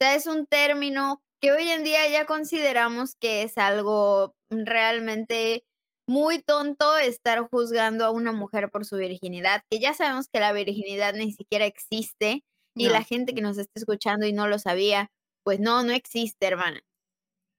sea, 0.00 0.14
es 0.14 0.26
un 0.26 0.46
término 0.46 1.22
que 1.40 1.52
hoy 1.52 1.68
en 1.68 1.84
día 1.84 2.08
ya 2.08 2.26
consideramos 2.26 3.16
que 3.16 3.42
es 3.42 3.58
algo 3.58 4.34
realmente 4.50 5.64
muy 6.08 6.40
tonto 6.40 6.96
estar 6.98 7.48
juzgando 7.48 8.04
a 8.04 8.10
una 8.10 8.32
mujer 8.32 8.70
por 8.70 8.84
su 8.84 8.96
virginidad, 8.96 9.62
que 9.70 9.80
ya 9.80 9.92
sabemos 9.94 10.28
que 10.28 10.40
la 10.40 10.52
virginidad 10.52 11.14
ni 11.14 11.32
siquiera 11.32 11.66
existe 11.66 12.44
y 12.74 12.88
la 12.88 13.02
gente 13.02 13.34
que 13.34 13.40
nos 13.40 13.58
está 13.58 13.72
escuchando 13.74 14.26
y 14.26 14.32
no 14.32 14.48
lo 14.48 14.58
sabía, 14.58 15.10
pues 15.44 15.60
no, 15.60 15.82
no 15.82 15.92
existe, 15.92 16.46
hermana. 16.46 16.82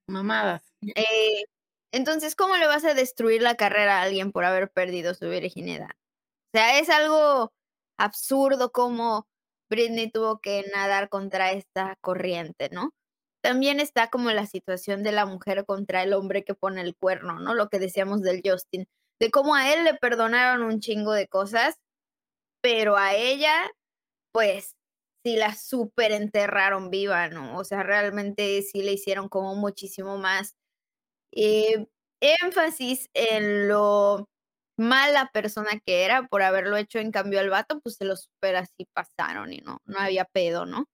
Mamadas. 0.07 0.63
Eh, 0.95 1.43
entonces, 1.91 2.35
¿cómo 2.35 2.55
le 2.57 2.67
vas 2.67 2.85
a 2.85 2.93
destruir 2.93 3.41
la 3.41 3.55
carrera 3.55 3.99
a 3.99 4.03
alguien 4.03 4.31
por 4.31 4.45
haber 4.45 4.69
perdido 4.69 5.13
su 5.15 5.27
virginidad? 5.27 5.89
O 5.89 6.57
sea, 6.57 6.79
es 6.79 6.89
algo 6.89 7.51
absurdo 7.97 8.71
como 8.71 9.27
Britney 9.69 10.11
tuvo 10.11 10.39
que 10.39 10.65
nadar 10.73 11.09
contra 11.09 11.51
esta 11.51 11.97
corriente, 12.01 12.69
¿no? 12.71 12.93
También 13.47 13.79
está 13.79 14.09
como 14.09 14.29
la 14.31 14.45
situación 14.45 15.03
de 15.03 15.13
la 15.13 15.25
mujer 15.25 15.63
contra 15.65 16.03
el 16.03 16.11
hombre 16.11 16.43
que 16.43 16.53
pone 16.53 16.81
el 16.81 16.97
cuerno, 16.97 17.39
¿no? 17.39 17.53
Lo 17.53 17.69
que 17.69 17.79
decíamos 17.79 18.21
del 18.21 18.41
Justin, 18.43 18.89
de 19.21 19.31
cómo 19.31 19.55
a 19.55 19.71
él 19.73 19.85
le 19.85 19.93
perdonaron 19.93 20.63
un 20.63 20.81
chingo 20.81 21.13
de 21.13 21.29
cosas, 21.29 21.77
pero 22.61 22.97
a 22.97 23.15
ella, 23.15 23.53
pues, 24.33 24.75
sí 25.25 25.37
la 25.37 25.55
súper 25.55 26.11
enterraron 26.11 26.89
viva, 26.91 27.29
¿no? 27.29 27.57
O 27.57 27.63
sea, 27.63 27.83
realmente 27.83 28.61
sí 28.63 28.83
le 28.83 28.93
hicieron 28.93 29.29
como 29.29 29.55
muchísimo 29.55 30.17
más 30.17 30.55
eh, 31.33 31.87
énfasis 32.21 33.09
en 33.13 33.69
lo 33.69 34.29
mala 34.77 35.31
persona 35.33 35.79
que 35.85 36.05
era 36.05 36.27
por 36.27 36.43
haberlo 36.43 36.77
hecho, 36.77 36.99
en 36.99 37.11
cambio 37.11 37.39
al 37.39 37.49
vato, 37.49 37.79
pues 37.81 37.95
se 37.97 38.05
lo 38.05 38.17
super 38.17 38.57
así 38.57 38.87
pasaron 38.93 39.53
y 39.53 39.59
no, 39.59 39.79
no 39.85 39.99
había 39.99 40.25
pedo, 40.25 40.65
¿no? 40.65 40.87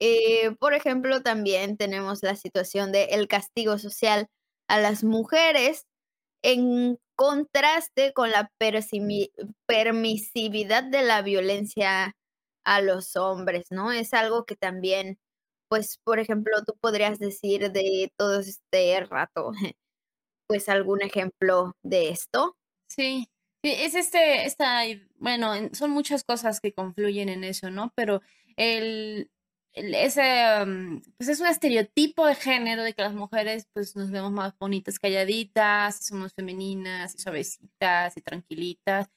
Eh, 0.00 0.54
por 0.58 0.74
ejemplo, 0.74 1.22
también 1.22 1.76
tenemos 1.76 2.22
la 2.22 2.36
situación 2.36 2.92
de 2.92 3.04
el 3.04 3.28
castigo 3.28 3.78
social 3.78 4.28
a 4.68 4.78
las 4.78 5.04
mujeres 5.04 5.86
en 6.42 6.98
contraste 7.16 8.12
con 8.12 8.30
la 8.30 8.50
permisividad 9.66 10.84
de 10.84 11.02
la 11.02 11.22
violencia 11.22 12.14
a 12.64 12.80
los 12.82 13.16
hombres, 13.16 13.66
¿no? 13.70 13.92
Es 13.92 14.12
algo 14.12 14.44
que 14.44 14.56
también, 14.56 15.18
pues, 15.68 15.98
por 16.04 16.18
ejemplo, 16.18 16.52
tú 16.66 16.74
podrías 16.80 17.18
decir 17.18 17.72
de 17.72 18.12
todo 18.16 18.40
este 18.40 19.00
rato, 19.06 19.52
pues, 20.48 20.68
algún 20.68 21.02
ejemplo 21.02 21.74
de 21.82 22.10
esto. 22.10 22.56
Sí, 22.88 23.28
sí, 23.64 23.72
es 23.72 23.94
este, 23.94 24.44
esta, 24.44 24.82
bueno, 25.16 25.52
son 25.72 25.90
muchas 25.90 26.22
cosas 26.24 26.60
que 26.60 26.74
confluyen 26.74 27.28
en 27.28 27.44
eso, 27.44 27.70
¿no? 27.70 27.92
Pero 27.96 28.20
el, 28.56 29.30
ese, 29.76 30.64
mm, 30.64 31.02
pues 31.18 31.28
es 31.28 31.40
un 31.40 31.46
estereotipo 31.46 32.26
de 32.26 32.34
género 32.34 32.82
de 32.82 32.94
que 32.94 33.02
las 33.02 33.14
mujeres 33.14 33.68
pues 33.74 33.94
nos 33.94 34.10
vemos 34.10 34.32
más 34.32 34.56
bonitas, 34.58 34.98
calladitas, 34.98 36.04
somos 36.04 36.32
femeninas 36.34 37.14
y 37.14 37.18
suavecitas 37.18 38.16
y 38.16 38.22
tranquilitas. 38.22 39.08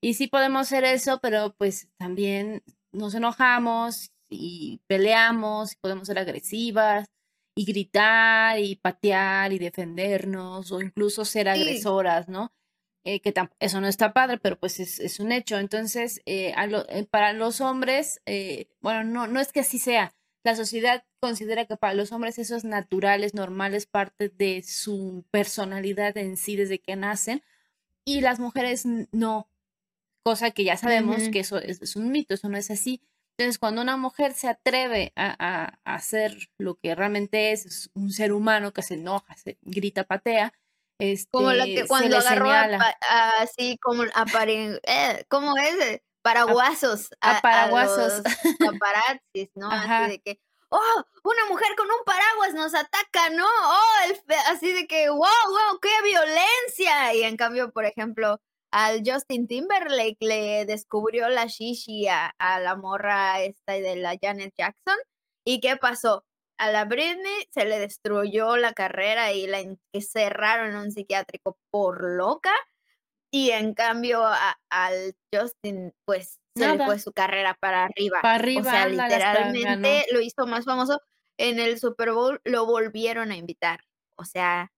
Y 0.00 0.14
sí 0.14 0.28
podemos 0.28 0.62
hacer 0.62 0.84
eso, 0.84 1.18
pero 1.20 1.54
pues 1.58 1.88
también 1.98 2.62
nos 2.92 3.14
enojamos 3.14 4.12
y 4.30 4.80
peleamos 4.86 5.72
y 5.72 5.76
podemos 5.76 6.06
ser 6.06 6.18
agresivas 6.18 7.08
y 7.56 7.64
gritar 7.64 8.58
y 8.60 8.76
patear 8.76 9.52
y 9.52 9.58
defendernos 9.58 10.70
o 10.72 10.80
incluso 10.80 11.24
ser 11.24 11.48
agresoras, 11.48 12.28
¿no? 12.28 12.52
Eh, 13.06 13.20
que 13.20 13.34
eso 13.60 13.82
no 13.82 13.86
está 13.86 14.14
padre, 14.14 14.38
pero 14.38 14.58
pues 14.58 14.80
es, 14.80 15.20
un 15.20 15.30
hecho. 15.30 15.58
Entonces, 15.58 16.22
eh, 16.24 16.54
eh, 16.56 17.06
para 17.10 17.34
los 17.34 17.60
hombres, 17.60 18.22
bueno, 18.80 19.04
no, 19.04 19.26
no 19.26 19.40
es 19.40 19.52
que 19.52 19.60
así 19.60 19.78
sea. 19.78 20.14
La 20.42 20.56
sociedad 20.56 21.04
considera 21.20 21.66
que 21.66 21.76
para 21.76 21.94
los 21.94 22.12
hombres 22.12 22.38
eso 22.38 22.56
es 22.56 22.64
natural, 22.64 23.22
es 23.22 23.34
normal, 23.34 23.74
es 23.74 23.86
parte 23.86 24.30
de 24.30 24.62
su 24.62 25.24
personalidad 25.30 26.16
en 26.16 26.38
sí 26.38 26.56
desde 26.56 26.78
que 26.78 26.96
nacen. 26.96 27.42
Y 28.06 28.22
las 28.22 28.40
mujeres 28.40 28.84
no, 29.12 29.48
cosa 30.22 30.50
que 30.50 30.64
ya 30.64 30.76
sabemos 30.78 31.28
que 31.28 31.40
eso 31.40 31.58
es, 31.58 31.96
un 31.96 32.10
mito, 32.10 32.34
eso 32.34 32.48
no 32.48 32.56
es 32.56 32.70
así. 32.70 33.02
Entonces, 33.36 33.58
cuando 33.58 33.82
una 33.82 33.96
mujer 33.98 34.32
se 34.32 34.48
atreve 34.48 35.12
a, 35.16 35.78
hacer 35.84 36.50
lo 36.56 36.76
que 36.76 36.94
realmente 36.94 37.52
es, 37.52 37.66
es, 37.66 37.90
un 37.94 38.10
ser 38.10 38.32
humano 38.32 38.72
que 38.72 38.82
se 38.82 38.94
enoja, 38.94 39.36
se 39.36 39.58
grita, 39.62 40.04
patea, 40.04 40.54
este, 40.98 41.28
como 41.30 41.52
la 41.52 41.64
que 41.64 41.86
cuando 41.86 42.18
agarró 42.18 42.50
así 43.38 43.78
como 43.78 44.04
eh, 44.04 45.24
¿cómo 45.28 45.56
es? 45.56 46.00
Paraguasos. 46.22 47.10
A, 47.20 47.40
paraguasos. 47.42 48.22
paparazzis, 48.80 49.50
¿no? 49.54 49.70
Así 49.70 50.10
de 50.12 50.20
que, 50.20 50.40
oh, 50.70 51.04
una 51.22 51.44
mujer 51.50 51.68
con 51.76 51.86
un 51.86 52.04
paraguas 52.06 52.54
nos 52.54 52.74
ataca, 52.74 53.28
¿no? 53.30 53.44
Oh, 53.44 54.34
así 54.50 54.72
de 54.72 54.86
que, 54.86 55.10
wow, 55.10 55.18
wow, 55.18 55.78
qué 55.82 55.90
violencia. 56.02 57.14
Y 57.14 57.24
en 57.24 57.36
cambio, 57.36 57.72
por 57.72 57.84
ejemplo, 57.84 58.40
al 58.70 59.02
Justin 59.04 59.46
Timberlake 59.46 60.16
le 60.20 60.64
descubrió 60.64 61.28
la 61.28 61.44
shishi 61.46 62.08
a, 62.08 62.34
a 62.38 62.58
la 62.58 62.74
morra 62.74 63.42
esta 63.42 63.74
de 63.74 63.96
la 63.96 64.16
Janet 64.20 64.54
Jackson. 64.56 64.96
¿Y 65.44 65.60
qué 65.60 65.76
pasó? 65.76 66.24
A 66.64 66.72
la 66.72 66.84
Britney 66.86 67.46
se 67.50 67.64
le 67.66 67.78
destruyó 67.78 68.56
la 68.56 68.72
carrera 68.72 69.32
y 69.32 69.46
la 69.46 69.62
encerraron 69.92 70.70
en 70.70 70.76
un 70.76 70.92
psiquiátrico 70.92 71.58
por 71.70 72.02
loca. 72.02 72.52
Y 73.30 73.50
en 73.50 73.74
cambio 73.74 74.22
al 74.70 75.16
Justin, 75.32 75.92
pues 76.04 76.40
se 76.56 76.76
le 76.76 76.84
fue 76.84 76.98
su 77.00 77.12
carrera 77.12 77.56
para 77.60 77.84
arriba. 77.84 78.20
Para 78.22 78.36
arriba. 78.36 78.60
O 78.60 78.64
sea, 78.64 78.86
literalmente 78.88 80.06
lo 80.12 80.20
hizo 80.20 80.46
más 80.46 80.64
famoso. 80.64 81.00
En 81.36 81.58
el 81.58 81.78
Super 81.80 82.12
Bowl 82.12 82.40
lo 82.44 82.64
volvieron 82.64 83.32
a 83.32 83.36
invitar. 83.36 83.80
O 84.16 84.24
sea, 84.24 84.72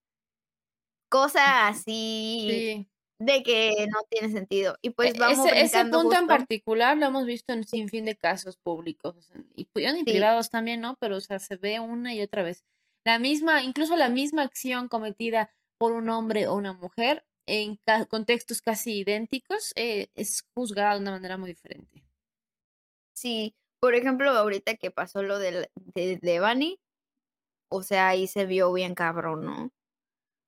cosa 1.11 1.68
así 1.68 2.89
de 3.19 3.43
que 3.43 3.87
no 3.91 4.01
tiene 4.11 4.31
sentido. 4.31 4.77
Y 4.83 4.91
pues 4.91 5.14
e, 5.14 5.19
vamos 5.19 5.47
ese, 5.47 5.61
ese 5.61 5.85
punto 5.87 6.17
en 6.17 6.27
particular 6.27 6.97
lo 6.97 7.07
hemos 7.07 7.27
visto 7.27 7.53
en 7.53 7.64
sin 7.64 7.89
fin 7.89 8.05
de 8.05 8.17
casos 8.17 8.57
públicos 8.59 9.31
y, 9.55 9.69
y 9.75 10.05
privados 10.05 10.51
también, 10.51 10.81
¿no? 10.81 10.97
Pero 11.01 11.17
o 11.17 11.21
sea, 11.21 11.39
se 11.39 11.57
ve 11.57 11.81
una 11.81 12.14
y 12.14 12.23
otra 12.23 12.43
vez. 12.43 12.64
La 13.05 13.19
misma, 13.19 13.62
incluso 13.62 13.97
la 13.97 14.09
misma 14.09 14.43
acción 14.43 14.89
cometida 14.89 15.51
por 15.79 15.93
un 15.93 16.09
hombre 16.11 16.49
o 16.49 16.55
una 16.55 16.73
mujer 16.73 17.25
en 17.47 17.79
contextos 18.09 18.61
casi 18.61 18.99
idénticos 18.99 19.73
eh, 19.77 20.09
es 20.14 20.45
juzgada 20.55 20.95
de 20.95 21.01
una 21.01 21.12
manera 21.12 21.37
muy 21.37 21.51
diferente. 21.51 22.03
Sí, 23.14 23.55
por 23.81 23.95
ejemplo, 23.95 24.31
ahorita 24.31 24.77
que 24.77 24.91
pasó 24.91 25.23
lo 25.23 25.39
de, 25.39 25.71
de 25.77 26.19
Devani, 26.21 26.79
o 27.71 27.83
sea, 27.83 28.09
ahí 28.09 28.27
se 28.27 28.47
vio 28.47 28.73
bien 28.73 28.95
cabrón, 28.95 29.45
¿no? 29.45 29.71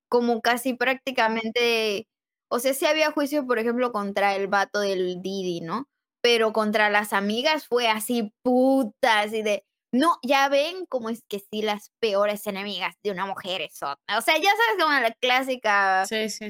Como 0.09 0.41
casi 0.43 0.75
prácticamente 0.75 2.09
o 2.49 2.59
sea, 2.59 2.75
sí 2.75 2.87
había 2.87 3.11
juicio, 3.13 3.47
por 3.47 3.59
ejemplo, 3.59 3.93
contra 3.93 4.35
el 4.35 4.49
vato 4.49 4.81
del 4.81 5.23
Didi, 5.23 5.61
¿no? 5.61 5.89
Pero 6.21 6.53
contra 6.53 6.91
las 6.91 7.13
amigas 7.13 7.67
fue 7.67 7.89
así 7.89 8.33
putas 8.43 9.33
y 9.33 9.43
de, 9.43 9.65
no, 9.93 10.19
ya 10.23 10.49
ven 10.49 10.85
cómo 10.89 11.09
es 11.09 11.23
que 11.29 11.39
sí 11.39 11.63
las 11.63 11.93
peores 12.01 12.47
enemigas 12.47 12.95
de 13.03 13.11
una 13.11 13.27
mujer 13.27 13.63
otra. 13.77 14.19
O 14.19 14.21
sea, 14.21 14.37
ya 14.37 14.51
sabes 14.51 14.83
como 14.83 14.99
la 14.99 15.13
clásica 15.13 16.05
sí, 16.07 16.29
sí, 16.29 16.49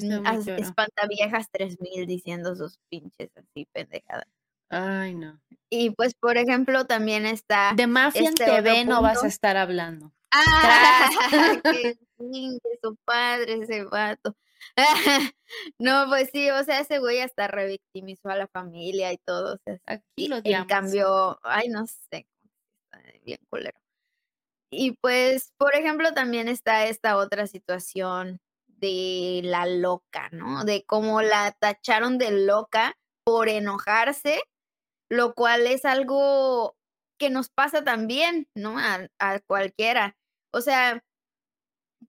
espantaviejas 0.57 1.51
3000 1.51 2.07
diciendo 2.07 2.57
sus 2.57 2.79
pinches 2.89 3.31
así 3.37 3.67
pendejadas. 3.73 4.27
Ay, 4.71 5.15
no. 5.15 5.41
Y 5.71 5.91
pues, 5.91 6.15
por 6.15 6.37
ejemplo, 6.37 6.87
también 6.87 7.27
está... 7.27 7.73
De 7.75 7.87
Mafia 7.87 8.29
este 8.29 8.45
TV 8.45 8.85
no 8.85 9.03
vas 9.03 9.23
a 9.23 9.29
estar 9.29 9.57
hablando. 9.57 10.13
Ah, 10.31 11.09
qué 11.65 11.97
su 12.83 12.97
padre, 13.05 13.61
ese 13.63 13.85
vato. 13.85 14.35
no, 15.79 16.07
pues 16.09 16.31
sí, 16.33 16.51
o 16.51 16.65
sea, 16.65 16.81
ese 16.81 16.99
güey 16.99 17.21
hasta 17.21 17.49
revictimizó 17.49 18.31
a 18.31 18.37
la 18.37 18.49
familia 18.49 19.13
y 19.13 19.19
todo. 19.19 19.55
O 19.55 19.59
sea, 19.65 19.79
Aquí 19.87 20.29
lo 20.29 20.39
En 20.45 20.65
cambio, 20.67 21.39
ay, 21.43 21.69
no 21.69 21.87
sé, 21.87 22.27
bien 23.25 23.39
culero. 23.51 23.79
Y 24.71 24.93
pues, 25.01 25.53
por 25.59 25.75
ejemplo, 25.75 26.13
también 26.13 26.49
está 26.49 26.87
esta 26.87 27.17
otra 27.17 27.47
situación 27.47 28.41
de 28.67 29.41
la 29.45 29.67
loca, 29.67 30.29
¿no? 30.33 30.65
De 30.65 30.85
cómo 30.85 31.23
la 31.23 31.53
tacharon 31.53 32.19
de 32.19 32.31
loca 32.33 32.97
por 33.25 33.49
enojarse, 33.49 34.43
lo 35.11 35.35
cual 35.35 35.67
es 35.67 35.85
algo 35.85 36.77
que 37.19 37.31
nos 37.31 37.51
pasa 37.51 37.85
también, 37.85 38.49
¿no? 38.55 38.79
A, 38.79 39.09
a 39.19 39.41
cualquiera. 39.41 40.17
O 40.53 40.61
sea, 40.61 41.03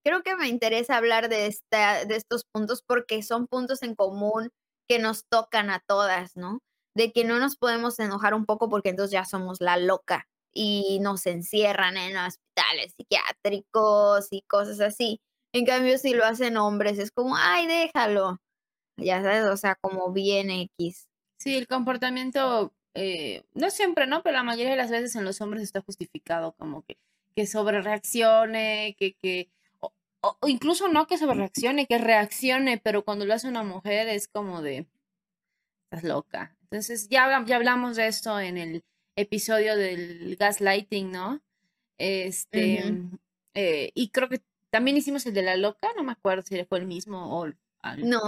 creo 0.03 0.23
que 0.23 0.35
me 0.35 0.47
interesa 0.47 0.97
hablar 0.97 1.29
de, 1.29 1.47
esta, 1.47 2.05
de 2.05 2.15
estos 2.15 2.45
puntos 2.45 2.83
porque 2.85 3.23
son 3.23 3.47
puntos 3.47 3.83
en 3.83 3.95
común 3.95 4.49
que 4.87 4.99
nos 4.99 5.25
tocan 5.29 5.69
a 5.69 5.79
todas, 5.79 6.35
¿no? 6.35 6.61
De 6.95 7.11
que 7.11 7.23
no 7.23 7.39
nos 7.39 7.55
podemos 7.55 7.99
enojar 7.99 8.33
un 8.33 8.45
poco 8.45 8.69
porque 8.69 8.89
entonces 8.89 9.11
ya 9.11 9.25
somos 9.25 9.61
la 9.61 9.77
loca 9.77 10.27
y 10.53 10.99
nos 11.01 11.25
encierran 11.27 11.97
en 11.97 12.17
hospitales 12.17 12.93
psiquiátricos 12.97 14.27
y 14.31 14.41
cosas 14.43 14.79
así. 14.79 15.21
En 15.53 15.65
cambio, 15.65 15.97
si 15.97 16.13
lo 16.13 16.25
hacen 16.25 16.57
hombres, 16.57 16.99
es 16.99 17.11
como, 17.11 17.35
ay, 17.35 17.67
déjalo. 17.67 18.39
Ya 18.97 19.21
sabes, 19.21 19.43
o 19.45 19.57
sea, 19.57 19.75
como 19.75 20.11
bien 20.11 20.49
X. 20.51 21.07
Sí, 21.39 21.55
el 21.55 21.67
comportamiento, 21.67 22.73
eh, 22.95 23.43
no 23.53 23.69
siempre, 23.69 24.07
¿no? 24.07 24.21
Pero 24.23 24.37
la 24.37 24.43
mayoría 24.43 24.71
de 24.71 24.77
las 24.77 24.91
veces 24.91 25.15
en 25.15 25.23
los 25.23 25.39
hombres 25.41 25.63
está 25.63 25.81
justificado 25.81 26.53
como 26.53 26.83
que, 26.83 26.97
que 27.35 27.45
sobre 27.47 27.81
reaccione, 27.81 28.95
que, 28.99 29.13
que 29.13 29.49
o, 30.21 30.37
incluso 30.47 30.87
no 30.87 31.07
que 31.07 31.17
se 31.17 31.25
reaccione, 31.25 31.87
que 31.87 31.97
reaccione, 31.97 32.77
pero 32.77 33.03
cuando 33.03 33.25
lo 33.25 33.33
hace 33.33 33.47
una 33.47 33.63
mujer 33.63 34.07
es 34.07 34.27
como 34.27 34.61
de, 34.61 34.87
estás 35.85 36.03
loca. 36.03 36.55
Entonces 36.63 37.09
ya, 37.09 37.43
ya 37.45 37.55
hablamos 37.55 37.95
de 37.95 38.07
esto 38.07 38.39
en 38.39 38.57
el 38.57 38.83
episodio 39.15 39.75
del 39.75 40.35
gaslighting, 40.37 41.11
¿no? 41.11 41.41
Este, 41.97 42.95
eh, 43.53 43.91
y 43.93 44.09
creo 44.09 44.29
que 44.29 44.41
también 44.69 44.97
hicimos 44.97 45.25
el 45.25 45.33
de 45.33 45.41
la 45.41 45.57
loca, 45.57 45.89
no 45.95 46.03
me 46.03 46.11
acuerdo 46.11 46.43
si 46.43 46.63
fue 46.65 46.79
el 46.79 46.85
mismo 46.85 47.39
o... 47.39 47.47
no. 47.97 48.21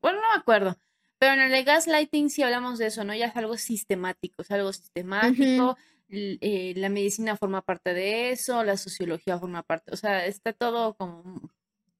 bueno, 0.00 0.20
no 0.20 0.30
me 0.32 0.38
acuerdo. 0.38 0.76
Pero 1.18 1.34
en 1.34 1.40
el 1.40 1.50
de 1.50 1.64
gaslighting 1.64 2.30
sí 2.30 2.42
hablamos 2.42 2.78
de 2.78 2.86
eso, 2.86 3.04
¿no? 3.04 3.14
Ya 3.14 3.26
es 3.26 3.36
algo 3.36 3.56
sistemático, 3.56 4.42
es 4.42 4.50
algo 4.50 4.72
sistemático. 4.72 5.76
Eh, 6.08 6.72
la 6.76 6.88
medicina 6.88 7.36
forma 7.36 7.62
parte 7.62 7.92
de 7.92 8.30
eso, 8.30 8.62
la 8.62 8.76
sociología 8.76 9.38
forma 9.38 9.64
parte, 9.64 9.92
o 9.92 9.96
sea, 9.96 10.24
está 10.24 10.52
todo 10.52 10.94
como, 10.94 11.50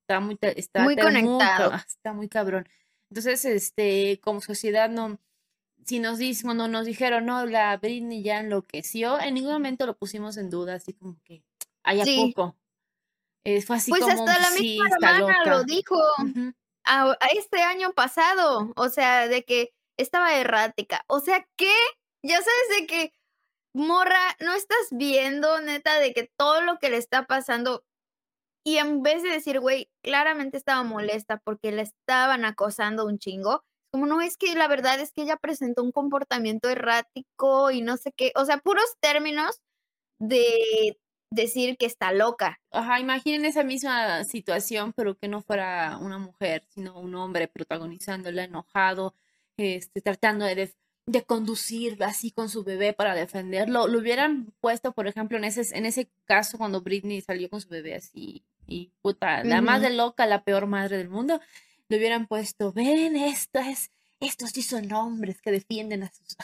está 0.03 0.21
muy, 0.21 0.39
está 0.41 0.83
muy 0.85 0.97
conectado. 0.97 1.73
está 1.75 2.13
muy 2.13 2.29
cabrón. 2.29 2.69
Entonces, 3.11 3.45
este, 3.45 4.21
como 4.23 4.41
sociedad 4.41 4.89
no, 4.89 5.19
si 5.85 5.99
nos 5.99 6.19
dicen, 6.19 6.47
cuando 6.47 6.69
nos 6.69 6.87
dijeron, 6.87 7.27
no, 7.27 7.47
la 7.47 7.77
Britney 7.77 8.23
ya 8.23 8.41
enloqueció, 8.41 9.21
en 9.21 9.35
ningún 9.35 9.53
momento 9.53 9.87
lo 9.87 9.97
pusimos 9.97 10.37
en 10.37 10.51
duda, 10.51 10.75
así 10.75 10.93
como 10.93 11.19
que, 11.25 11.43
hay 11.83 12.01
a 12.01 12.05
poco. 12.05 12.57
Eh, 13.45 13.63
fue 13.63 13.77
así 13.77 13.91
pues 13.91 14.03
como, 14.03 14.13
hasta 14.13 14.39
la 14.41 14.49
sí, 14.51 14.81
misma 14.81 14.89
hermana 14.89 15.19
loca. 15.21 15.51
lo 15.51 15.65
dijo 15.65 15.97
a, 16.85 17.11
a 17.11 17.27
este 17.37 17.63
año 17.63 17.93
pasado, 17.93 18.73
o 18.75 18.89
sea, 18.89 19.29
de 19.29 19.45
que 19.45 19.73
estaba 19.97 20.37
errática. 20.37 21.05
O 21.07 21.21
sea, 21.21 21.47
¿qué? 21.57 21.73
Ya 22.23 22.37
sabes 22.37 22.81
de 22.81 22.87
que, 22.87 23.13
morra, 23.77 24.37
no 24.41 24.55
estás 24.55 24.89
viendo, 24.91 25.61
neta, 25.61 25.99
de 25.99 26.13
que 26.13 26.31
todo 26.37 26.63
lo 26.63 26.79
que 26.79 26.91
le 26.91 26.97
está 26.97 27.27
pasando, 27.27 27.85
y 28.65 28.79
en 28.79 29.03
vez 29.03 29.23
de 29.23 29.31
decir, 29.31 29.61
güey, 29.61 29.91
claramente 30.03 30.57
estaba 30.57 30.83
molesta 30.83 31.39
porque 31.39 31.73
le 31.73 31.83
estaban 31.83 32.45
acosando 32.45 33.07
un 33.07 33.19
chingo, 33.19 33.65
como 33.93 34.07
no 34.07 34.21
es 34.21 34.37
que 34.37 34.55
la 34.55 34.69
verdad 34.69 35.01
es 35.01 35.13
que 35.13 35.23
ella 35.23 35.37
presentó 35.37 35.83
un 35.83 35.93
comportamiento 35.93 36.69
errático 36.69 37.71
y 37.71 37.83
no 37.83 37.97
sé 37.97 38.13
qué, 38.13 38.33
o 38.35 38.45
sea, 38.45 38.59
puros 38.59 38.97
términos 39.01 39.61
de 40.19 40.99
decir 41.31 41.77
que 41.77 41.87
está 41.87 42.13
loca. 42.13 42.59
Ajá, 42.73 43.01
imaginen 43.01 43.45
esa 43.45 43.63
misma 43.63 44.25
situación, 44.25 44.93
pero 44.95 45.17
que 45.17 45.29
no 45.29 45.43
fuera 45.43 45.99
una 46.01 46.19
mujer, 46.19 46.65
sino 46.71 46.99
un 46.99 47.15
hombre 47.15 47.49
protagonizándola, 47.49 48.45
enojado, 48.45 49.15
este, 49.57 50.01
tratando 50.01 50.45
de, 50.45 50.75
de 51.07 51.25
conducir 51.25 52.03
así 52.03 52.33
con 52.33 52.49
su 52.49 52.65
bebé 52.65 52.93
para 52.93 53.15
defenderlo. 53.15 53.87
Lo 53.87 53.99
hubieran 53.99 54.53
puesto, 54.61 54.93
por 54.93 55.07
ejemplo, 55.07 55.39
en 55.39 55.45
ese, 55.45 55.77
en 55.77 55.87
ese 55.87 56.09
caso 56.25 56.59
cuando 56.59 56.83
Britney 56.83 57.21
salió 57.21 57.49
con 57.49 57.61
su 57.61 57.69
bebé 57.69 57.95
así, 57.95 58.45
y 58.67 58.91
puta, 59.01 59.45
la 59.45 59.61
más 59.61 59.81
Ujú. 59.81 59.89
de 59.89 59.97
loca, 59.97 60.27
la 60.27 60.43
peor 60.43 60.67
madre 60.67 60.99
del 60.99 61.09
mundo, 61.09 61.41
le 61.89 61.99
hubieran 61.99 62.27
puesto, 62.27 62.73
ven, 62.73 63.17
esto 63.17 63.61
es, 63.61 63.93
estos 64.19 64.51
sí 64.51 64.63
son 64.63 64.93
hombres 64.93 65.41
que 65.41 65.53
defienden 65.53 66.03
a 66.03 66.13
sus... 66.13 66.37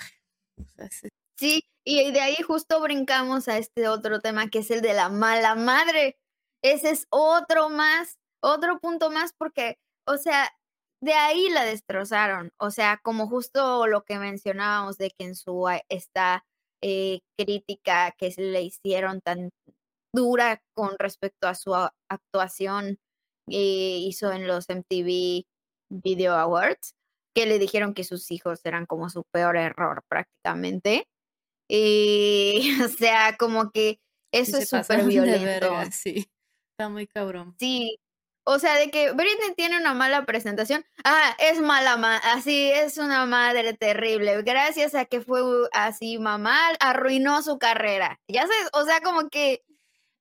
Sí, 1.39 1.65
y 1.83 2.13
de 2.13 2.21
ahí 2.21 2.37
justo 2.47 2.81
brincamos 2.81 3.49
a 3.49 3.59
este 3.59 3.89
otro 3.89 4.21
tema 4.21 4.49
que 4.49 4.61
es 4.61 4.71
el 4.71 4.81
de 4.81 4.93
la 4.93 5.09
mala 5.09 5.57
madre. 5.57 6.17
Ese 6.63 6.91
es 6.91 7.07
otro 7.11 7.69
más, 7.69 8.21
otro 8.41 8.79
punto 8.79 9.11
más 9.11 9.33
porque, 9.33 9.81
o 10.05 10.19
sea, 10.19 10.53
de 11.03 11.15
ahí 11.15 11.49
la 11.51 11.65
destrozaron. 11.65 12.53
O 12.59 12.71
sea, 12.71 13.01
como 13.03 13.27
justo 13.27 13.87
lo 13.87 14.05
que 14.05 14.19
mencionábamos 14.19 14.97
de 14.99 15.11
que 15.11 15.25
en 15.25 15.35
su 15.35 15.69
esta 15.89 16.45
eh, 16.81 17.21
crítica 17.37 18.15
que 18.17 18.31
se 18.31 18.43
le 18.43 18.63
hicieron 18.63 19.21
tan 19.21 19.51
dura 20.15 20.63
con 20.75 20.97
respecto 20.99 21.49
a 21.49 21.55
su 21.55 21.75
actuación 22.09 22.99
que 23.49 23.99
hizo 23.99 24.33
en 24.33 24.47
los 24.47 24.69
MTV 24.69 25.45
Video 25.91 26.35
Awards, 26.35 26.95
que 27.35 27.47
le 27.47 27.59
dijeron 27.59 27.95
que 27.95 28.05
sus 28.05 28.31
hijos 28.31 28.61
eran 28.65 28.87
como 28.87 29.11
su 29.11 29.25
peor 29.33 29.57
error 29.57 30.05
prácticamente. 30.09 31.09
Y, 31.69 32.63
o 32.85 32.89
sea, 32.89 33.37
como 33.37 33.71
que 33.71 33.99
eso 34.33 34.59
se 34.59 34.63
es 34.63 34.69
súper 34.69 35.05
violento. 35.05 35.45
verga, 35.45 35.91
sí, 35.91 36.31
está 36.73 36.89
muy 36.89 37.09
cabrón. 37.09 37.57
Sí, 37.59 37.99
o 38.45 38.59
sea, 38.59 38.76
de 38.76 38.90
que 38.90 39.12
Britney 39.12 39.55
tiene 39.57 39.78
una 39.78 39.95
mala 39.95 40.24
presentación. 40.24 40.84
Ah, 41.05 41.36
es 41.38 41.61
mala, 41.61 41.97
ma 41.97 42.16
así 42.16 42.70
es 42.70 42.99
una 42.99 43.26
madre 43.26 43.74
terrible. 43.74 44.43
Gracias 44.43 44.95
a 44.95 45.05
que 45.05 45.20
fue 45.20 45.40
así 45.72 46.18
mamá, 46.18 46.70
arruinó 46.80 47.43
su 47.43 47.59
carrera. 47.59 48.20
Ya 48.28 48.43
sabes, 48.43 48.68
o 48.72 48.84
sea, 48.84 49.01
como 49.01 49.28
que, 49.28 49.62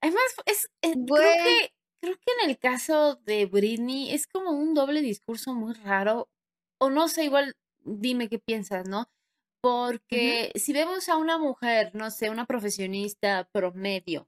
Además, 0.02 0.24
es, 0.46 0.66
eh, 0.82 0.94
creo 0.94 1.06
güey, 1.08 1.44
que, 1.44 1.74
creo 2.02 2.16
que 2.16 2.34
en 2.44 2.50
el 2.50 2.58
caso 2.58 3.16
de 3.26 3.46
Britney 3.46 4.12
es 4.12 4.28
como 4.28 4.52
un 4.52 4.74
doble 4.74 5.02
discurso 5.02 5.54
muy 5.54 5.74
raro. 5.74 6.30
O 6.80 6.90
no 6.90 7.08
sé, 7.08 7.26
igual 7.26 7.56
dime 7.84 8.28
qué 8.28 8.40
piensas, 8.40 8.88
¿no? 8.88 9.10
Porque 9.62 10.52
si 10.56 10.74
vemos 10.74 11.08
a 11.10 11.18
una 11.18 11.38
mujer, 11.38 11.92
no 11.94 12.10
sé, 12.10 12.32
una 12.32 12.46
profesionista 12.46 13.48
promedio, 13.52 14.28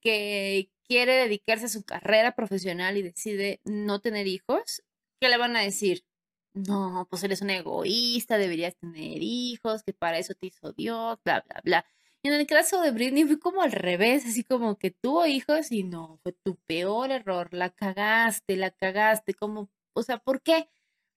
que 0.00 0.70
quiere 0.92 1.14
dedicarse 1.14 1.64
a 1.66 1.68
su 1.70 1.84
carrera 1.84 2.34
profesional 2.34 2.98
y 2.98 3.02
decide 3.02 3.62
no 3.64 4.00
tener 4.00 4.26
hijos, 4.26 4.82
¿qué 5.18 5.30
le 5.30 5.38
van 5.38 5.56
a 5.56 5.62
decir? 5.62 6.04
No, 6.52 7.06
pues 7.08 7.24
eres 7.24 7.40
un 7.40 7.48
egoísta, 7.48 8.36
deberías 8.36 8.76
tener 8.76 9.22
hijos, 9.22 9.82
que 9.82 9.94
para 9.94 10.18
eso 10.18 10.34
te 10.34 10.48
hizo 10.48 10.72
Dios, 10.74 11.18
bla, 11.24 11.42
bla, 11.48 11.60
bla. 11.64 11.86
Y 12.22 12.28
en 12.28 12.34
el 12.34 12.46
caso 12.46 12.82
de 12.82 12.90
Britney 12.90 13.24
fue 13.24 13.38
como 13.40 13.62
al 13.62 13.72
revés, 13.72 14.26
así 14.26 14.44
como 14.44 14.76
que 14.76 14.90
tuvo 14.90 15.24
hijos 15.24 15.72
y 15.72 15.82
no, 15.82 16.18
fue 16.22 16.32
tu 16.44 16.56
peor 16.66 17.10
error, 17.10 17.54
la 17.54 17.70
cagaste, 17.70 18.56
la 18.56 18.70
cagaste, 18.70 19.32
como, 19.32 19.70
o 19.94 20.02
sea, 20.02 20.18
¿por 20.18 20.42
qué? 20.42 20.68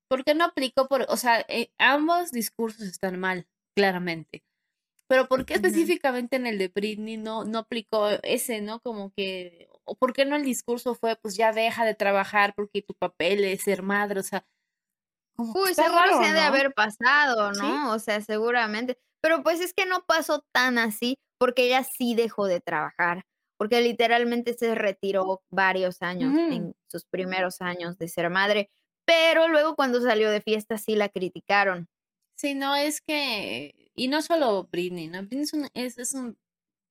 ¿Por 0.10 0.24
qué 0.24 0.36
no 0.36 0.46
aplicó 0.46 0.88
por, 0.88 1.06
o 1.10 1.18
sea, 1.18 1.46
eh, 1.50 1.74
ambos 1.78 2.32
discursos 2.32 2.84
están 2.84 3.20
mal, 3.20 3.46
claramente. 3.76 4.46
Pero 5.08 5.28
¿por 5.28 5.46
qué 5.46 5.56
específicamente 5.56 6.36
en 6.36 6.48
el 6.48 6.58
de 6.58 6.70
Britney 6.70 7.18
no, 7.18 7.46
no 7.46 7.60
aplicó 7.60 8.10
ese, 8.24 8.62
¿no? 8.62 8.80
Como 8.80 9.12
que, 9.14 9.70
o 9.84 9.96
por 9.96 10.14
qué 10.14 10.26
no 10.26 10.36
el 10.36 10.44
discurso 10.44 10.96
fue, 10.96 11.16
pues 11.16 11.36
ya 11.38 11.54
deja 11.54 11.86
de 11.86 11.94
trabajar 11.96 12.54
porque 12.56 12.82
tu 12.82 12.96
papel 12.96 13.44
es 13.46 13.64
ser 13.64 13.84
madre, 13.84 14.20
o 14.20 14.24
sea, 14.24 14.46
Uy, 15.38 15.74
seguro 15.74 16.00
raro, 16.00 16.24
se 16.24 16.30
ha 16.30 16.34
de 16.34 16.40
haber 16.40 16.74
pasado, 16.74 17.54
¿Sí? 17.54 17.62
¿no? 17.62 17.94
O 17.94 18.00
sea, 18.00 18.22
seguramente. 18.22 18.98
Pero 19.22 19.44
pues 19.44 19.60
es 19.60 19.74
que 19.74 19.86
no 19.86 20.06
pasó 20.06 20.46
tan 20.54 20.78
así 20.78 21.20
porque 21.38 21.66
ella 21.66 21.84
sí 21.84 22.16
dejó 22.16 22.48
de 22.48 22.62
trabajar, 22.62 23.26
porque 23.58 23.82
literalmente 23.82 24.54
se 24.54 24.76
retiró 24.76 25.42
varios 25.50 26.02
años 26.02 26.34
en 26.34 26.74
sus 26.88 27.06
primeros 27.06 27.62
años 27.62 27.98
de 27.98 28.08
ser 28.08 28.30
madre, 28.30 28.70
pero 29.06 29.48
luego 29.48 29.76
cuando 29.76 30.02
salió 30.02 30.30
de 30.30 30.42
fiesta 30.42 30.78
sí 30.78 30.96
la 30.96 31.10
criticaron. 31.10 31.88
Sí, 32.38 32.54
no, 32.56 32.76
es 32.76 33.02
que, 33.02 33.85
y 33.96 34.08
no 34.08 34.22
solo 34.22 34.68
Britney, 34.72 35.08
¿no? 35.08 35.20
Britney 35.24 35.44
es 35.44 35.54
un, 35.54 35.70
es, 35.74 35.98
es 35.98 36.14
un, 36.14 36.38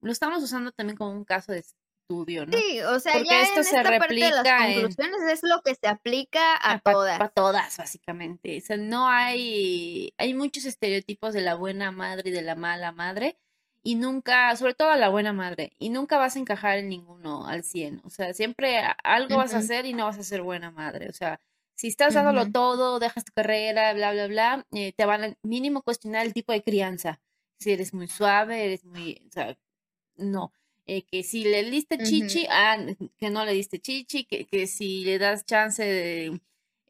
lo 0.01 0.13
estamos 0.13 0.43
usando 0.43 0.73
también 0.73 0.97
como 0.97 1.13
un 1.13 1.25
caso 1.25 1.53
de 1.53 1.59
estudio, 1.61 2.47
¿no? 2.47 2.53
Sí, 2.59 2.81
o 2.83 3.01
sea, 3.01 3.13
Porque 3.15 3.29
ya 3.31 3.43
esto 3.43 3.59
en 3.59 3.65
se 3.65 3.77
esta 3.77 3.99
parte 3.99 4.15
de 4.15 4.21
las 4.21 4.37
replica 4.37 4.69
en, 4.69 4.75
conclusiones 4.75 5.33
es 5.33 5.41
lo 5.43 5.63
que 5.63 5.75
se 5.75 5.87
aplica 5.89 6.55
a 6.57 6.79
para 6.79 6.95
todas. 6.95 7.35
todas, 7.35 7.77
básicamente. 7.79 8.59
O 8.59 8.61
sea, 8.61 8.77
no 8.77 9.09
hay, 9.09 10.13
hay 10.19 10.35
muchos 10.35 10.65
estereotipos 10.65 11.33
de 11.35 11.41
la 11.41 11.55
buena 11.55 11.91
madre 11.93 12.31
y 12.31 12.33
de 12.33 12.43
la 12.43 12.55
mala 12.55 12.93
madre, 12.93 13.39
y 13.83 13.97
nunca, 13.97 14.55
sobre 14.57 14.75
todo 14.75 14.91
a 14.91 14.97
la 14.97 15.11
buena 15.11 15.33
madre, 15.33 15.73
y 15.79 15.91
nunca 15.91 16.17
vas 16.19 16.37
a 16.37 16.39
encajar 16.39 16.79
en 16.79 16.89
ninguno 16.89 17.47
al 17.47 17.65
100. 17.65 18.01
O 18.05 18.11
sea, 18.11 18.33
siempre 18.35 18.79
a- 18.79 18.97
algo 19.03 19.37
vas 19.37 19.53
a 19.55 19.59
hacer 19.59 19.85
y 19.87 19.93
no 19.93 20.05
vas 20.07 20.19
a 20.19 20.23
ser 20.23 20.43
buena 20.43 20.71
madre. 20.71 21.09
O 21.09 21.13
sea, 21.13 21.41
si 21.75 21.89
estás 21.89 22.15
dándolo 22.15 22.51
todo, 22.51 22.99
dejas 22.99 23.25
tu 23.25 23.33
carrera, 23.33 23.93
bla, 23.95 24.13
bla, 24.13 24.27
bla, 24.27 24.67
eh, 24.73 24.93
te 24.93 25.07
van 25.07 25.25
a 25.25 25.37
mínimo 25.43 25.83
cuestionar 25.83 26.25
el 26.25 26.33
tipo 26.33 26.53
de 26.53 26.63
crianza. 26.63 27.21
Si 27.59 27.73
eres 27.73 27.95
muy 27.95 28.09
suave, 28.09 28.65
eres 28.65 28.85
muy, 28.85 29.21
o 29.29 29.33
sea, 29.33 29.59
no. 30.17 30.53
Eh, 30.87 31.03
que 31.03 31.23
si 31.23 31.45
le 31.45 31.63
diste 31.71 31.99
chichi, 31.99 32.47
ah, 32.51 32.77
que 33.19 33.31
no 33.31 33.45
le 33.45 33.53
diste 33.53 33.81
chichi, 33.81 34.25
que, 34.25 34.47
que 34.47 34.67
si 34.67 35.05
le 35.05 35.19
das 35.19 35.47
chance 35.47 35.83
de, 35.83 36.41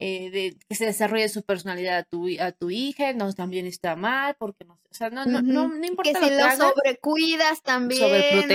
eh, 0.00 0.30
de 0.30 0.56
que 0.68 0.74
se 0.74 0.86
desarrolle 0.86 1.28
su 1.28 1.44
personalidad 1.44 1.98
a 1.98 2.02
tu, 2.02 2.26
a 2.40 2.50
tu 2.50 2.70
hija, 2.70 3.12
no, 3.12 3.32
también 3.32 3.66
está 3.66 3.94
mal, 3.94 4.34
porque 4.36 4.64
no, 4.64 4.74
o 4.74 4.94
sea, 4.94 5.10
no, 5.10 5.24
no, 5.24 5.40
no, 5.42 5.68
no 5.68 5.80
Que 5.80 5.86
importa 5.86 6.18
si 6.18 6.20
lo 6.20 6.28
que 6.28 6.56
lo 6.56 6.56
sobrecuidas 6.56 7.62
también, 7.62 8.02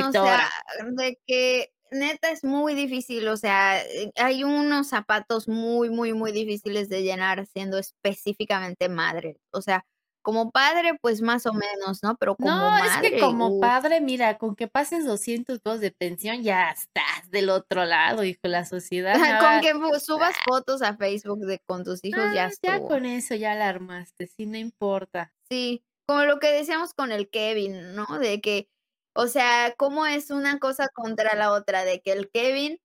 o 0.06 0.12
sea, 0.12 0.50
de 0.92 1.18
que 1.26 1.72
neta 1.92 2.32
es 2.32 2.44
muy 2.44 2.76
difícil, 2.76 3.28
o 3.28 3.38
sea, 3.38 3.82
eh, 3.82 4.12
hay 4.16 4.44
unos 4.44 4.88
zapatos 4.88 5.48
muy, 5.48 5.90
muy, 5.90 6.14
muy 6.14 6.32
difíciles 6.32 6.90
de 6.90 7.04
llenar 7.04 7.46
siendo 7.48 7.78
específicamente 7.78 8.90
madre. 8.90 9.38
O 9.52 9.62
sea, 9.62 9.86
como 10.22 10.52
padre, 10.52 10.98
pues 11.02 11.22
más 11.22 11.46
o 11.46 11.54
menos, 11.54 12.04
¿no? 12.04 12.16
Pero 12.18 12.36
como 12.36 12.52
No, 12.52 12.78
es 12.78 12.84
que 12.98 13.12
madre, 13.12 13.20
como 13.20 13.60
padre, 13.60 14.02
mira, 14.02 14.38
con 14.38 14.56
que 14.56 14.68
pases 14.68 15.06
200 15.06 15.60
pesos 15.60 15.80
de 15.80 15.92
pensión, 15.92 16.44
ya 16.44 16.70
estás 16.72 17.30
del 17.30 17.50
otro 17.50 17.86
lado, 17.86 18.24
hijo, 18.24 18.42
la 18.44 18.66
sociedad 18.66 19.16
Con 19.40 19.62
que 19.62 20.00
subas 20.00 20.36
fotos 20.46 20.82
a 20.82 20.96
Facebook 20.96 21.40
de 21.46 21.60
con 21.60 21.84
tus 21.84 22.04
hijos 22.04 22.24
ya 22.34 22.46
ah, 22.46 22.52
ya 22.62 22.76
estuvo. 22.76 22.90
con 22.90 23.06
eso 23.06 23.36
ya 23.36 23.56
la 23.56 23.70
armaste, 23.70 24.28
sí, 24.28 24.46
no 24.46 24.58
importa. 24.58 25.34
Sí, 25.50 25.84
como 26.08 26.26
lo 26.26 26.40
que 26.40 26.52
decíamos 26.52 26.94
con 26.94 27.12
el 27.12 27.30
Kevin, 27.30 27.96
¿no? 27.96 28.06
De 28.20 28.42
que, 28.42 28.68
o 29.14 29.28
sea, 29.28 29.74
cómo 29.78 30.06
es 30.06 30.32
una 30.32 30.60
cosa 30.60 30.88
contra 30.90 31.36
la 31.36 31.52
otra, 31.52 31.86
de 31.86 32.02
que 32.02 32.12
el 32.12 32.30
Kevin 32.30 32.80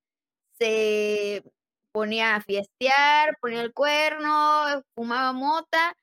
se 0.57 1.43
ponía 1.91 2.35
a 2.35 2.41
fiestear, 2.41 3.37
ponía 3.39 3.61
el 3.61 3.73
cuerno, 3.73 4.83
fumaba 4.95 5.33
mota, 5.33 5.95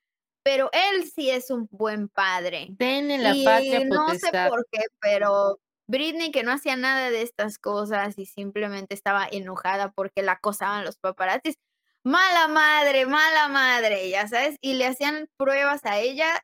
pero 0.43 0.71
él 0.73 1.11
sí 1.15 1.31
es 1.31 1.51
un 1.51 1.69
buen 1.71 2.09
padre. 2.09 2.69
Denle 2.71 3.19
la 3.19 3.35
patria 3.45 3.81
Y 3.81 3.85
no 3.85 4.09
sé 4.15 4.31
por 4.49 4.67
qué, 4.71 4.81
pero 5.01 5.59
Britney 5.87 6.31
que 6.31 6.43
no 6.43 6.53
hacía 6.53 6.77
nada 6.77 7.11
de 7.11 7.23
estas 7.23 7.59
cosas 7.59 8.19
y 8.19 8.27
simplemente 8.27 8.95
estaba 8.95 9.29
enojada 9.31 9.93
porque 9.93 10.23
la 10.23 10.33
acosaban 10.33 10.85
los 10.85 10.97
paparazzis. 10.97 11.57
mala 12.05 12.49
madre, 12.49 13.07
mala 13.07 13.49
madre, 13.49 14.09
ya 14.11 14.27
sabes, 14.27 14.57
y 14.61 14.75
le 14.75 14.87
hacían 14.87 15.29
pruebas 15.37 15.85
a 15.85 15.99
ella 16.01 16.43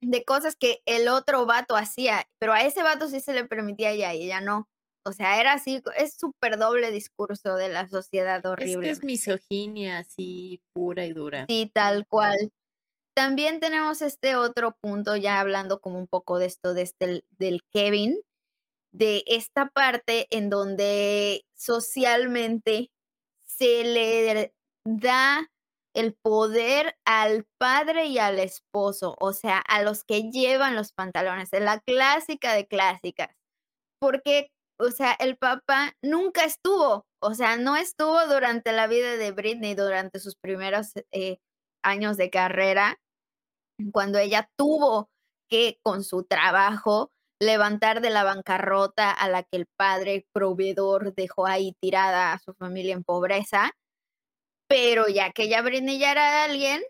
de 0.00 0.24
cosas 0.24 0.56
que 0.56 0.82
el 0.86 1.08
otro 1.08 1.46
vato 1.46 1.76
hacía, 1.76 2.28
pero 2.38 2.52
a 2.52 2.62
ese 2.62 2.82
vato 2.82 3.08
sí 3.08 3.20
se 3.20 3.32
le 3.32 3.44
permitía 3.44 3.90
ella 3.90 4.14
y 4.14 4.24
ella 4.24 4.40
no. 4.40 4.68
O 5.04 5.12
sea, 5.12 5.40
era 5.40 5.52
así, 5.52 5.82
es 5.96 6.14
súper 6.14 6.58
doble 6.58 6.90
discurso 6.90 7.54
de 7.54 7.68
la 7.68 7.88
sociedad 7.88 8.44
horrible. 8.44 8.72
Es 8.72 8.78
que 8.80 8.90
es 8.90 9.04
misoginia 9.04 9.98
así 9.98 10.60
pura 10.72 11.06
y 11.06 11.12
dura. 11.12 11.46
Sí, 11.48 11.70
tal 11.72 12.06
cual. 12.08 12.50
También 13.14 13.60
tenemos 13.60 14.02
este 14.02 14.36
otro 14.36 14.76
punto, 14.80 15.16
ya 15.16 15.40
hablando 15.40 15.80
como 15.80 15.98
un 15.98 16.08
poco 16.08 16.38
de 16.38 16.46
esto, 16.46 16.74
de 16.74 16.82
este, 16.82 17.24
del 17.38 17.62
Kevin, 17.72 18.20
de 18.92 19.22
esta 19.26 19.68
parte 19.70 20.26
en 20.30 20.50
donde 20.50 21.46
socialmente 21.54 22.90
se 23.44 23.84
le 23.84 24.52
da 24.84 25.50
el 25.96 26.14
poder 26.14 26.96
al 27.06 27.46
padre 27.58 28.06
y 28.06 28.18
al 28.18 28.38
esposo, 28.38 29.16
o 29.20 29.32
sea, 29.32 29.58
a 29.58 29.82
los 29.82 30.04
que 30.04 30.30
llevan 30.30 30.76
los 30.76 30.92
pantalones, 30.92 31.52
es 31.52 31.62
la 31.62 31.80
clásica 31.80 32.54
de 32.54 32.66
clásicas. 32.66 33.30
Porque 34.00 34.50
o 34.78 34.90
sea, 34.90 35.12
el 35.12 35.36
papá 35.38 35.94
nunca 36.02 36.44
estuvo, 36.44 37.06
o 37.20 37.34
sea, 37.34 37.56
no 37.56 37.76
estuvo 37.76 38.26
durante 38.26 38.72
la 38.72 38.86
vida 38.86 39.16
de 39.16 39.32
Britney, 39.32 39.74
durante 39.74 40.20
sus 40.20 40.36
primeros 40.36 40.92
eh, 41.12 41.38
años 41.82 42.16
de 42.18 42.30
carrera, 42.30 42.98
cuando 43.92 44.18
ella 44.18 44.48
tuvo 44.56 45.08
que, 45.48 45.78
con 45.82 46.04
su 46.04 46.24
trabajo, 46.24 47.10
levantar 47.40 48.00
de 48.00 48.10
la 48.10 48.24
bancarrota 48.24 49.10
a 49.10 49.28
la 49.28 49.42
que 49.44 49.58
el 49.58 49.66
padre 49.78 50.26
proveedor 50.32 51.14
dejó 51.14 51.46
ahí 51.46 51.74
tirada 51.80 52.32
a 52.32 52.38
su 52.38 52.54
familia 52.54 52.94
en 52.94 53.04
pobreza. 53.04 53.72
Pero 54.68 55.08
ya 55.08 55.32
que 55.32 55.48
ya 55.48 55.62
Britney 55.62 55.98
ya 55.98 56.12
era 56.12 56.44
alguien, 56.44 56.82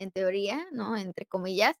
en 0.00 0.10
teoría, 0.10 0.66
¿no? 0.72 0.96
Entre 0.96 1.26
comillas, 1.26 1.76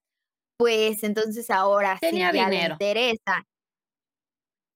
pues 0.58 1.02
entonces 1.04 1.50
ahora 1.50 1.98
sí 2.00 2.18
ya 2.18 2.32
le 2.32 2.64
interesa 2.64 3.46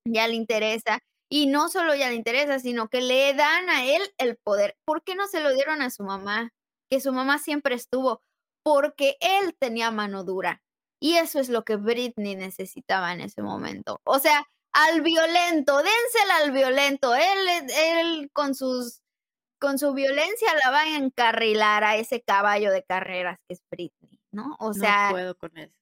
ya 0.06 0.28
le 0.28 0.34
interesa. 0.34 1.00
Y 1.30 1.46
no 1.46 1.68
solo 1.68 1.94
ya 1.94 2.10
le 2.10 2.16
interesa, 2.16 2.58
sino 2.58 2.88
que 2.88 3.00
le 3.00 3.34
dan 3.34 3.68
a 3.70 3.84
él 3.84 4.02
el 4.18 4.36
poder. 4.36 4.76
¿Por 4.84 5.02
qué 5.02 5.14
no 5.14 5.26
se 5.26 5.40
lo 5.40 5.52
dieron 5.52 5.82
a 5.82 5.90
su 5.90 6.04
mamá? 6.04 6.50
Que 6.90 7.00
su 7.00 7.12
mamá 7.12 7.38
siempre 7.38 7.74
estuvo. 7.74 8.22
Porque 8.62 9.16
él 9.20 9.56
tenía 9.58 9.90
mano 9.90 10.24
dura. 10.24 10.62
Y 11.00 11.16
eso 11.16 11.40
es 11.40 11.48
lo 11.48 11.64
que 11.64 11.76
Britney 11.76 12.36
necesitaba 12.36 13.12
en 13.12 13.20
ese 13.20 13.42
momento. 13.42 14.00
O 14.04 14.18
sea, 14.18 14.46
al 14.72 15.02
violento, 15.02 15.76
dénsela 15.78 16.36
al 16.42 16.52
violento. 16.52 17.14
Él, 17.14 17.68
él 17.76 18.30
con 18.32 18.54
sus 18.54 19.00
con 19.64 19.78
su 19.78 19.94
violencia 19.94 20.48
la 20.62 20.70
va 20.70 20.82
a 20.82 20.96
encarrilar 20.98 21.84
a 21.84 21.96
ese 21.96 22.20
caballo 22.20 22.70
de 22.70 22.82
carreras 22.82 23.38
que 23.48 23.54
es 23.54 23.62
Britney, 23.70 24.20
¿no? 24.30 24.56
O 24.58 24.74
sea, 24.74 25.06
no 25.06 25.14
puedo 25.14 25.34
con 25.36 25.56
eso. 25.56 25.74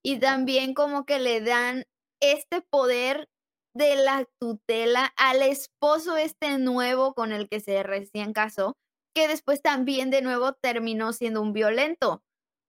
Y 0.00 0.20
también 0.20 0.72
como 0.72 1.04
que 1.04 1.18
le 1.18 1.40
dan 1.40 1.86
este 2.22 2.62
poder 2.62 3.28
de 3.74 3.96
la 3.96 4.26
tutela 4.40 5.12
al 5.16 5.42
esposo 5.42 6.16
este 6.16 6.58
nuevo 6.58 7.14
con 7.14 7.32
el 7.32 7.48
que 7.48 7.58
se 7.58 7.82
recién 7.82 8.32
casó, 8.32 8.76
que 9.12 9.26
después 9.26 9.60
también 9.60 10.10
de 10.10 10.22
nuevo 10.22 10.52
terminó 10.52 11.12
siendo 11.12 11.42
un 11.42 11.52
violento. 11.52 12.22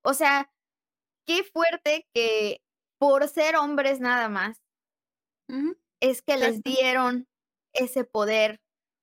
O 0.03 0.16
sea, 0.16 0.51
qué 1.28 1.43
fuerte 1.43 2.07
que 2.16 2.62
por 2.99 3.28
ser 3.28 3.57
hombres 3.57 3.99
nada 3.99 4.28
más, 4.28 4.57
es 5.99 6.24
que 6.24 6.38
les 6.38 6.64
dieron 6.64 7.28
ese 7.74 8.05
poder, 8.05 8.59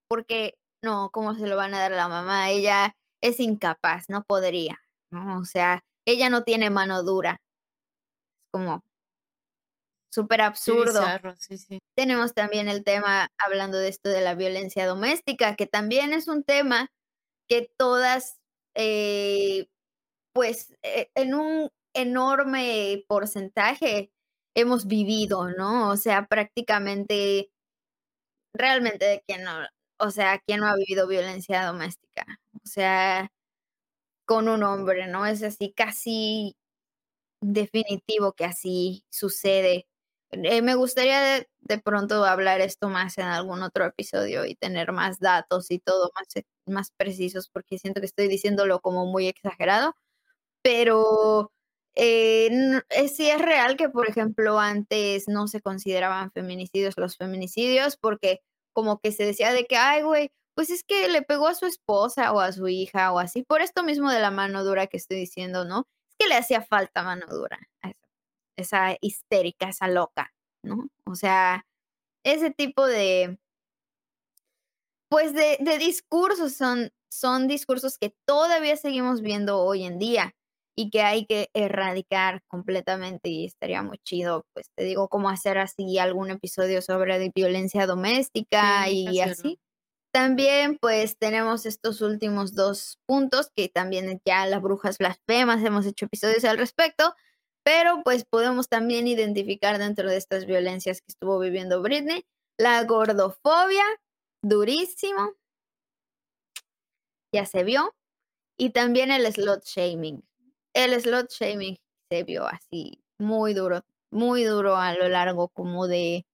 porque 0.08 0.58
no, 0.82 1.10
¿cómo 1.10 1.34
se 1.34 1.46
lo 1.46 1.56
van 1.56 1.74
a 1.74 1.80
dar 1.80 1.92
a 1.92 1.96
la 1.96 2.08
mamá? 2.08 2.50
Ella 2.50 2.96
es 3.22 3.40
incapaz, 3.40 4.08
no 4.08 4.24
podría, 4.24 4.80
¿no? 5.10 5.38
O 5.38 5.44
sea, 5.44 5.84
ella 6.06 6.30
no 6.30 6.44
tiene 6.44 6.70
mano 6.70 7.02
dura. 7.02 7.32
Es 7.32 8.50
como, 8.52 8.82
súper 10.12 10.40
absurdo. 10.40 11.00
Tenemos 11.96 12.34
también 12.34 12.68
el 12.68 12.84
tema, 12.84 13.30
hablando 13.38 13.78
de 13.78 13.88
esto 13.88 14.08
de 14.08 14.20
la 14.20 14.34
violencia 14.34 14.86
doméstica, 14.86 15.56
que 15.56 15.66
también 15.66 16.12
es 16.12 16.28
un 16.28 16.44
tema 16.44 16.90
que 17.48 17.70
todas, 17.76 18.38
eh, 18.74 19.68
pues, 20.32 20.74
eh, 20.82 21.10
en 21.14 21.34
un 21.34 21.70
enorme 21.94 23.04
porcentaje 23.08 24.10
hemos 24.54 24.86
vivido, 24.86 25.50
¿no? 25.50 25.90
O 25.90 25.96
sea, 25.96 26.26
prácticamente, 26.26 27.50
realmente, 28.54 29.22
¿quién 29.26 29.44
no? 29.44 29.52
O 29.98 30.10
sea, 30.10 30.38
¿quién 30.46 30.60
no 30.60 30.68
ha 30.68 30.76
vivido 30.76 31.06
violencia 31.08 31.64
doméstica? 31.66 32.24
O 32.54 32.66
sea, 32.66 33.30
con 34.26 34.48
un 34.48 34.62
hombre, 34.62 35.06
¿no? 35.08 35.26
Es 35.26 35.42
así 35.42 35.72
casi 35.74 36.56
definitivo 37.40 38.32
que 38.34 38.44
así 38.44 39.04
sucede 39.10 39.86
eh, 40.30 40.60
me 40.62 40.74
gustaría 40.74 41.46
de, 41.60 41.78
pronto 41.78 42.24
hablar 42.24 42.60
esto 42.60 42.88
más 42.88 43.16
en 43.18 43.24
algún 43.24 43.62
otro 43.62 43.86
episodio 43.86 44.44
y 44.44 44.54
tener 44.56 44.92
más 44.92 45.18
datos 45.20 45.70
y 45.70 45.78
todo 45.78 46.10
más, 46.14 46.36
eh, 46.36 46.44
más 46.66 46.90
precisos, 46.96 47.48
porque 47.48 47.78
siento 47.78 48.00
que 48.00 48.06
estoy 48.06 48.28
diciéndolo 48.28 48.80
como 48.80 49.06
muy 49.06 49.26
exagerado, 49.28 49.94
pero 50.62 51.52
eh, 51.94 52.50
sí 53.14 53.30
es 53.30 53.40
real 53.40 53.76
que, 53.76 53.88
por 53.90 54.08
ejemplo, 54.08 54.58
antes 54.60 55.28
no 55.28 55.48
se 55.48 55.60
consideraban 55.62 56.32
feminicidios 56.32 56.94
los 56.98 57.16
feminicidios, 57.16 57.96
porque 57.96 58.40
como 58.78 59.00
que 59.00 59.10
se 59.10 59.24
decía 59.24 59.52
de 59.52 59.66
que, 59.66 59.76
ay, 59.76 60.02
güey, 60.02 60.30
pues 60.54 60.70
es 60.70 60.84
que 60.84 61.08
le 61.08 61.22
pegó 61.22 61.48
a 61.48 61.56
su 61.56 61.66
esposa 61.66 62.32
o 62.32 62.38
a 62.38 62.52
su 62.52 62.68
hija 62.68 63.12
o 63.12 63.18
así, 63.18 63.42
por 63.42 63.60
esto 63.60 63.82
mismo 63.82 64.08
de 64.08 64.20
la 64.20 64.30
mano 64.30 64.62
dura 64.62 64.86
que 64.86 64.96
estoy 64.96 65.16
diciendo, 65.16 65.64
¿no? 65.64 65.88
Es 66.08 66.14
que 66.16 66.28
le 66.28 66.36
hacía 66.36 66.62
falta 66.62 67.02
mano 67.02 67.26
dura 67.26 67.58
esa 68.56 68.96
histérica, 69.00 69.68
esa 69.70 69.88
loca, 69.88 70.32
¿no? 70.62 70.90
O 71.06 71.16
sea, 71.16 71.66
ese 72.24 72.52
tipo 72.52 72.86
de, 72.86 73.40
pues 75.10 75.34
de, 75.34 75.56
de 75.58 75.78
discursos 75.78 76.52
son, 76.54 76.92
son 77.10 77.48
discursos 77.48 77.98
que 77.98 78.14
todavía 78.24 78.76
seguimos 78.76 79.22
viendo 79.22 79.58
hoy 79.58 79.82
en 79.82 79.98
día 79.98 80.36
y 80.78 80.90
que 80.90 81.02
hay 81.02 81.26
que 81.26 81.50
erradicar 81.54 82.44
completamente 82.46 83.30
y 83.30 83.46
estaría 83.46 83.82
muy 83.82 83.98
chido, 83.98 84.46
pues 84.54 84.70
te 84.76 84.84
digo, 84.84 85.08
cómo 85.08 85.28
hacer 85.28 85.58
así 85.58 85.98
algún 85.98 86.30
episodio 86.30 86.82
sobre 86.82 87.32
violencia 87.34 87.84
doméstica 87.84 88.88
y 88.88 89.18
así. 89.18 89.58
También 90.14 90.78
pues 90.80 91.18
tenemos 91.18 91.66
estos 91.66 92.00
últimos 92.00 92.54
dos 92.54 93.00
puntos 93.06 93.50
que 93.56 93.68
también 93.68 94.22
ya 94.24 94.46
las 94.46 94.62
brujas 94.62 94.98
blasfemas 94.98 95.64
hemos 95.64 95.84
hecho 95.84 96.06
episodios 96.06 96.44
al 96.44 96.58
respecto, 96.58 97.12
pero 97.64 98.02
pues 98.04 98.24
podemos 98.24 98.68
también 98.68 99.08
identificar 99.08 99.78
dentro 99.78 100.08
de 100.08 100.16
estas 100.16 100.46
violencias 100.46 101.00
que 101.00 101.08
estuvo 101.08 101.40
viviendo 101.40 101.82
Britney 101.82 102.24
la 102.56 102.84
gordofobia, 102.84 103.84
durísimo, 104.44 105.32
ya 107.34 107.46
se 107.46 107.64
vio, 107.64 107.96
y 108.56 108.70
también 108.70 109.10
el 109.10 109.26
slot 109.32 109.64
shaming. 109.64 110.27
El 110.78 110.92
slot 111.00 111.28
shaming 111.32 111.76
se 112.08 112.22
vio 112.22 112.46
así 112.46 113.02
muy 113.18 113.52
duro, 113.52 113.84
muy 114.12 114.44
duro 114.44 114.76
a 114.76 114.94
lo 114.94 115.08
largo 115.08 115.48
como 115.48 115.88
de, 115.88 116.24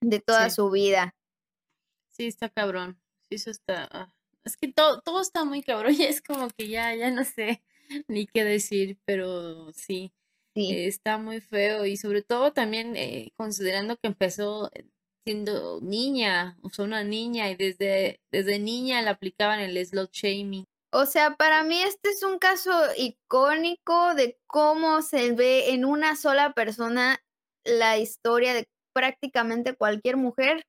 de 0.00 0.18
toda 0.18 0.50
su 0.50 0.68
vida. 0.72 1.14
Sí, 2.08 2.26
está 2.26 2.48
cabrón. 2.48 3.00
Sí, 3.28 3.36
eso 3.36 3.52
está. 3.52 3.88
Ah, 3.92 4.12
es 4.42 4.56
que 4.56 4.72
todo, 4.72 5.00
todo 5.02 5.20
está 5.20 5.44
muy 5.44 5.62
cabrón 5.62 5.94
y 5.96 6.02
es 6.02 6.20
como 6.20 6.48
que 6.50 6.66
ya, 6.66 6.92
ya 6.96 7.12
no 7.12 7.22
sé. 7.22 7.62
ni 8.08 8.26
qué 8.26 8.42
decir, 8.42 8.98
pero 9.04 9.72
sí, 9.74 10.12
sí. 10.56 10.72
está 10.72 11.16
muy 11.16 11.40
feo 11.40 11.86
y 11.86 11.96
sobre 11.96 12.22
todo 12.22 12.52
también 12.52 12.96
eh, 12.96 13.30
considerando 13.36 13.96
que 13.96 14.08
empezó 14.08 14.72
eh, 14.74 14.86
siendo 15.24 15.80
niña, 15.80 16.58
o 16.62 16.70
sea, 16.70 16.84
una 16.84 17.04
niña 17.04 17.48
y 17.48 17.54
desde, 17.54 18.20
desde 18.32 18.58
niña 18.58 19.02
le 19.02 19.10
aplicaban 19.10 19.60
el 19.60 19.86
slot 19.86 20.10
shaming. 20.12 20.66
O 20.92 21.06
sea, 21.06 21.36
para 21.36 21.62
mí 21.64 21.80
este 21.82 22.10
es 22.10 22.22
un 22.22 22.38
caso 22.38 22.72
icónico 22.96 24.14
de 24.14 24.38
cómo 24.46 25.02
se 25.02 25.32
ve 25.32 25.70
en 25.72 25.84
una 25.84 26.16
sola 26.16 26.52
persona 26.52 27.20
la 27.64 27.98
historia 27.98 28.54
de 28.54 28.68
prácticamente 28.92 29.76
cualquier 29.76 30.16
mujer 30.16 30.64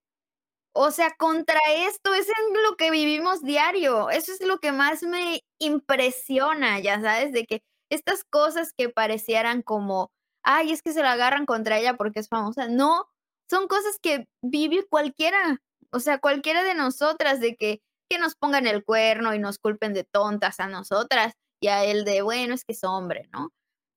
o 0.74 0.92
sea, 0.92 1.12
contra 1.18 1.60
esto 1.70 2.14
es 2.14 2.28
lo 2.70 2.76
que 2.78 2.92
vivimos 2.92 3.42
diario. 3.44 4.10
Eso 4.10 4.32
es 4.32 4.42
lo 4.46 4.60
que 4.60 4.72
más 4.72 5.04
me 5.04 5.42
impresiona, 5.60 6.80
ya 6.80 7.02
sabes, 7.02 7.34
de 7.34 7.46
que 7.46 7.62
estas 7.90 8.24
cosas 8.24 8.74
que 8.78 8.90
parecieran 8.90 9.64
como, 9.64 10.12
ay, 10.44 10.72
es 10.72 10.82
que 10.82 10.94
se 10.94 11.04
la 11.04 11.14
agarran 11.14 11.46
contra 11.46 11.78
ella 11.80 11.98
porque 11.98 12.20
es 12.22 12.30
famosa. 12.30 12.68
No, 12.70 13.06
son 13.50 13.68
cosas 13.68 13.98
que 14.02 14.28
vive 14.42 14.86
cualquiera. 14.90 15.62
O 15.92 16.00
sea, 16.00 16.20
cualquiera 16.20 16.64
de 16.64 16.74
nosotras, 16.74 17.42
de 17.42 17.56
que, 17.58 17.82
que 18.12 18.20
nos 18.20 18.36
pongan 18.36 18.68
el 18.68 18.84
cuerno 18.84 19.34
y 19.34 19.40
nos 19.40 19.58
culpen 19.58 19.94
de 19.94 20.04
tontas 20.04 20.60
a 20.60 20.68
nosotras 20.68 21.34
y 21.62 21.70
a 21.70 21.86
él 21.86 22.04
de, 22.04 22.22
bueno, 22.22 22.54
es 22.54 22.66
que 22.66 22.74
es 22.74 22.84
hombre, 22.84 23.30
¿no? 23.32 23.52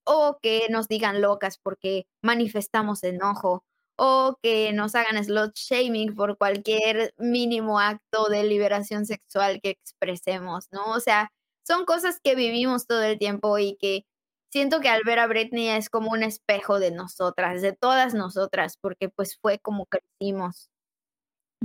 O 0.06 0.38
que 0.40 0.68
nos 0.70 0.86
digan 0.86 1.20
locas 1.20 1.58
porque 1.58 2.06
manifestamos 2.22 3.02
enojo 3.02 3.64
o 3.96 4.38
que 4.40 4.72
nos 4.72 4.94
hagan 4.94 5.22
slot 5.24 5.56
shaming 5.56 6.14
por 6.14 6.38
cualquier 6.38 7.12
mínimo 7.16 7.80
acto 7.80 8.28
de 8.28 8.44
liberación 8.44 9.04
sexual 9.04 9.60
que 9.60 9.70
expresemos, 9.70 10.68
¿no? 10.70 10.92
O 10.92 11.00
sea, 11.00 11.32
son 11.66 11.84
cosas 11.84 12.20
que 12.22 12.36
vivimos 12.36 12.86
todo 12.86 13.02
el 13.02 13.18
tiempo 13.18 13.58
y 13.58 13.76
que 13.80 14.04
siento 14.52 14.80
que 14.80 14.90
al 14.90 15.02
ver 15.04 15.18
a 15.18 15.26
Britney 15.26 15.70
es 15.70 15.90
como 15.90 16.12
un 16.12 16.22
espejo 16.22 16.78
de 16.78 16.92
nosotras, 16.92 17.62
de 17.62 17.72
todas 17.72 18.14
nosotras, 18.14 18.78
porque 18.80 19.08
pues 19.08 19.36
fue 19.40 19.58
como 19.58 19.86
crecimos 19.86 20.70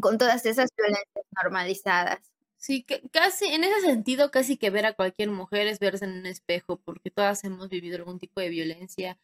con 0.01 0.17
todas 0.17 0.45
esas 0.47 0.69
violencias 0.75 1.25
normalizadas. 1.43 2.19
Sí, 2.61 2.83
que 2.83 3.01
casi, 3.11 3.45
en 3.45 3.63
ese 3.63 3.79
sentido, 3.81 4.31
casi 4.31 4.57
que 4.57 4.69
ver 4.69 4.85
a 4.85 4.93
cualquier 4.93 5.29
mujer 5.31 5.65
es 5.67 5.79
verse 5.79 6.03
en 6.03 6.11
un 6.11 6.25
espejo, 6.25 6.77
porque 6.81 7.09
todas 7.09 7.41
hemos 7.45 7.69
vivido 7.69 7.95
algún 7.97 8.19
tipo 8.19 8.41
de 8.41 8.49
violencia, 8.49 9.17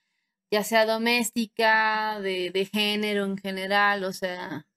ya 0.52 0.64
sea 0.64 0.86
doméstica, 0.86 2.20
de, 2.22 2.52
de 2.52 2.66
género 2.66 3.26
en 3.26 3.38
general, 3.38 4.06
o 4.06 4.14
sea, 4.14 4.68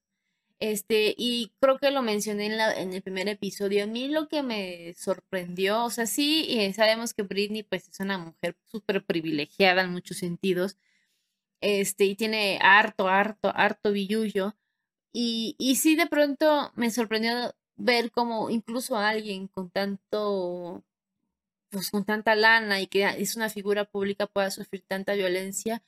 este, 0.61 1.14
y 1.18 1.52
creo 1.61 1.78
que 1.78 1.90
lo 1.92 2.02
mencioné 2.02 2.46
en, 2.46 2.59
la, 2.59 2.74
en 2.80 2.92
el 2.94 3.02
primer 3.02 3.28
episodio. 3.28 3.84
A 3.84 3.86
mí 3.88 4.09
lo 4.09 4.28
que 4.28 4.42
me 4.42 4.94
sorprendió, 4.94 5.84
o 5.84 5.90
sea, 5.90 6.06
sí, 6.06 6.46
eh, 6.50 6.72
sabemos 6.74 7.14
que 7.14 7.22
Britney 7.24 7.62
pues 7.64 7.88
es 7.88 8.00
una 8.00 8.18
mujer 8.18 8.56
súper 8.66 9.04
privilegiada 9.06 9.82
en 9.82 9.92
muchos 9.92 10.18
sentidos, 10.18 10.78
este, 11.61 12.04
y 12.04 12.14
tiene 12.16 12.59
harto, 12.62 13.09
harto, 13.09 13.52
harto 13.54 13.92
billullo. 13.92 14.56
Y, 15.12 15.56
y 15.59 15.76
sí, 15.76 15.96
de 15.96 16.06
pronto 16.06 16.72
me 16.76 16.90
sorprendió 16.90 17.54
ver 17.78 18.10
como 18.10 18.50
incluso 18.50 18.96
alguien 18.96 19.48
con 19.48 19.70
tanto, 19.70 20.84
pues 21.70 21.90
con 21.90 22.04
tanta 22.04 22.34
lana 22.34 22.80
y 22.80 22.86
que 22.86 23.04
es 23.04 23.36
una 23.36 23.48
figura 23.48 23.86
pública 23.86 24.26
pueda 24.26 24.50
sufrir 24.50 24.84
tanta 24.86 25.14
violencia 25.14 25.82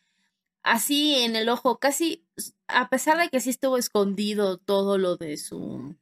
así 0.63 1.17
en 1.17 1.37
el 1.37 1.49
ojo, 1.49 1.79
casi, 1.79 2.25
a 2.69 2.89
pesar 2.89 3.19
de 3.19 3.29
que 3.29 3.41
sí 3.41 3.51
estuvo 3.51 3.77
escondido 3.77 4.59
todo 4.59 4.99
lo 4.99 5.17
de 5.17 5.37
su... 5.37 5.97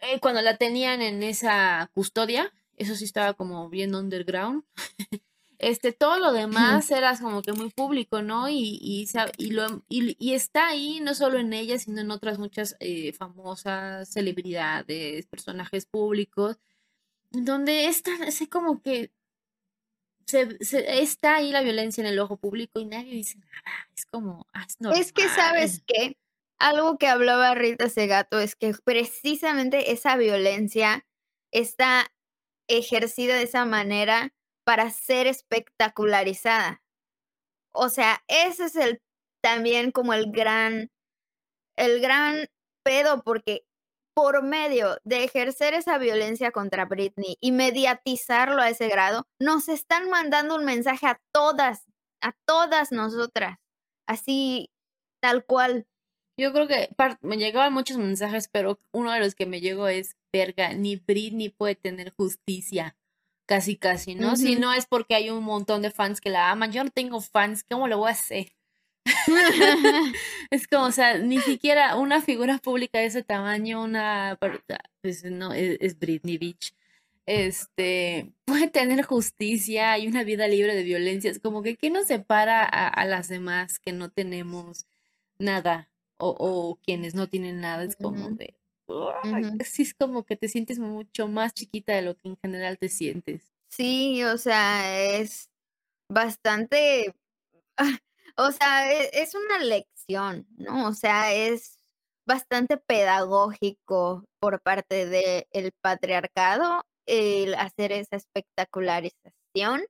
Eh, 0.00 0.20
cuando 0.20 0.42
la 0.42 0.56
tenían 0.56 1.00
en 1.02 1.22
esa 1.22 1.90
custodia, 1.94 2.52
eso 2.76 2.94
sí 2.94 3.04
estaba 3.04 3.34
como 3.34 3.68
bien 3.70 3.94
underground. 3.94 4.64
este, 5.64 5.92
todo 5.92 6.18
lo 6.18 6.32
demás 6.32 6.90
era 6.90 7.18
como 7.18 7.40
que 7.40 7.52
muy 7.52 7.70
público, 7.70 8.20
¿no? 8.20 8.50
Y, 8.50 8.78
y, 8.82 9.08
y, 9.38 9.50
lo, 9.50 9.82
y, 9.88 10.34
está 10.34 10.68
ahí 10.68 11.00
no 11.00 11.14
solo 11.14 11.38
en 11.38 11.54
ella, 11.54 11.78
sino 11.78 12.02
en 12.02 12.10
otras 12.10 12.38
muchas 12.38 12.76
eh, 12.80 13.14
famosas 13.14 14.08
celebridades, 14.10 15.26
personajes 15.26 15.86
públicos, 15.86 16.58
donde 17.30 17.86
está 17.86 18.10
así 18.26 18.46
como 18.46 18.82
que 18.82 19.10
se, 20.26 20.58
está 21.00 21.36
ahí 21.36 21.50
la 21.50 21.62
violencia 21.62 22.02
en 22.02 22.08
el 22.08 22.18
ojo 22.18 22.36
público 22.36 22.78
y 22.78 22.84
nadie 22.84 23.12
dice 23.12 23.38
nada. 23.38 23.88
Es 23.96 24.04
como, 24.04 24.46
ah, 24.52 24.66
es, 24.94 25.12
que 25.14 25.28
sabes 25.30 25.82
que 25.86 26.18
algo 26.58 26.98
que 26.98 27.08
hablaba 27.08 27.54
Rita 27.54 27.88
Segato 27.88 28.38
es 28.38 28.54
que 28.54 28.74
precisamente 28.84 29.92
esa 29.92 30.16
violencia 30.16 31.06
está 31.52 32.12
ejercida 32.68 33.36
de 33.36 33.44
esa 33.44 33.64
manera 33.64 34.34
para 34.64 34.90
ser 34.90 35.26
espectacularizada. 35.26 36.82
O 37.72 37.88
sea, 37.88 38.22
ese 38.28 38.64
es 38.64 38.76
el 38.76 39.02
también 39.42 39.90
como 39.90 40.14
el 40.14 40.32
gran, 40.32 40.90
el 41.76 42.00
gran 42.00 42.46
pedo, 42.82 43.22
porque 43.22 43.66
por 44.14 44.42
medio 44.42 44.96
de 45.04 45.24
ejercer 45.24 45.74
esa 45.74 45.98
violencia 45.98 46.52
contra 46.52 46.86
Britney 46.86 47.36
y 47.40 47.52
mediatizarlo 47.52 48.62
a 48.62 48.70
ese 48.70 48.88
grado, 48.88 49.26
nos 49.40 49.68
están 49.68 50.08
mandando 50.08 50.54
un 50.54 50.64
mensaje 50.64 51.06
a 51.06 51.20
todas, 51.32 51.84
a 52.22 52.32
todas 52.46 52.92
nosotras, 52.92 53.58
así 54.06 54.70
tal 55.20 55.44
cual. 55.44 55.86
Yo 56.38 56.52
creo 56.52 56.68
que 56.68 56.88
me 57.20 57.36
llegaban 57.36 57.72
muchos 57.72 57.98
mensajes, 57.98 58.48
pero 58.48 58.78
uno 58.92 59.12
de 59.12 59.20
los 59.20 59.34
que 59.34 59.46
me 59.46 59.60
llegó 59.60 59.88
es, 59.88 60.16
verga, 60.32 60.72
ni 60.74 60.96
Britney 60.96 61.48
puede 61.48 61.74
tener 61.74 62.12
justicia, 62.14 62.96
casi 63.46 63.76
casi, 63.76 64.14
¿no? 64.14 64.36
Si 64.36 64.56
no 64.56 64.72
es 64.72 64.86
porque 64.86 65.14
hay 65.14 65.30
un 65.30 65.44
montón 65.44 65.82
de 65.82 65.90
fans 65.90 66.20
que 66.20 66.30
la 66.30 66.50
aman, 66.50 66.72
yo 66.72 66.84
no 66.84 66.90
tengo 66.90 67.20
fans, 67.20 67.64
¿cómo 67.64 67.88
lo 67.88 67.98
voy 67.98 68.08
a 68.08 68.12
hacer? 68.12 68.52
es 70.50 70.66
como, 70.66 70.84
o 70.86 70.92
sea, 70.92 71.18
ni 71.18 71.38
siquiera 71.40 71.96
una 71.96 72.22
figura 72.22 72.58
pública 72.58 72.98
de 72.98 73.06
ese 73.06 73.22
tamaño, 73.22 73.82
una, 73.82 74.38
pues 75.02 75.24
no, 75.24 75.52
es, 75.52 75.98
Britney 75.98 76.38
Beach, 76.38 76.74
este, 77.26 78.32
puede 78.44 78.68
tener 78.68 79.04
justicia 79.04 79.98
y 79.98 80.06
una 80.06 80.24
vida 80.24 80.48
libre 80.48 80.74
de 80.74 80.82
violencia. 80.82 81.30
Es 81.30 81.38
como 81.38 81.62
que, 81.62 81.76
¿qué 81.76 81.90
nos 81.90 82.06
separa 82.06 82.64
a, 82.64 83.04
las 83.04 83.28
demás 83.28 83.78
que 83.78 83.92
no 83.92 84.10
tenemos 84.10 84.86
nada? 85.38 85.90
O, 86.16 86.78
quienes 86.82 87.14
no 87.14 87.28
tienen 87.28 87.60
nada, 87.60 87.84
es 87.84 87.96
como 87.96 88.30
de, 88.30 88.54
sí, 89.64 89.82
es 89.82 89.94
como 89.94 90.24
que 90.24 90.36
te 90.36 90.48
sientes 90.48 90.78
mucho 90.78 91.28
más 91.28 91.54
chiquita 91.54 91.94
de 91.94 92.02
lo 92.02 92.16
que 92.16 92.28
en 92.28 92.36
general 92.42 92.78
te 92.78 92.88
sientes. 92.88 93.52
Sí, 93.68 94.22
o 94.24 94.38
sea, 94.38 95.00
es 95.16 95.50
bastante 96.08 97.14
o 98.36 98.50
sea, 98.52 98.92
e, 98.92 99.10
es 99.12 99.34
una 99.34 99.58
lección, 99.58 100.46
¿no? 100.56 100.88
O 100.88 100.92
sea, 100.92 101.32
es 101.32 101.78
bastante 102.26 102.76
pedagógico 102.78 104.24
por 104.40 104.60
parte 104.62 105.06
del 105.06 105.72
patriarcado 105.82 106.84
el 107.06 107.54
hacer 107.54 107.92
esa 107.92 108.16
espectacularización 108.16 109.84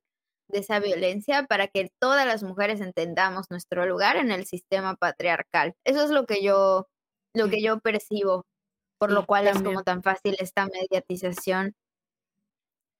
de 0.48 0.58
esa 0.58 0.80
violencia 0.80 1.44
para 1.46 1.68
que 1.68 1.90
todas 2.00 2.26
las 2.26 2.42
mujeres 2.42 2.80
entendamos 2.80 3.46
nuestro 3.50 3.86
lugar 3.86 4.16
en 4.16 4.32
el 4.32 4.46
sistema 4.46 4.96
patriarcal. 4.96 5.74
Eso 5.84 6.04
es 6.04 6.10
lo 6.10 6.26
que 6.26 6.42
yo, 6.42 6.88
lo 7.34 7.48
que 7.48 7.62
yo 7.62 7.78
percibo, 7.80 8.44
por 8.98 9.12
lo 9.12 9.26
cual 9.26 9.46
es 9.48 9.62
como 9.62 9.82
tan 9.82 10.02
fácil 10.02 10.36
esta 10.38 10.66
mediatización. 10.66 11.74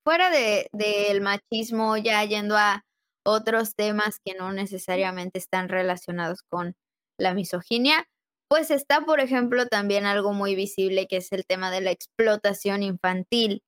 Fuera 0.03 0.29
de, 0.29 0.69
del 0.71 1.21
machismo, 1.21 1.97
ya 1.97 2.23
yendo 2.23 2.57
a 2.57 2.85
otros 3.25 3.75
temas 3.75 4.19
que 4.23 4.35
no 4.35 4.53
necesariamente 4.53 5.39
están 5.39 5.67
relacionados 5.67 6.43
con 6.49 6.75
la 7.17 7.33
misoginia, 7.33 8.05
pues 8.47 8.69
está, 8.71 9.01
por 9.01 9.19
ejemplo, 9.19 9.65
también 9.67 10.05
algo 10.05 10.33
muy 10.33 10.55
visible 10.55 11.07
que 11.07 11.17
es 11.17 11.31
el 11.31 11.45
tema 11.45 11.71
de 11.71 11.81
la 11.81 11.91
explotación 11.91 12.83
infantil. 12.83 13.63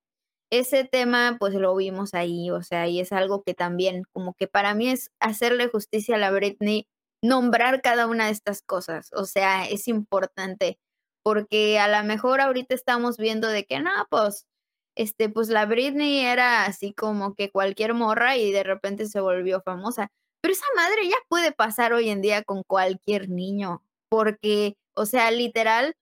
Ese 0.50 0.84
tema, 0.84 1.36
pues 1.40 1.54
lo 1.54 1.74
vimos 1.76 2.14
ahí, 2.14 2.50
o 2.50 2.62
sea, 2.62 2.86
y 2.88 3.00
es 3.00 3.12
algo 3.12 3.42
que 3.42 3.54
también, 3.54 4.04
como 4.12 4.34
que 4.34 4.48
para 4.48 4.74
mí 4.74 4.88
es 4.88 5.10
hacerle 5.20 5.68
justicia 5.68 6.16
a 6.16 6.18
la 6.18 6.30
Britney, 6.30 6.86
nombrar 7.22 7.82
cada 7.82 8.06
una 8.06 8.26
de 8.26 8.32
estas 8.32 8.62
cosas, 8.62 9.10
o 9.12 9.26
sea, 9.26 9.66
es 9.68 9.88
importante, 9.88 10.78
porque 11.28 11.78
a 11.78 11.88
lo 11.88 12.08
mejor 12.08 12.40
ahorita 12.40 12.74
estamos 12.74 13.18
viendo 13.18 13.48
de 13.48 13.66
que, 13.66 13.80
no, 13.80 13.90
pues 14.08 14.46
este, 14.96 15.28
pues 15.28 15.50
la 15.50 15.66
Britney 15.66 16.20
era 16.20 16.64
así 16.64 16.94
como 16.94 17.34
que 17.34 17.50
cualquier 17.50 17.92
morra 17.92 18.38
y 18.38 18.50
de 18.50 18.62
repente 18.62 19.04
se 19.04 19.20
volvió 19.20 19.60
famosa. 19.60 20.08
Pero 20.40 20.54
esa 20.54 20.64
madre 20.74 21.06
ya 21.06 21.18
puede 21.28 21.52
pasar 21.52 21.92
hoy 21.92 22.08
en 22.08 22.22
día 22.22 22.44
con 22.44 22.62
cualquier 22.66 23.28
niño, 23.28 23.82
porque, 24.08 24.78
o 24.96 25.04
sea, 25.04 25.30
literal, 25.30 25.96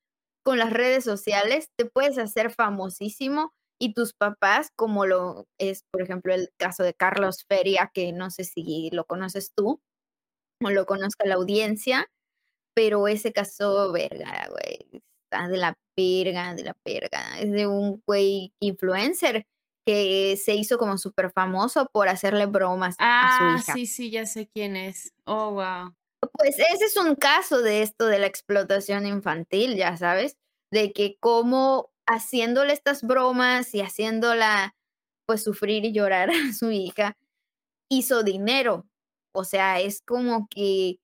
con 0.45 0.59
las 0.59 0.72
redes 0.72 1.03
sociales 1.03 1.70
te 1.77 1.87
puedes 1.87 2.18
hacer 2.18 2.53
famosísimo 2.53 3.53
y 3.81 3.95
tus 3.95 4.12
papás, 4.12 4.70
como 4.77 5.07
lo 5.07 5.49
es, 5.59 5.83
por 5.91 6.03
ejemplo, 6.03 6.33
el 6.33 6.51
caso 6.57 6.85
de 6.85 6.95
Carlos 6.95 7.45
Feria, 7.49 7.91
que 7.93 8.12
no 8.12 8.31
sé 8.31 8.45
si 8.45 8.91
lo 8.93 9.07
conoces 9.07 9.51
tú 9.57 9.81
o 10.62 10.70
lo 10.70 10.87
conozca 10.87 11.27
la 11.27 11.35
audiencia, 11.35 12.07
pero 12.77 13.09
ese 13.09 13.33
caso, 13.33 13.91
verga, 13.91 14.49
güey, 14.51 15.03
de 15.49 15.57
la 15.57 15.74
perga, 15.95 16.55
de 16.55 16.64
la 16.64 16.74
perga. 16.74 17.39
Es 17.41 17.51
de 17.51 17.66
un 17.66 18.03
güey 18.07 18.53
influencer 18.61 19.47
que 19.87 20.37
se 20.37 20.55
hizo 20.55 20.78
como 20.78 20.99
súper 20.99 21.30
famoso 21.30 21.89
por 21.93 22.09
hacerle 22.09 22.47
bromas 22.47 22.97
a 22.99 23.39
su 23.39 23.45
ah, 23.45 23.57
hija. 23.59 23.72
Sí, 23.74 23.87
sí, 23.87 24.11
ya 24.11 24.26
sé 24.26 24.49
quién 24.53 24.76
es. 24.76 25.12
Oh, 25.24 25.53
wow. 25.53 25.95
Pues 26.32 26.59
ese 26.59 26.84
es 26.84 26.97
un 26.97 27.14
caso 27.14 27.62
de 27.62 27.82
esto 27.82 28.07
de 28.07 28.18
la 28.18 28.26
explotación 28.26 29.07
infantil, 29.07 29.76
ya 29.76 29.97
sabes, 29.97 30.37
de 30.72 30.93
que 30.93 31.16
como 31.20 31.91
haciéndole 32.07 32.72
estas 32.72 33.03
bromas 33.03 33.74
y 33.74 33.80
haciéndola 33.80 34.74
pues 35.26 35.43
sufrir 35.43 35.84
y 35.84 35.93
llorar 35.93 36.30
a 36.30 36.53
su 36.53 36.70
hija, 36.70 37.16
hizo 37.89 38.22
dinero. 38.22 38.87
O 39.32 39.45
sea, 39.45 39.80
es 39.80 40.03
como 40.03 40.49
que 40.49 40.99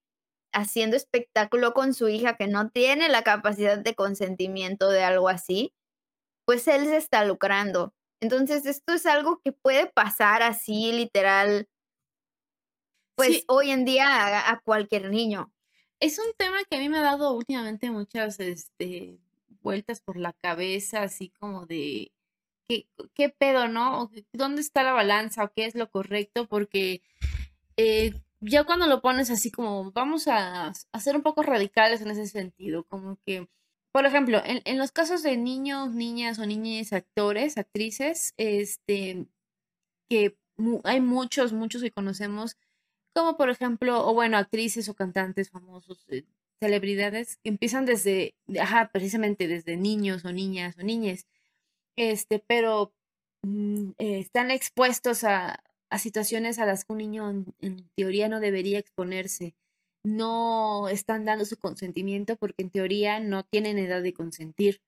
haciendo 0.53 0.96
espectáculo 0.96 1.72
con 1.74 1.94
su 1.94 2.09
hija 2.09 2.36
que 2.36 2.46
no 2.46 2.70
tiene 2.70 3.09
la 3.09 3.22
capacidad 3.22 3.78
de 3.78 3.94
consentimiento 3.94 4.90
de 4.90 5.03
algo 5.03 5.28
así, 5.28 5.74
pues 6.44 6.68
él 6.68 6.86
se 6.86 6.96
está 6.96 7.24
lucrando. 7.24 7.94
Entonces, 8.20 8.66
esto 8.66 8.92
es 8.94 9.07
algo 9.07 9.40
que 9.42 9.53
puede 9.53 9.86
pasar 9.86 10.42
así, 10.42 10.92
literal, 10.92 11.68
pues 13.16 13.44
hoy 13.48 13.70
en 13.70 13.84
día 13.84 14.48
a, 14.50 14.61
cualquier 14.61 15.11
niño. 15.11 15.53
Es 16.00 16.18
un 16.18 16.32
tema 16.36 16.59
que 16.68 16.76
a 16.76 16.78
mí 16.78 16.88
me 16.88 16.98
ha 16.98 17.03
dado 17.03 17.32
últimamente 17.32 17.90
muchas 17.90 18.40
este, 18.40 19.18
vueltas 19.61 20.00
por 20.00 20.16
la 20.16 20.32
cabeza, 20.32 21.03
así 21.03 21.30
como 21.30 21.66
de, 21.66 22.12
¿qué, 22.68 22.88
qué 23.14 23.28
pedo, 23.28 23.68
no? 23.68 24.11
¿Dónde 24.32 24.61
está 24.61 24.82
la 24.82 24.92
balanza 24.92 25.44
o 25.44 25.53
qué 25.53 25.66
es 25.66 25.74
lo 25.74 25.90
correcto? 25.90 26.46
Porque 26.48 27.03
eh, 27.76 28.12
ya 28.43 28.64
cuando 28.64 28.86
lo 28.86 29.01
pones 29.01 29.30
así 29.30 29.51
como, 29.51 29.93
vamos 29.93 30.28
a, 30.28 30.68
a 30.93 31.01
ser 31.01 31.16
un 31.16 31.22
poco 31.22 31.43
radicales 31.43 32.01
en 32.03 32.11
ese 32.11 32.26
sentido, 32.26 32.84
como 32.84 33.18
que, 33.24 33.49
por 33.93 34.07
ejemplo, 34.07 34.43
en, 34.45 34.61
en 34.64 34.78
los 34.78 34.93
casos 34.93 35.22
de 35.22 35.36
niños, 35.36 35.93
niñas 35.95 36.38
o 36.38 36.47
niñas 36.47 36.93
actores, 36.93 37.57
actrices, 37.59 38.34
este, 38.36 39.26
que 40.11 40.36
hay 40.84 41.01
muchos, 41.01 41.53
muchos 41.53 41.82
que 41.82 41.93
conocemos, 41.93 42.57
como 43.14 43.36
por 43.36 43.51
ejemplo, 43.51 44.07
o 44.07 44.14
bueno, 44.14 44.36
actrices 44.38 44.88
o 44.88 44.95
cantantes 44.95 45.51
famosos, 45.51 46.05
eh, 46.09 46.24
celebridades, 46.61 47.38
que 47.38 47.51
empiezan 47.51 47.86
desde, 47.86 48.34
ajá, 48.61 48.90
precisamente 48.93 49.49
desde 49.49 49.76
niños 49.76 50.24
o 50.24 50.32
niñas 50.32 50.76
o 50.78 50.82
niñas, 50.82 51.26
este, 51.97 52.40
pero 52.40 52.93
mm, 53.43 53.93
están 53.99 54.51
expuestos 54.51 55.24
a, 55.24 55.62
a, 55.93 55.99
situaciones 55.99 56.59
a 56.59 56.66
las 56.66 56.84
que 56.84 56.93
un 56.93 56.99
niño 56.99 57.45
en, 57.61 57.88
teoría 57.95 58.28
no 58.28 58.40
debería 58.40 58.78
exponerse. 58.78 59.55
No 60.05 60.88
están 60.88 61.24
dando 61.24 61.45
su 61.45 61.57
consentimiento 61.57 62.36
porque 62.36 62.62
en 62.62 62.70
teoría 62.70 63.20
no 63.20 63.45
tienen 63.45 63.78
edad 63.78 64.03
de 64.03 64.14
consentir. 64.14 64.80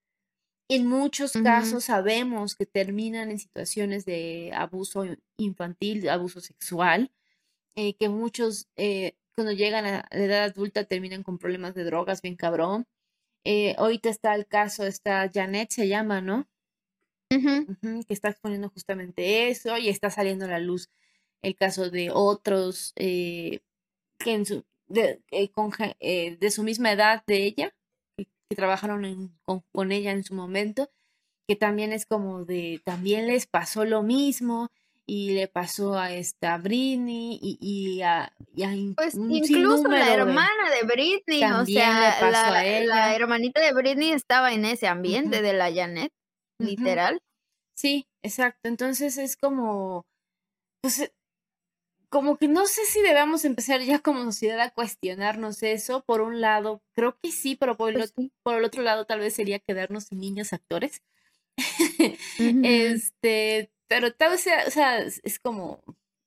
En 0.68 0.86
muchos 0.86 1.32
casos 1.32 1.84
sabemos 1.84 2.54
que 2.54 2.66
terminan 2.66 3.30
en 3.30 3.38
situaciones 3.38 4.06
de 4.06 4.50
abuso 4.54 5.04
infantil, 5.36 6.08
abuso 6.08 6.40
sexual, 6.40 7.12
eh, 7.76 7.94
que 7.94 8.08
muchos 8.08 8.66
eh, 8.76 9.14
cuando 9.34 9.52
llegan 9.52 9.84
a 9.84 10.08
la 10.10 10.24
edad 10.24 10.44
adulta 10.44 10.84
terminan 10.84 11.22
con 11.22 11.38
problemas 11.38 11.74
de 11.74 11.84
drogas 11.84 12.22
bien 12.22 12.36
cabrón. 12.36 12.86
Eh, 13.44 13.74
ahorita 13.78 14.08
está 14.08 14.34
el 14.34 14.46
caso, 14.46 14.84
está 14.86 15.30
Janet 15.32 15.70
se 15.70 15.86
llama, 15.86 16.22
¿no? 16.22 16.48
Que 17.40 18.14
está 18.14 18.28
exponiendo 18.28 18.68
justamente 18.68 19.48
eso 19.48 19.76
y 19.78 19.88
está 19.88 20.10
saliendo 20.10 20.44
a 20.44 20.48
la 20.48 20.58
luz 20.58 20.90
el 21.42 21.54
caso 21.56 21.90
de 21.90 22.10
otros 22.10 22.92
que 22.94 23.60
en 24.24 24.46
su, 24.46 24.64
de, 24.88 25.20
de 25.30 26.50
su 26.50 26.62
misma 26.62 26.92
edad 26.92 27.22
de 27.26 27.44
ella, 27.44 27.74
que 28.16 28.56
trabajaron 28.56 29.32
con, 29.44 29.92
ella 29.92 30.12
en 30.12 30.24
su 30.24 30.34
momento, 30.34 30.90
que 31.46 31.56
también 31.56 31.92
es 31.92 32.06
como 32.06 32.44
de, 32.44 32.80
también 32.84 33.26
les 33.26 33.46
pasó 33.46 33.84
lo 33.84 34.02
mismo 34.02 34.70
y 35.06 35.32
le 35.34 35.48
pasó 35.48 35.98
a 35.98 36.12
esta 36.12 36.56
Britney 36.56 37.38
y, 37.42 37.58
y 37.60 38.00
a, 38.02 38.32
pues 38.96 39.14
incluso 39.14 39.86
la 39.88 40.14
hermana 40.14 40.70
de, 40.80 40.86
Britney, 40.86 41.44
o 41.44 41.66
sea, 41.66 42.30
la, 42.30 43.14
hermanita 43.14 43.60
de 43.60 43.74
Britney 43.74 44.12
estaba 44.12 44.52
en 44.54 44.64
ese 44.64 44.86
ambiente 44.86 45.42
de 45.42 45.52
la 45.52 45.72
Janet, 45.72 46.12
literal. 46.58 47.20
Sí, 47.84 48.08
exacto. 48.22 48.66
Entonces 48.70 49.18
es 49.18 49.36
como, 49.36 50.06
pues 50.80 51.12
como 52.08 52.38
que 52.38 52.48
no 52.48 52.64
sé 52.64 52.86
si 52.86 53.02
debemos 53.02 53.44
empezar 53.44 53.82
ya 53.82 53.98
como 53.98 54.24
sociedad 54.24 54.58
a 54.60 54.70
cuestionarnos 54.70 55.62
eso. 55.62 56.02
Por 56.06 56.22
un 56.22 56.40
lado, 56.40 56.82
creo 56.94 57.18
que 57.22 57.30
sí, 57.30 57.56
pero 57.56 57.76
por 57.76 57.90
el, 57.90 57.96
pues 57.96 58.14
por 58.42 58.54
el 58.54 58.64
otro 58.64 58.82
lado 58.82 59.04
tal 59.04 59.20
vez 59.20 59.34
sería 59.34 59.58
quedarnos 59.58 60.04
sin 60.04 60.20
niños 60.20 60.54
actores. 60.54 61.02
Este, 62.38 63.70
pero 63.86 64.14
tal 64.14 64.30
vez 64.30 64.40
sea, 64.40 64.64
o 64.66 64.70
sea, 64.70 65.00
es 65.00 65.38
como, 65.38 65.82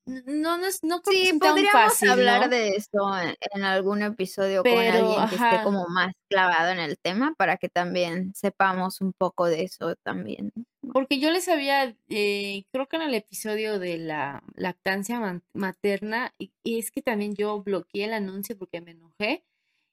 no, 0.07 0.57
no, 0.57 0.67
no 0.83 1.01
creo 1.01 1.19
sí, 1.19 1.31
que 1.31 1.37
podríamos 1.37 2.03
hablar 2.03 2.49
de 2.49 2.69
eso 2.69 3.11
en, 3.51 3.63
algún 3.63 4.01
episodio 4.01 4.63
con 4.63 4.71
alguien 4.71 5.27
que 5.29 5.35
esté 5.35 5.63
como 5.63 5.85
más 5.89 6.13
clavado 6.29 6.71
en 6.71 6.79
el 6.79 6.97
tema 6.97 7.35
para 7.37 7.57
que 7.57 7.67
también 7.67 8.33
sepamos 8.33 9.01
un 9.01 9.11
poco 9.11 9.47
de 9.47 9.63
eso 9.63 9.95
también. 10.03 10.53
Porque 10.93 11.19
yo 11.19 11.29
les 11.31 11.49
había, 11.49 11.93
eh, 12.07 12.63
creo 12.71 12.87
que 12.87 12.95
en 12.95 13.01
el 13.01 13.13
episodio 13.15 13.79
de 13.79 13.97
la 13.97 14.43
lactancia 14.55 15.41
materna, 15.53 16.33
y, 16.37 16.51
es 16.63 16.89
que 16.91 17.01
también 17.01 17.35
yo 17.35 17.61
bloqueé 17.61 18.05
el 18.05 18.13
anuncio 18.13 18.57
porque 18.57 18.79
me 18.79 18.91
enojé 18.91 19.43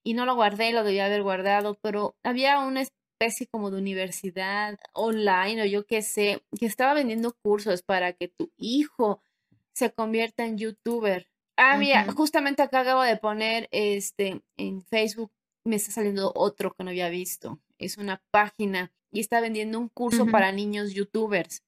y 0.05 0.15
no 0.15 0.27
lo 0.27 0.37
guardé, 0.37 0.73
lo 0.73 0.85
debía 0.85 1.07
haber 1.07 1.25
guardado, 1.25 1.77
pero 1.83 2.15
había 2.23 2.61
una 2.61 2.83
especie 2.83 3.49
como 3.49 3.73
de 3.73 3.79
universidad 3.79 4.79
online 4.93 5.63
o 5.63 5.67
yo 5.67 5.87
qué 5.87 6.03
sé, 6.03 6.45
que 6.59 6.67
estaba 6.67 6.95
vendiendo 6.95 7.35
cursos 7.43 7.83
para 7.83 8.13
que 8.13 8.29
tu 8.29 8.53
hijo 8.57 9.21
se 9.75 9.93
convierta 9.93 10.45
en 10.47 10.57
youtuber. 10.57 11.29
Ah, 11.57 11.77
mira, 11.77 12.11
justamente 12.13 12.63
acá 12.63 12.81
acabo 12.81 13.03
de 13.03 13.17
poner 13.17 13.69
este 13.71 14.43
en 14.57 14.83
Facebook, 14.83 15.31
me 15.65 15.77
está 15.77 15.93
saliendo 15.93 16.33
otro 16.35 16.75
que 16.75 16.85
no 16.85 16.91
había 16.91 17.09
visto. 17.09 17.61
Es 17.79 17.99
una 17.99 18.23
página 18.31 18.93
y 19.13 19.21
está 19.21 19.41
vendiendo 19.41 19.79
un 19.79 19.89
curso 19.89 20.27
para 20.27 20.53
niños 20.53 20.95
youtubers. 20.95 21.63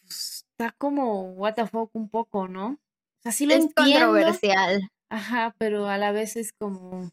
Pues, 0.00 0.46
está 0.50 0.72
como 0.72 1.32
what 1.32 1.54
the 1.54 1.66
fuck 1.66 1.94
un 1.94 2.08
poco, 2.08 2.48
¿no? 2.48 2.70
O 2.70 3.22
sea, 3.22 3.32
sí 3.32 3.46
lo 3.46 3.54
es 3.54 3.72
controversial. 3.74 4.90
Ajá, 5.10 5.54
pero 5.58 5.88
a 5.88 5.98
la 5.98 6.12
vez 6.12 6.36
es 6.36 6.52
como 6.52 7.10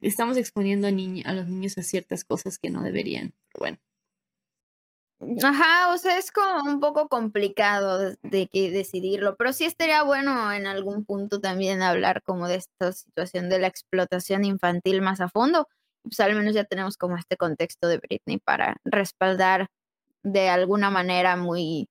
estamos 0.00 0.36
exponiendo 0.36 0.86
a, 0.86 0.90
a 0.90 1.32
los 1.32 1.48
niños 1.48 1.76
a 1.78 1.82
ciertas 1.82 2.24
cosas 2.24 2.58
que 2.58 2.70
no 2.70 2.82
deberían. 2.82 3.34
Pero 3.52 3.60
bueno. 3.60 3.78
Ajá, 5.44 5.92
o 5.94 5.98
sea, 5.98 6.18
es 6.18 6.32
como 6.32 6.64
un 6.68 6.80
poco 6.80 7.08
complicado 7.08 8.12
de 8.22 8.48
que 8.48 8.70
decidirlo, 8.72 9.36
pero 9.36 9.52
sí 9.52 9.64
estaría 9.64 10.02
bueno 10.02 10.52
en 10.52 10.66
algún 10.66 11.04
punto 11.04 11.40
también 11.40 11.80
hablar 11.80 12.22
como 12.22 12.48
de 12.48 12.56
esta 12.56 12.90
situación 12.92 13.48
de 13.48 13.60
la 13.60 13.68
explotación 13.68 14.44
infantil 14.44 15.00
más 15.00 15.20
a 15.20 15.28
fondo. 15.28 15.68
Pues 16.02 16.18
al 16.18 16.34
menos 16.34 16.54
ya 16.54 16.64
tenemos 16.64 16.96
como 16.96 17.16
este 17.16 17.36
contexto 17.36 17.86
de 17.86 17.98
Britney 17.98 18.38
para 18.38 18.78
respaldar 18.84 19.68
de 20.24 20.48
alguna 20.50 20.90
manera 20.90 21.36
muy, 21.36 21.88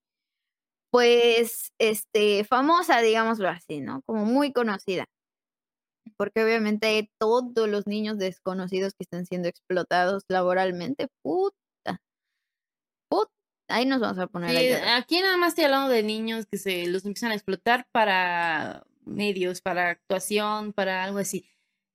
pues, 0.92 1.72
este, 1.80 2.46
famosa, 2.46 3.02
digámoslo 3.02 3.50
así, 3.50 3.82
¿no? 3.82 4.02
Como 4.06 4.26
muy 4.26 4.54
conocida. 4.54 5.06
Porque 6.18 6.44
obviamente 6.44 7.10
todos 7.20 7.68
los 7.70 7.88
niños 7.88 8.18
desconocidos 8.18 8.94
que 8.94 9.04
están 9.04 9.26
siendo 9.26 9.48
explotados 9.48 10.24
laboralmente, 10.30 11.08
puta 11.22 11.56
Ahí 13.72 13.86
nos 13.86 14.00
vamos 14.00 14.20
a 14.20 14.28
poner. 14.28 14.84
aquí 14.86 15.20
nada 15.22 15.38
más 15.38 15.50
estoy 15.50 15.66
hablando 15.66 15.90
de 15.90 16.04
niños 16.04 16.46
que 16.46 16.58
se 16.58 16.88
los 16.88 17.06
empiezan 17.06 17.32
a 17.32 17.36
explotar 17.36 17.88
para 17.92 18.86
medios, 19.06 19.62
para 19.62 19.90
actuación, 19.90 20.74
para 20.74 21.04
algo 21.04 21.20
así. 21.20 21.48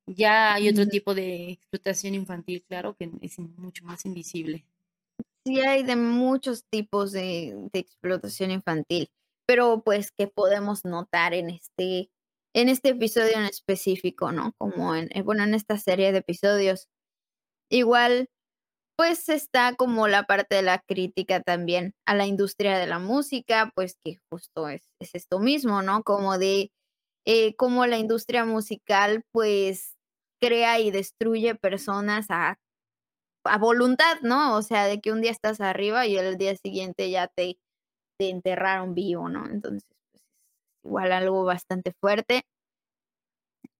Ya 0.06 0.54
hay 0.54 0.68
otro 0.68 0.86
tipo 0.86 1.14
de 1.14 1.50
explotación 1.50 2.14
infantil, 2.14 2.64
claro, 2.68 2.96
que 2.96 3.10
es 3.22 3.38
mucho 3.38 3.84
más 3.84 4.04
invisible. 4.06 4.64
Sí, 5.44 5.60
hay 5.60 5.82
de 5.82 5.96
muchos 5.96 6.64
tipos 6.64 7.12
de, 7.12 7.54
de 7.72 7.78
explotación 7.78 8.50
infantil, 8.50 9.10
pero 9.46 9.82
pues 9.84 10.12
que 10.12 10.26
podemos 10.26 10.84
notar 10.84 11.34
en 11.34 11.50
este, 11.50 12.10
en 12.52 12.68
este 12.68 12.90
episodio 12.90 13.36
en 13.36 13.44
específico, 13.44 14.32
¿no? 14.32 14.52
Como 14.58 14.94
en, 14.94 15.08
eh, 15.12 15.22
bueno, 15.22 15.44
en 15.44 15.54
esta 15.54 15.76
serie 15.76 16.12
de 16.12 16.18
episodios. 16.18 16.88
Igual 17.68 18.28
pues 18.96 19.28
está 19.28 19.74
como 19.76 20.08
la 20.08 20.24
parte 20.24 20.56
de 20.56 20.62
la 20.62 20.78
crítica 20.80 21.42
también 21.42 21.94
a 22.06 22.14
la 22.14 22.26
industria 22.26 22.78
de 22.78 22.86
la 22.86 22.98
música, 22.98 23.70
pues 23.74 23.96
que 24.02 24.18
justo 24.30 24.68
es, 24.68 24.82
esto 25.00 25.38
mismo, 25.38 25.82
¿no? 25.82 26.02
Como 26.02 26.38
de 26.38 26.72
eh, 27.26 27.54
cómo 27.56 27.86
la 27.86 27.98
industria 27.98 28.44
musical 28.44 29.22
pues 29.32 29.96
crea 30.40 30.80
y 30.80 30.90
destruye 30.90 31.54
personas 31.54 32.26
a, 32.30 32.58
a, 33.44 33.58
voluntad, 33.58 34.20
¿no? 34.22 34.56
O 34.56 34.62
sea, 34.62 34.86
de 34.86 35.00
que 35.00 35.12
un 35.12 35.20
día 35.20 35.30
estás 35.30 35.60
arriba 35.60 36.06
y 36.06 36.16
el 36.16 36.38
día 36.38 36.56
siguiente 36.56 37.10
ya 37.10 37.28
te, 37.28 37.58
te 38.18 38.30
enterraron 38.30 38.94
vivo, 38.94 39.28
¿no? 39.28 39.46
Entonces, 39.46 39.84
pues 40.12 40.22
es 40.24 40.84
igual 40.84 41.12
algo 41.12 41.44
bastante 41.44 41.92
fuerte. 42.00 42.44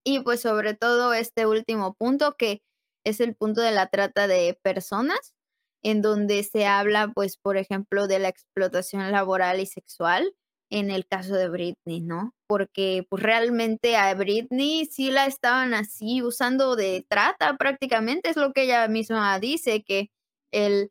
Y 0.04 0.20
pues 0.20 0.40
sobre 0.40 0.74
todo 0.74 1.14
este 1.14 1.46
último 1.46 1.94
punto 1.94 2.36
que 2.36 2.60
es 3.06 3.20
el 3.20 3.36
punto 3.36 3.60
de 3.60 3.70
la 3.70 3.86
trata 3.86 4.26
de 4.26 4.58
personas, 4.62 5.34
en 5.82 6.02
donde 6.02 6.42
se 6.42 6.66
habla, 6.66 7.12
pues, 7.14 7.36
por 7.36 7.56
ejemplo, 7.56 8.08
de 8.08 8.18
la 8.18 8.28
explotación 8.28 9.12
laboral 9.12 9.60
y 9.60 9.66
sexual, 9.66 10.34
en 10.70 10.90
el 10.90 11.06
caso 11.06 11.36
de 11.36 11.48
Britney, 11.48 12.00
¿no? 12.00 12.34
Porque 12.48 13.06
pues 13.08 13.22
realmente 13.22 13.96
a 13.96 14.12
Britney 14.14 14.86
sí 14.86 15.12
la 15.12 15.26
estaban 15.26 15.74
así 15.74 16.22
usando 16.22 16.74
de 16.74 17.06
trata 17.08 17.56
prácticamente, 17.56 18.30
es 18.30 18.36
lo 18.36 18.52
que 18.52 18.62
ella 18.64 18.88
misma 18.88 19.38
dice, 19.38 19.84
que 19.84 20.10
el, 20.52 20.90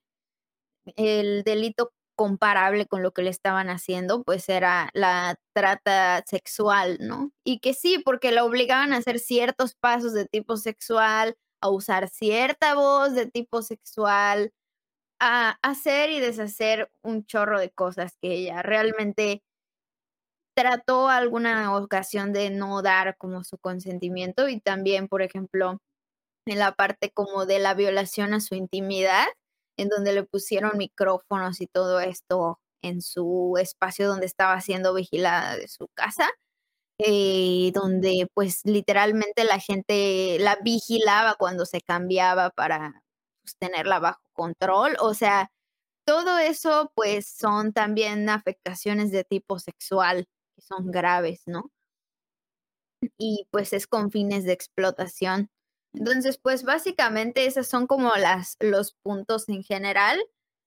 el 0.96 1.44
delito 1.44 1.92
comparable 2.16 2.86
con 2.86 3.04
lo 3.04 3.12
que 3.12 3.24
le 3.24 3.30
estaban 3.30 3.70
haciendo, 3.70 4.24
pues 4.24 4.48
era 4.50 4.90
la 4.94 5.36
trata 5.54 6.24
sexual, 6.26 6.98
¿no? 7.02 7.32
Y 7.44 7.60
que 7.60 7.74
sí, 7.74 8.02
porque 8.06 8.32
la 8.32 8.46
obligaban 8.46 8.94
a 8.94 8.98
hacer 8.98 9.20
ciertos 9.20 9.76
pasos 9.76 10.14
de 10.14 10.26
tipo 10.26 10.56
sexual, 10.58 11.36
a 11.66 11.70
usar 11.70 12.10
cierta 12.10 12.76
voz 12.76 13.14
de 13.16 13.28
tipo 13.28 13.62
sexual, 13.62 14.54
a 15.20 15.58
hacer 15.64 16.12
y 16.12 16.20
deshacer 16.20 16.92
un 17.04 17.26
chorro 17.26 17.60
de 17.60 17.72
cosas 17.72 18.18
que 18.22 18.34
ella 18.34 18.62
realmente 18.64 19.44
trató 20.56 21.10
alguna 21.10 21.76
ocasión 21.76 22.34
de 22.34 22.50
no 22.50 22.82
dar 22.82 23.18
como 23.18 23.44
su 23.44 23.58
consentimiento 23.58 24.48
y 24.50 24.60
también, 24.62 25.08
por 25.10 25.22
ejemplo, 25.22 25.80
en 26.48 26.60
la 26.60 26.74
parte 26.74 27.12
como 27.12 27.46
de 27.46 27.60
la 27.60 27.74
violación 27.74 28.34
a 28.34 28.42
su 28.42 28.56
intimidad, 28.56 29.26
en 29.78 29.90
donde 29.90 30.14
le 30.14 30.24
pusieron 30.24 30.78
micrófonos 30.78 31.62
y 31.62 31.68
todo 31.68 32.00
esto 32.00 32.60
en 32.84 33.02
su 33.02 33.56
espacio 33.60 34.08
donde 34.08 34.28
estaba 34.28 34.62
siendo 34.62 34.94
vigilada 34.94 35.58
de 35.58 35.68
su 35.68 35.88
casa. 35.96 36.30
Eh, 37.00 37.72
donde 37.74 38.28
pues 38.34 38.62
literalmente 38.66 39.44
la 39.44 39.60
gente 39.60 40.38
la 40.40 40.58
vigilaba 40.64 41.36
cuando 41.36 41.66
se 41.66 41.82
cambiaba 41.82 42.52
para 42.52 43.04
pues, 43.44 43.58
tenerla 43.58 44.00
bajo 44.00 44.22
control. 44.34 44.96
O 45.02 45.14
sea, 45.14 45.52
todo 46.06 46.38
eso 46.40 46.92
pues 46.96 47.28
son 47.28 47.74
también 47.74 48.30
afectaciones 48.30 49.12
de 49.12 49.24
tipo 49.26 49.60
sexual 49.60 50.28
que 50.56 50.62
son 50.62 50.92
graves, 50.92 51.44
¿no? 51.48 51.72
Y 53.18 53.48
pues 53.52 53.74
es 53.74 53.88
con 53.88 54.12
fines 54.12 54.46
de 54.46 54.54
explotación. 54.54 55.50
Entonces, 55.94 56.38
pues 56.42 56.64
básicamente 56.64 57.46
esos 57.46 57.68
son 57.68 57.88
como 57.88 58.12
las, 58.16 58.58
los 58.60 58.96
puntos 59.04 59.48
en 59.50 59.64
general 59.64 60.20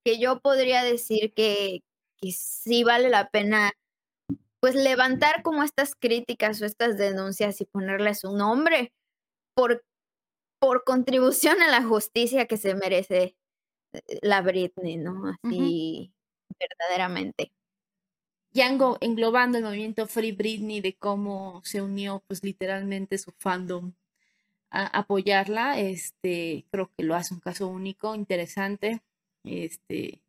que 0.05 0.19
yo 0.19 0.41
podría 0.41 0.83
decir 0.85 1.33
que, 1.35 1.81
que 2.19 2.33
sí 2.33 2.85
vale 2.85 3.09
la 3.11 3.29
pena 3.31 3.73
pues 4.61 4.75
levantar 4.75 5.43
como 5.43 5.63
estas 5.63 5.95
críticas 5.95 6.61
o 6.61 6.67
estas 6.67 6.99
denuncias 6.99 7.61
y 7.61 7.65
ponerles 7.65 8.25
un 8.25 8.39
nombre 8.39 8.93
por, 9.55 9.85
por 10.61 10.85
contribución 10.85 11.63
a 11.63 11.71
la 11.71 11.83
justicia 11.83 12.47
que 12.47 12.57
se 12.57 12.75
merece 12.75 13.37
eh, 13.93 14.19
la 14.23 14.43
Britney, 14.43 14.97
¿no? 14.97 15.39
Así 15.43 16.13
verdaderamente. 16.59 17.53
Ya 18.53 18.69
englobando 19.01 19.59
el 19.59 19.65
movimiento 19.65 20.07
Free 20.07 20.33
Britney 20.33 20.81
de 20.81 20.97
cómo 20.97 21.61
se 21.65 21.83
unió 21.83 22.25
pues 22.27 22.43
literalmente 22.43 23.19
su 23.19 23.31
fandom 23.33 23.93
a 24.71 24.87
apoyarla, 24.87 25.79
este, 25.79 26.67
creo 26.71 26.91
que 26.97 27.05
lo 27.05 27.15
hace 27.15 27.35
un 27.35 27.41
caso 27.41 27.69
único, 27.69 28.15
interesante, 28.15 29.03
este, 29.45 30.23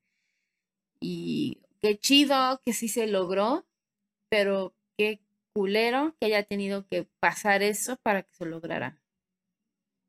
y 1.01 1.61
qué 1.81 1.97
chido 1.97 2.61
que 2.63 2.73
sí 2.73 2.87
se 2.87 3.07
logró, 3.07 3.65
pero 4.29 4.73
qué 4.97 5.21
culero 5.53 6.15
que 6.19 6.27
haya 6.27 6.43
tenido 6.43 6.87
que 6.87 7.07
pasar 7.19 7.63
eso 7.63 7.97
para 7.97 8.23
que 8.23 8.33
se 8.33 8.45
lograra. 8.45 9.01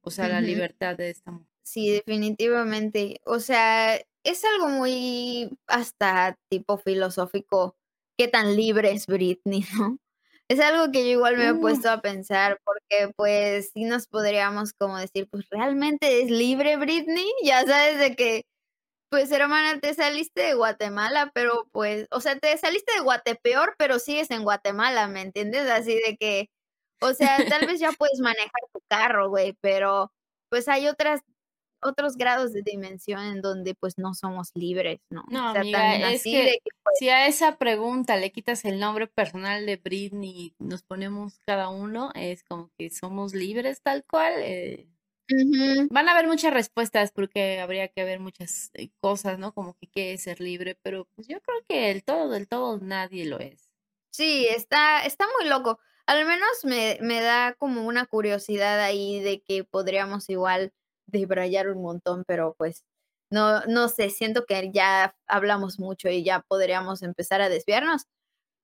O 0.03 0.11
sea, 0.11 0.29
la 0.29 0.41
libertad 0.41 0.97
de 0.97 1.11
esta 1.11 1.31
mujer. 1.31 1.49
Sí, 1.63 1.91
definitivamente. 1.91 3.21
O 3.25 3.39
sea, 3.39 3.97
es 4.25 4.45
algo 4.45 4.69
muy 4.69 5.51
hasta 5.67 6.39
tipo 6.49 6.79
filosófico. 6.79 7.77
¿Qué 8.19 8.29
tan 8.29 8.57
libre 8.57 8.93
es 8.93 9.07
Britney, 9.07 9.65
no? 9.79 9.99
Es 10.49 10.59
algo 10.59 10.91
que 10.91 11.05
yo 11.05 11.13
igual 11.13 11.37
me 11.37 11.45
he 11.45 11.53
uh. 11.53 11.61
puesto 11.61 11.89
a 11.91 12.01
pensar 12.01 12.61
porque 12.65 13.13
pues 13.15 13.71
sí 13.73 13.85
nos 13.85 14.09
podríamos 14.09 14.73
como 14.73 14.99
decir, 14.99 15.29
pues 15.31 15.49
realmente 15.49 16.23
es 16.23 16.31
libre 16.31 16.77
Britney, 16.77 17.31
ya 17.45 17.65
sabes 17.65 18.01
de 18.01 18.17
que 18.17 18.47
pues 19.11 19.31
hermana, 19.33 19.81
te 19.81 19.93
saliste 19.95 20.43
de 20.43 20.55
Guatemala, 20.55 21.31
pero 21.35 21.69
pues, 21.73 22.07
o 22.11 22.21
sea, 22.21 22.39
te 22.39 22.57
saliste 22.57 22.93
de 22.95 23.01
Guatepeor, 23.01 23.75
pero 23.77 23.99
sigues 23.99 24.31
en 24.31 24.45
Guatemala, 24.45 25.09
¿me 25.09 25.21
entiendes? 25.23 25.69
Así 25.69 25.95
de 25.95 26.17
que, 26.17 26.49
o 27.03 27.13
sea, 27.13 27.37
tal 27.49 27.67
vez 27.67 27.81
ya 27.81 27.93
puedes 27.93 28.21
manejar 28.21 28.63
tu 28.73 28.81
carro, 28.89 29.29
güey, 29.29 29.57
pero 29.61 30.13
pues 30.49 30.69
hay 30.69 30.89
otras 30.89 31.23
otros 31.83 32.17
grados 32.17 32.53
de 32.53 32.63
dimensión 32.63 33.21
en 33.23 33.41
donde 33.41 33.75
pues 33.75 33.99
no 33.99 34.15
somos 34.15 34.51
libres, 34.55 35.01
¿no? 35.11 35.25
No, 35.31 35.49
amiga, 35.49 36.13
es 36.13 36.23
que, 36.23 36.59
pues 36.83 36.99
si 36.99 37.09
a 37.09 37.27
esa 37.27 37.57
pregunta 37.57 38.17
le 38.17 38.33
quitas 38.33 38.65
el 38.65 38.79
nombre 38.79 39.07
personal 39.07 39.67
de 39.67 39.77
Britney 39.77 40.31
y 40.31 40.55
nos 40.59 40.83
ponemos 40.83 41.41
cada 41.47 41.69
uno, 41.69 42.11
es 42.15 42.45
como 42.45 42.71
que 42.79 42.91
somos 42.91 43.35
libres 43.35 43.81
tal 43.83 44.05
cual. 44.05 44.35
Eh, 44.39 44.87
Van 45.91 46.09
a 46.09 46.13
haber 46.13 46.27
muchas 46.27 46.53
respuestas 46.53 47.13
porque 47.13 47.61
habría 47.61 47.89
que 47.89 48.05
ver 48.05 48.21
muchas 48.21 48.71
eh, 48.75 48.91
cosas, 49.01 49.39
¿no? 49.39 49.53
Como 49.53 49.75
que 49.75 49.87
qué 49.89 50.13
es 50.13 50.23
ser 50.23 50.41
libre, 50.41 50.77
pero 50.83 51.07
pues 51.15 51.29
yo 51.29 51.41
creo 51.41 51.59
que 51.69 51.91
el 51.91 52.05
todo, 52.05 52.31
del 52.31 52.49
todo, 52.49 52.79
nadie 52.79 53.27
lo 53.27 53.39
es. 53.39 53.69
Sí, 54.13 54.47
está, 54.49 55.05
está 55.05 55.27
muy 55.39 55.49
loco. 55.49 55.79
Al 56.07 56.27
menos 56.27 56.49
me, 56.65 56.99
me 57.01 57.21
da 57.21 57.55
como 57.55 57.87
una 57.87 58.07
curiosidad 58.07 58.81
ahí 58.81 59.21
de 59.21 59.41
que 59.43 59.65
podríamos 59.65 60.29
igual 60.29 60.73
debrayar 61.07 61.69
un 61.69 61.83
montón, 61.83 62.25
pero 62.27 62.55
pues 62.59 62.85
no, 63.31 63.61
no 63.67 63.89
sé, 63.89 64.11
siento 64.11 64.45
que 64.47 64.71
ya 64.73 65.15
hablamos 65.29 65.79
mucho 65.79 66.09
y 66.09 66.25
ya 66.25 66.41
podríamos 66.49 67.03
empezar 67.03 67.41
a 67.41 67.49
desviarnos, 67.49 68.07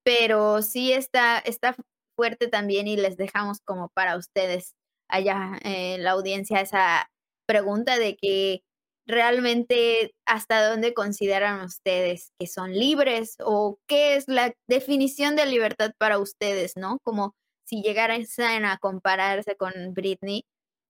pero 0.03 0.61
sí 0.61 0.93
está, 0.93 1.39
está 1.39 1.75
fuerte 2.15 2.47
también 2.47 2.87
y 2.87 2.97
les 2.97 3.17
dejamos 3.17 3.61
como 3.61 3.89
para 3.89 4.17
ustedes 4.17 4.75
allá 5.09 5.57
en 5.61 6.03
la 6.03 6.11
audiencia 6.11 6.61
esa 6.61 7.09
pregunta 7.47 7.97
de 7.97 8.17
que 8.17 8.61
realmente 9.07 10.11
hasta 10.25 10.67
dónde 10.69 10.93
consideran 10.93 11.61
ustedes 11.63 12.33
que 12.39 12.47
son 12.47 12.73
libres 12.73 13.37
o 13.39 13.79
qué 13.87 14.15
es 14.15 14.27
la 14.27 14.53
definición 14.67 15.35
de 15.35 15.45
libertad 15.45 15.91
para 15.97 16.19
ustedes, 16.19 16.73
¿no? 16.75 16.99
Como 17.03 17.33
si 17.65 17.81
llegaran 17.81 18.25
a 18.65 18.77
compararse 18.77 19.55
con 19.55 19.71
Britney, 19.93 20.43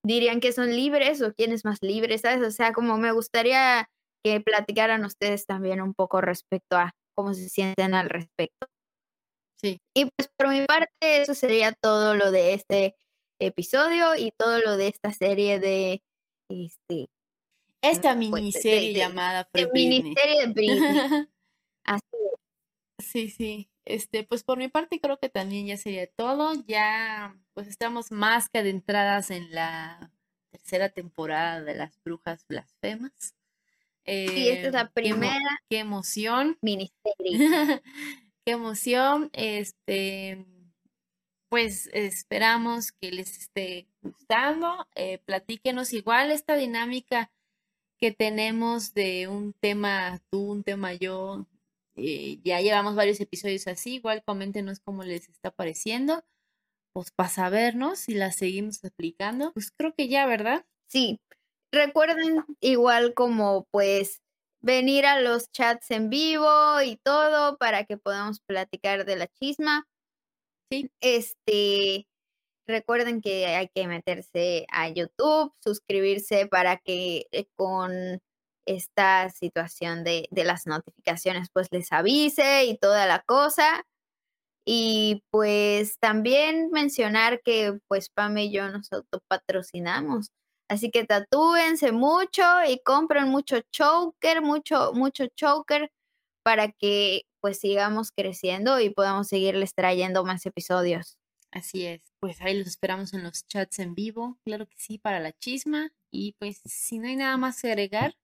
dirían 0.04 0.40
que 0.40 0.52
son 0.52 0.76
libres 0.76 1.22
o 1.22 1.34
quién 1.34 1.52
es 1.52 1.64
más 1.66 1.78
libre, 1.82 2.18
¿sabes? 2.18 2.42
O 2.46 2.52
sea, 2.52 2.74
como 2.74 2.98
me 2.98 3.12
gustaría 3.12 3.88
que 4.24 4.42
platicaran 4.42 5.06
ustedes 5.06 5.46
también 5.46 5.82
un 5.82 5.94
poco 5.94 6.22
respecto 6.22 6.78
a 6.78 6.92
cómo 7.16 7.34
se 7.34 7.50
sienten 7.50 7.94
al 7.94 8.10
respecto. 8.10 8.68
Sí. 9.62 9.80
Y 9.96 10.06
pues 10.16 10.30
por 10.38 10.50
mi 10.50 10.66
parte, 10.66 10.92
eso 11.02 11.34
sería 11.34 11.74
todo 11.74 12.16
lo 12.16 12.32
de 12.32 12.54
este 12.54 12.96
episodio 13.40 14.16
y 14.16 14.32
todo 14.32 14.60
lo 14.60 14.78
de 14.78 14.88
esta 14.88 15.12
serie 15.14 15.60
de 15.60 16.02
este 16.50 17.10
esta 17.82 18.16
miniserie 18.16 18.94
llamada 18.94 19.48
de 19.54 19.70
miniserie 19.72 20.48
de 20.48 20.54
Britney. 20.54 20.80
Así 21.84 22.02
es. 22.14 23.06
Sí, 23.06 23.30
sí. 23.30 23.70
Este, 23.86 24.24
pues 24.24 24.44
por 24.44 24.58
mi 24.58 24.68
parte 24.68 25.00
creo 25.00 25.18
que 25.18 25.30
también 25.30 25.68
ya 25.68 25.78
sería 25.78 26.08
todo. 26.08 26.54
Ya 26.68 27.38
pues 27.54 27.68
estamos 27.68 28.12
más 28.12 28.50
que 28.50 28.60
adentradas 28.60 29.32
en 29.32 29.52
la 29.52 30.12
tercera 30.52 30.90
temporada 30.90 31.62
de 31.62 31.76
las 31.76 32.02
brujas 32.04 32.46
blasfemas. 32.48 33.36
sí, 34.06 34.50
esta 34.50 34.68
es 34.68 34.74
la 34.74 34.90
primera. 34.90 35.62
Qué, 35.70 35.80
emoción. 35.80 36.58
Miniserie. 36.62 36.92
qué 38.46 38.52
emoción. 38.52 39.30
Este 39.34 40.46
pues 41.50 41.90
esperamos 41.94 42.92
que 42.92 43.12
les 43.12 43.38
esté 43.38 43.88
gustando. 44.02 44.88
Eh, 44.96 45.20
platíquenos 45.20 45.94
igual 45.94 46.32
esta 46.32 46.56
dinámica 46.56 47.32
que 47.98 48.12
tenemos 48.12 48.94
de 48.94 49.28
un 49.28 49.54
tema 49.54 50.20
tú, 50.30 50.52
un 50.52 50.64
tema 50.64 50.94
yo. 50.94 51.46
Eh, 51.96 52.40
ya 52.44 52.62
llevamos 52.62 52.96
varios 52.96 53.20
episodios 53.20 53.68
así, 53.68 53.96
igual 53.96 54.24
coméntenos 54.24 54.80
cómo 54.80 55.04
les 55.04 55.30
está 55.30 55.50
pareciendo, 55.50 56.24
pues 56.94 57.12
para 57.12 57.30
sabernos 57.30 58.00
si 58.00 58.14
la 58.14 58.32
seguimos 58.32 58.84
aplicando. 58.86 59.52
Pues 59.54 59.72
creo 59.72 59.96
que 59.96 60.08
ya, 60.08 60.28
¿verdad? 60.28 60.66
Sí, 60.88 61.20
recuerden 61.72 62.46
igual 62.60 63.14
como 63.16 63.68
pues 63.72 64.22
venir 64.62 65.06
a 65.06 65.20
los 65.22 65.52
chats 65.52 65.92
en 65.92 66.10
vivo 66.10 66.82
y 66.84 66.98
todo 66.98 67.58
para 67.58 67.86
que 67.86 67.98
podamos 67.98 68.42
platicar 68.42 69.06
de 69.06 69.16
la 69.16 69.28
chisma. 69.28 69.88
Sí. 70.72 70.90
Este, 71.02 72.08
recuerden 72.68 73.22
que 73.22 73.48
hay 73.48 73.70
que 73.70 73.88
meterse 73.88 74.66
a 74.72 74.90
YouTube, 74.90 75.54
suscribirse 75.64 76.48
para 76.48 76.78
que 76.78 77.28
eh, 77.32 77.48
con 77.56 78.22
esta 78.68 79.30
situación 79.30 80.04
de, 80.04 80.28
de 80.32 80.44
las 80.44 80.68
notificaciones 80.68 81.50
pues 81.54 81.68
les 81.72 81.92
avise 81.94 82.66
y 82.66 82.78
toda 82.78 83.06
la 83.08 83.22
cosa. 83.22 83.86
Y 84.66 85.24
pues 85.32 85.98
también 86.00 86.70
mencionar 86.72 87.42
que 87.42 87.80
pues 87.88 88.10
Pam 88.10 88.38
y 88.38 88.52
yo 88.52 88.70
nos 88.70 88.92
autopatrocinamos. 88.92 90.32
Así 90.70 90.92
que 90.92 91.06
tatúense 91.06 91.94
mucho 91.94 92.44
y 92.68 92.80
compren 92.84 93.30
mucho 93.30 93.62
choker, 93.72 94.42
mucho, 94.42 94.92
mucho 94.94 95.28
choker 95.36 95.90
para 96.44 96.72
que 96.74 97.24
pues 97.42 97.60
sigamos 97.60 98.12
creciendo 98.12 98.80
y 98.80 98.90
podamos 98.90 99.28
seguirles 99.28 99.74
trayendo 99.74 100.24
más 100.24 100.46
episodios. 100.46 101.18
Así 101.52 101.86
es, 101.86 102.02
pues 102.20 102.42
ahí 102.42 102.58
los 102.58 102.68
esperamos 102.68 103.14
en 103.14 103.24
los 103.24 103.48
chats 103.48 103.80
en 103.80 103.96
vivo, 103.96 104.38
claro 104.44 104.68
que 104.68 104.78
sí, 104.78 104.98
para 104.98 105.20
la 105.20 105.32
chisma. 105.32 105.92
Y 106.12 106.34
pues 106.40 106.62
si 106.66 107.00
no 107.00 107.08
hay 107.08 107.16
nada 107.16 107.38
más 107.38 107.62
que 107.62 107.70
agregar, 107.70 108.16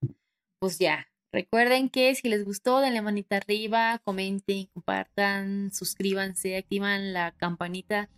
pues 0.58 0.78
ya. 0.78 1.08
Recuerden 1.32 1.88
que 1.88 2.14
si 2.14 2.28
les 2.28 2.44
gustó, 2.44 2.80
denle 2.80 3.02
manita 3.02 3.38
arriba, 3.38 4.00
comenten, 4.04 4.66
compartan, 4.66 5.72
suscríbanse, 5.72 6.56
activan 6.56 7.12
la 7.12 7.32
campanita 7.32 8.08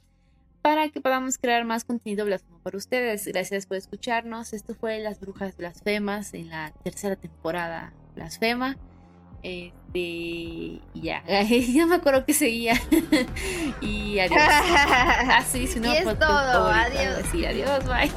para 0.67 0.89
que 0.89 1.01
podamos 1.01 1.39
crear 1.39 1.65
más 1.65 1.85
contenido 1.85 2.27
blasfemo 2.27 2.59
para 2.59 2.77
ustedes. 2.77 3.25
Gracias 3.27 3.67
por 3.67 3.77
escucharnos. 3.77 4.53
Esto 4.53 4.75
fue 4.75 4.99
Las 4.99 5.21
Brujas 5.21 5.57
Blasfemas 5.57 6.35
en 6.35 6.49
la 6.49 6.73
tercera 6.83 7.15
temporada 7.15 7.95
Blasfema. 8.17 8.77
Este, 9.47 9.99
y 9.99 10.83
ya, 10.95 11.23
ya 11.75 11.87
me 11.87 11.95
acuerdo 11.97 12.25
que 12.25 12.35
seguía. 12.35 12.75
y 13.81 14.19
adiós. 14.19 14.43
Así, 15.31 15.65
ah, 15.69 15.73
si 15.73 15.81
no, 15.81 15.93
y 15.93 15.97
es 15.97 16.19
todo, 16.19 16.67
adiós. 16.67 17.25
Sí, 17.31 17.47
adiós, 17.47 17.85
bye. 17.87 18.11